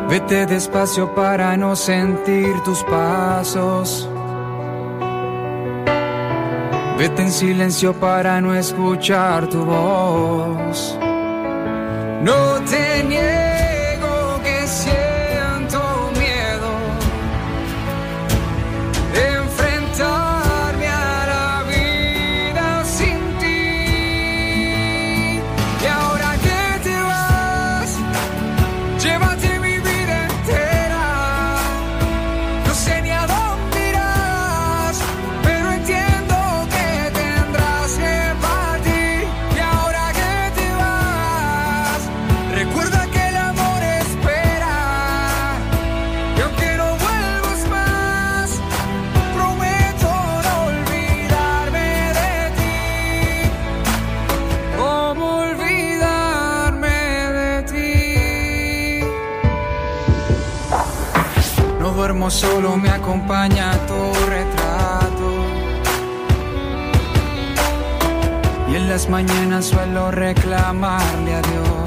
Vete 0.09 0.45
despacio 0.45 1.13
para 1.13 1.57
no 1.57 1.75
sentir 1.75 2.61
tus 2.63 2.81
pasos. 2.83 4.09
Vete 6.97 7.21
en 7.23 7.31
silencio 7.31 7.93
para 7.93 8.39
no 8.39 8.55
escuchar 8.55 9.47
tu 9.47 9.65
voz. 9.65 10.97
No 12.21 12.61
te 12.69 13.03
Solo, 62.29 62.75
me 62.75 62.89
acompaña 62.89 63.71
tu 63.87 64.13
retrato. 64.25 65.31
Y 68.69 68.75
en 68.75 68.89
las 68.89 69.07
mañanas 69.07 69.65
suelo 69.65 70.11
reclamarle 70.11 71.35
a 71.35 71.41
Dios. 71.41 71.86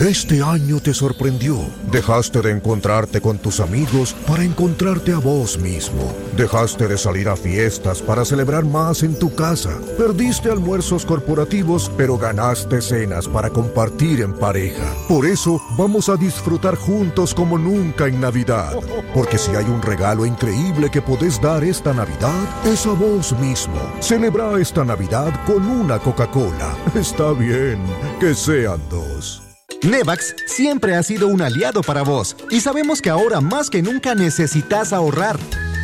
Este 0.00 0.40
año 0.44 0.78
te 0.78 0.94
sorprendió. 0.94 1.58
Dejaste 1.90 2.40
de 2.40 2.52
encontrarte 2.52 3.20
con 3.20 3.36
tus 3.36 3.58
amigos 3.58 4.14
para 4.28 4.44
encontrarte 4.44 5.12
a 5.12 5.18
vos 5.18 5.58
mismo. 5.58 6.14
Dejaste 6.36 6.86
de 6.86 6.96
salir 6.96 7.28
a 7.28 7.34
fiestas 7.34 8.00
para 8.00 8.24
celebrar 8.24 8.64
más 8.64 9.02
en 9.02 9.18
tu 9.18 9.34
casa. 9.34 9.76
Perdiste 9.98 10.52
almuerzos 10.52 11.04
corporativos, 11.04 11.90
pero 11.96 12.16
ganaste 12.16 12.80
cenas 12.80 13.26
para 13.26 13.50
compartir 13.50 14.20
en 14.20 14.34
pareja. 14.34 14.94
Por 15.08 15.26
eso 15.26 15.60
vamos 15.76 16.08
a 16.08 16.16
disfrutar 16.16 16.76
juntos 16.76 17.34
como 17.34 17.58
nunca 17.58 18.06
en 18.06 18.20
Navidad. 18.20 18.74
Porque 19.12 19.36
si 19.36 19.50
hay 19.56 19.64
un 19.64 19.82
regalo 19.82 20.24
increíble 20.24 20.92
que 20.92 21.02
podés 21.02 21.40
dar 21.40 21.64
esta 21.64 21.92
Navidad, 21.92 22.64
es 22.64 22.86
a 22.86 22.92
vos 22.92 23.36
mismo. 23.40 23.80
Celebra 23.98 24.60
esta 24.60 24.84
Navidad 24.84 25.32
con 25.44 25.66
una 25.68 25.98
Coca-Cola. 25.98 26.76
Está 26.94 27.32
bien, 27.32 27.82
que 28.20 28.32
sean 28.32 28.80
dos. 28.88 29.47
Nevax 29.82 30.34
siempre 30.46 30.96
ha 30.96 31.02
sido 31.04 31.28
un 31.28 31.40
aliado 31.40 31.82
para 31.82 32.02
vos 32.02 32.36
y 32.50 32.60
sabemos 32.60 33.00
que 33.00 33.10
ahora 33.10 33.40
más 33.40 33.70
que 33.70 33.80
nunca 33.80 34.14
necesitas 34.14 34.92
ahorrar. 34.92 35.38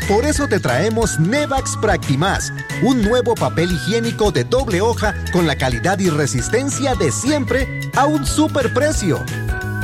Por 0.09 0.27
eso 0.27 0.49
te 0.49 0.59
traemos 0.59 1.19
Nevax 1.21 1.77
Practimas, 1.81 2.53
un 2.83 3.03
nuevo 3.03 3.35
papel 3.35 3.71
higiénico 3.71 4.33
de 4.33 4.45
doble 4.45 4.81
hoja 4.81 5.15
con 5.33 5.47
la 5.47 5.57
calidad 5.57 5.99
y 6.01 6.11
resistencia 6.11 6.95
de 6.97 7.13
siempre 7.13 7.81
a 7.95 8.07
un 8.07 8.27
superprecio. 8.27 9.25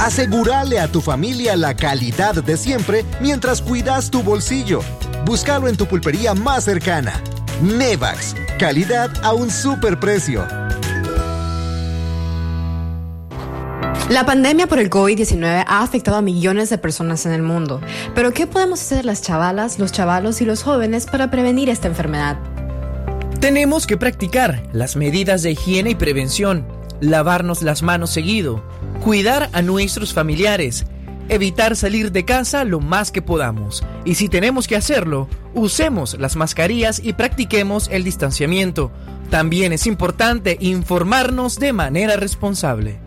Asegurale 0.01 0.81
a 0.81 0.89
tu 0.89 1.01
familia 1.01 1.57
la 1.57 1.77
calidad 1.77 2.35
de 2.43 2.57
siempre 2.57 3.05
mientras 3.21 3.63
cuidas 3.63 4.11
tu 4.11 4.23
bolsillo. 4.25 4.81
Búscalo 5.25 5.69
en 5.69 5.77
tu 5.77 5.87
pulpería 5.87 6.35
más 6.35 6.65
cercana. 6.65 7.23
Nevax, 7.63 8.35
calidad 8.59 9.11
a 9.23 9.35
un 9.35 9.51
superprecio. 9.51 10.47
La 14.11 14.27
pandemia 14.27 14.67
por 14.67 14.81
el 14.81 14.91
COVID-19 14.91 15.65
ha 15.69 15.83
afectado 15.85 16.17
a 16.17 16.21
millones 16.21 16.69
de 16.69 16.79
personas 16.79 17.27
en 17.27 17.33
el 17.33 17.43
mundo. 17.43 17.81
Pero 18.13 18.33
¿qué 18.33 18.49
podemos 18.49 18.81
hacer 18.81 19.05
las 19.05 19.23
chavalas, 19.23 19.79
los 19.79 19.93
chavalos 19.93 20.41
y 20.41 20.45
los 20.45 20.65
jóvenes 20.65 21.07
para 21.07 21.31
prevenir 21.31 21.69
esta 21.69 21.87
enfermedad? 21.87 22.37
Tenemos 23.39 23.87
que 23.87 23.97
practicar 23.97 24.65
las 24.73 24.97
medidas 24.97 25.45
de 25.45 25.53
higiene 25.53 25.91
y 25.91 25.95
prevención, 25.95 26.67
lavarnos 27.01 27.63
las 27.63 27.85
manos 27.85 28.11
seguido, 28.11 28.65
cuidar 29.05 29.49
a 29.53 29.63
nuestros 29.63 30.13
familiares, 30.13 30.87
evitar 31.29 31.77
salir 31.77 32.11
de 32.11 32.25
casa 32.25 32.65
lo 32.65 32.81
más 32.81 33.13
que 33.13 33.23
podamos. 33.23 33.85
Y 34.05 34.17
si 34.17 34.29
tenemos 34.29 34.67
que 34.67 34.75
hacerlo, 34.75 35.29
usemos 35.55 36.19
las 36.19 36.35
mascarillas 36.35 37.01
y 37.01 37.13
practiquemos 37.13 37.87
el 37.93 38.03
distanciamiento. 38.03 38.91
También 39.31 39.73
es 39.73 39.87
importante 39.87 40.57
informarnos 40.59 41.61
de 41.61 41.73
manera 41.73 42.17
responsable. 42.17 42.99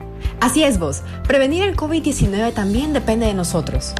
Así 0.43 0.61
es 0.61 0.77
vos, 0.77 1.03
prevenir 1.25 1.63
el 1.63 1.77
COVID-19 1.77 2.53
también 2.53 2.91
depende 2.91 3.27
de 3.27 3.33
nosotros. 3.33 3.93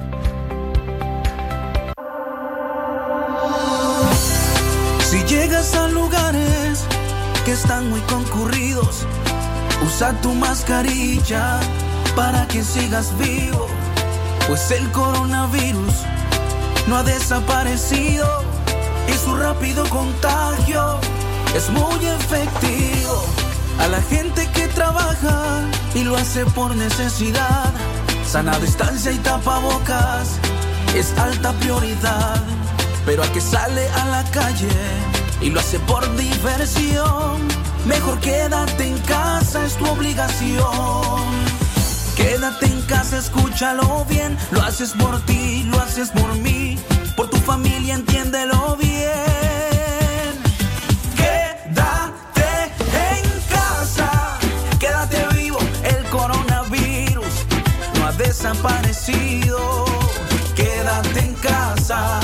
Si 5.10 5.24
llegas 5.24 5.74
a 5.74 5.88
lugares 5.88 6.84
que 7.46 7.54
están 7.54 7.90
muy 7.90 8.02
concurridos, 8.02 9.08
usa 9.88 10.20
tu 10.20 10.34
mascarilla 10.34 11.62
para 12.14 12.46
que 12.50 12.62
sigas 12.62 13.18
vivo, 13.18 13.68
pues 14.46 14.70
el 14.72 14.92
coronavirus 14.92 15.94
no 16.90 16.98
ha 16.98 17.04
desaparecido 17.04 18.28
y 19.08 19.14
su 19.14 19.34
rápido 19.38 19.88
contagio 19.88 21.00
es 21.56 21.70
muy 21.70 22.06
efectivo. 22.06 23.43
A 23.80 23.88
la 23.88 24.02
gente 24.02 24.50
que 24.54 24.68
trabaja 24.70 25.62
y 25.94 26.04
lo 26.04 26.16
hace 26.16 26.46
por 26.46 26.76
necesidad, 26.76 27.72
sana 28.26 28.58
distancia 28.60 29.12
y 29.12 29.18
tapabocas 29.18 30.40
es 30.96 31.18
alta 31.18 31.52
prioridad. 31.54 32.42
Pero 33.06 33.24
a 33.24 33.28
que 33.34 33.42
sale 33.42 33.88
a 33.90 34.06
la 34.06 34.24
calle 34.32 34.70
y 35.42 35.50
lo 35.50 35.60
hace 35.60 35.80
por 35.80 36.04
diversión, 36.16 37.48
mejor 37.86 38.20
quédate 38.20 38.88
en 38.88 38.98
casa, 39.00 39.66
es 39.66 39.76
tu 39.76 39.86
obligación. 39.86 41.44
Quédate 42.16 42.68
en 42.68 42.82
casa, 42.84 43.18
escúchalo 43.18 44.06
bien, 44.08 44.38
lo 44.52 44.62
haces 44.62 44.92
por 44.92 45.20
ti, 45.26 45.64
lo 45.64 45.82
haces 45.82 46.10
por 46.12 46.34
mí, 46.36 46.78
por 47.18 47.30
tu 47.30 47.38
familia, 47.38 47.96
entiéndelo 47.96 48.63
Quédate 60.56 61.20
en 61.20 61.34
casa, 61.34 62.22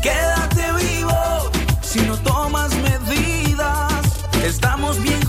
quédate 0.00 0.72
vivo, 0.78 1.50
si 1.82 2.00
no 2.00 2.16
tomas 2.20 2.70
medidas, 2.76 4.02
estamos 4.42 4.98
bien 5.02 5.22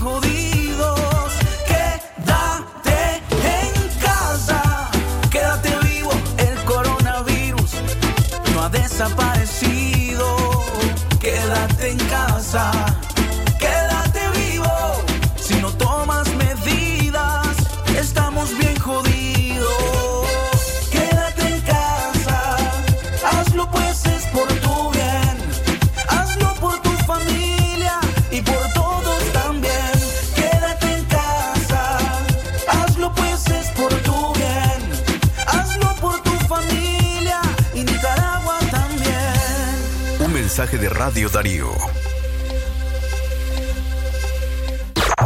Radio 41.04 41.28
Darío. 41.28 41.68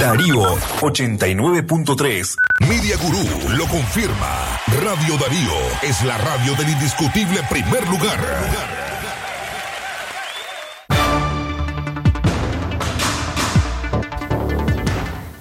Darío 0.01 0.57
89.3. 0.81 2.37
Media 2.67 2.97
Gurú 2.97 3.59
lo 3.59 3.67
confirma. 3.67 4.59
Radio 4.83 5.19
Darío 5.19 5.53
es 5.83 6.03
la 6.03 6.17
radio 6.17 6.55
del 6.55 6.71
indiscutible 6.71 7.43
primer 7.51 7.87
lugar. 7.89 8.19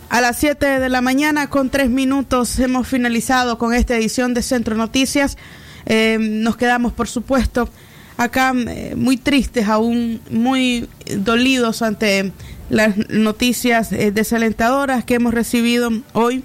A 0.10 0.20
las 0.20 0.38
7 0.38 0.82
de 0.82 0.90
la 0.90 1.00
mañana 1.00 1.50
con 1.50 1.70
3 1.70 1.90
minutos 1.90 2.60
hemos 2.60 2.90
finalizado 2.90 3.58
con 3.58 3.74
esta 3.74 3.96
edición 3.96 4.34
de 4.34 4.42
Centro 4.42 4.76
Noticias. 4.76 5.38
Eh, 5.86 6.18
nos 6.20 6.58
quedamos, 6.58 6.92
por 6.92 7.08
supuesto, 7.08 7.70
acá 8.18 8.54
eh, 8.56 8.94
muy 8.96 9.18
tristes, 9.18 9.68
aún 9.68 10.22
muy 10.30 10.88
dolidos 11.18 11.82
ante 11.82 12.32
las 12.70 12.98
noticias 13.10 13.92
eh, 13.92 14.12
desalentadoras 14.12 15.04
que 15.04 15.16
hemos 15.16 15.34
recibido 15.34 15.92
hoy 16.14 16.44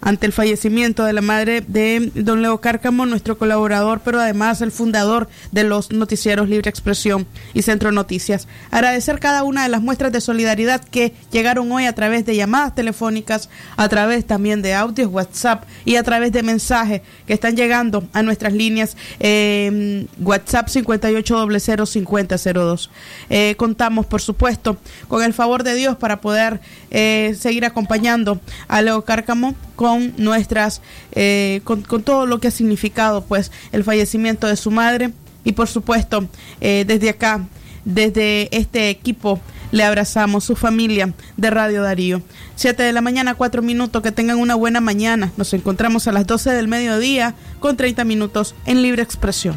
ante 0.00 0.26
el 0.26 0.32
fallecimiento 0.32 1.04
de 1.04 1.12
la 1.12 1.20
madre 1.20 1.62
de 1.66 2.10
don 2.14 2.40
Leo 2.42 2.60
Cárcamo, 2.60 3.06
nuestro 3.06 3.38
colaborador, 3.38 4.00
pero 4.04 4.20
además 4.20 4.60
el 4.60 4.72
fundador 4.72 5.28
de 5.52 5.62
los 5.64 5.92
noticieros 5.92 6.48
Libre 6.48 6.70
Expresión 6.70 7.26
y 7.54 7.62
Centro 7.62 7.90
Noticias. 7.92 8.48
Agradecer 8.70 9.20
cada 9.20 9.42
una 9.42 9.64
de 9.64 9.68
las 9.68 9.82
muestras 9.82 10.12
de 10.12 10.20
solidaridad 10.20 10.84
que 10.84 11.14
llegaron 11.32 11.72
hoy 11.72 11.86
a 11.86 11.94
través 11.94 12.26
de 12.26 12.36
llamadas 12.36 12.74
telefónicas, 12.74 13.48
a 13.76 13.88
través 13.88 14.26
también 14.26 14.60
de 14.62 14.74
audios, 14.74 15.10
WhatsApp 15.10 15.64
y 15.84 15.96
a 15.96 16.02
través 16.02 16.32
de 16.32 16.42
mensajes 16.42 17.02
que 17.26 17.34
están 17.34 17.56
llegando 17.56 18.08
a 18.12 18.22
nuestras 18.22 18.52
líneas 18.52 18.96
eh, 19.20 20.06
WhatsApp 20.20 20.68
58005002. 20.68 22.90
Eh, 23.30 23.54
contamos, 23.56 24.04
por 24.06 24.20
supuesto, 24.20 24.76
con 25.08 25.22
el 25.22 25.32
favor 25.34 25.64
de 25.64 25.74
Dios 25.74 25.96
para 25.96 26.20
poder 26.20 26.60
eh, 26.90 27.36
seguir 27.38 27.64
acompañando 27.64 28.40
a 28.68 28.82
Leo 28.82 29.04
Cárcamo 29.04 29.54
nuestras, 30.16 30.82
eh, 31.12 31.60
con, 31.64 31.82
con, 31.82 32.02
todo 32.02 32.26
lo 32.26 32.38
que 32.40 32.48
ha 32.48 32.50
significado 32.50 33.24
pues 33.24 33.50
el 33.72 33.84
fallecimiento 33.84 34.46
de 34.46 34.56
su 34.56 34.70
madre 34.70 35.12
y 35.44 35.52
por 35.52 35.68
supuesto 35.68 36.28
eh, 36.60 36.84
desde 36.86 37.10
acá, 37.10 37.46
desde 37.84 38.54
este 38.56 38.90
equipo 38.90 39.40
le 39.70 39.84
abrazamos 39.84 40.44
su 40.44 40.56
familia 40.56 41.12
de 41.36 41.50
Radio 41.50 41.82
Darío. 41.82 42.22
Siete 42.54 42.82
de 42.82 42.92
la 42.92 43.00
mañana, 43.00 43.34
cuatro 43.34 43.62
minutos, 43.62 44.02
que 44.02 44.12
tengan 44.12 44.38
una 44.38 44.54
buena 44.54 44.80
mañana. 44.80 45.32
Nos 45.36 45.52
encontramos 45.52 46.06
a 46.08 46.12
las 46.12 46.26
12 46.26 46.50
del 46.50 46.68
mediodía 46.68 47.34
con 47.60 47.76
30 47.76 48.04
minutos 48.04 48.54
en 48.66 48.82
libre 48.82 49.02
expresión. 49.02 49.56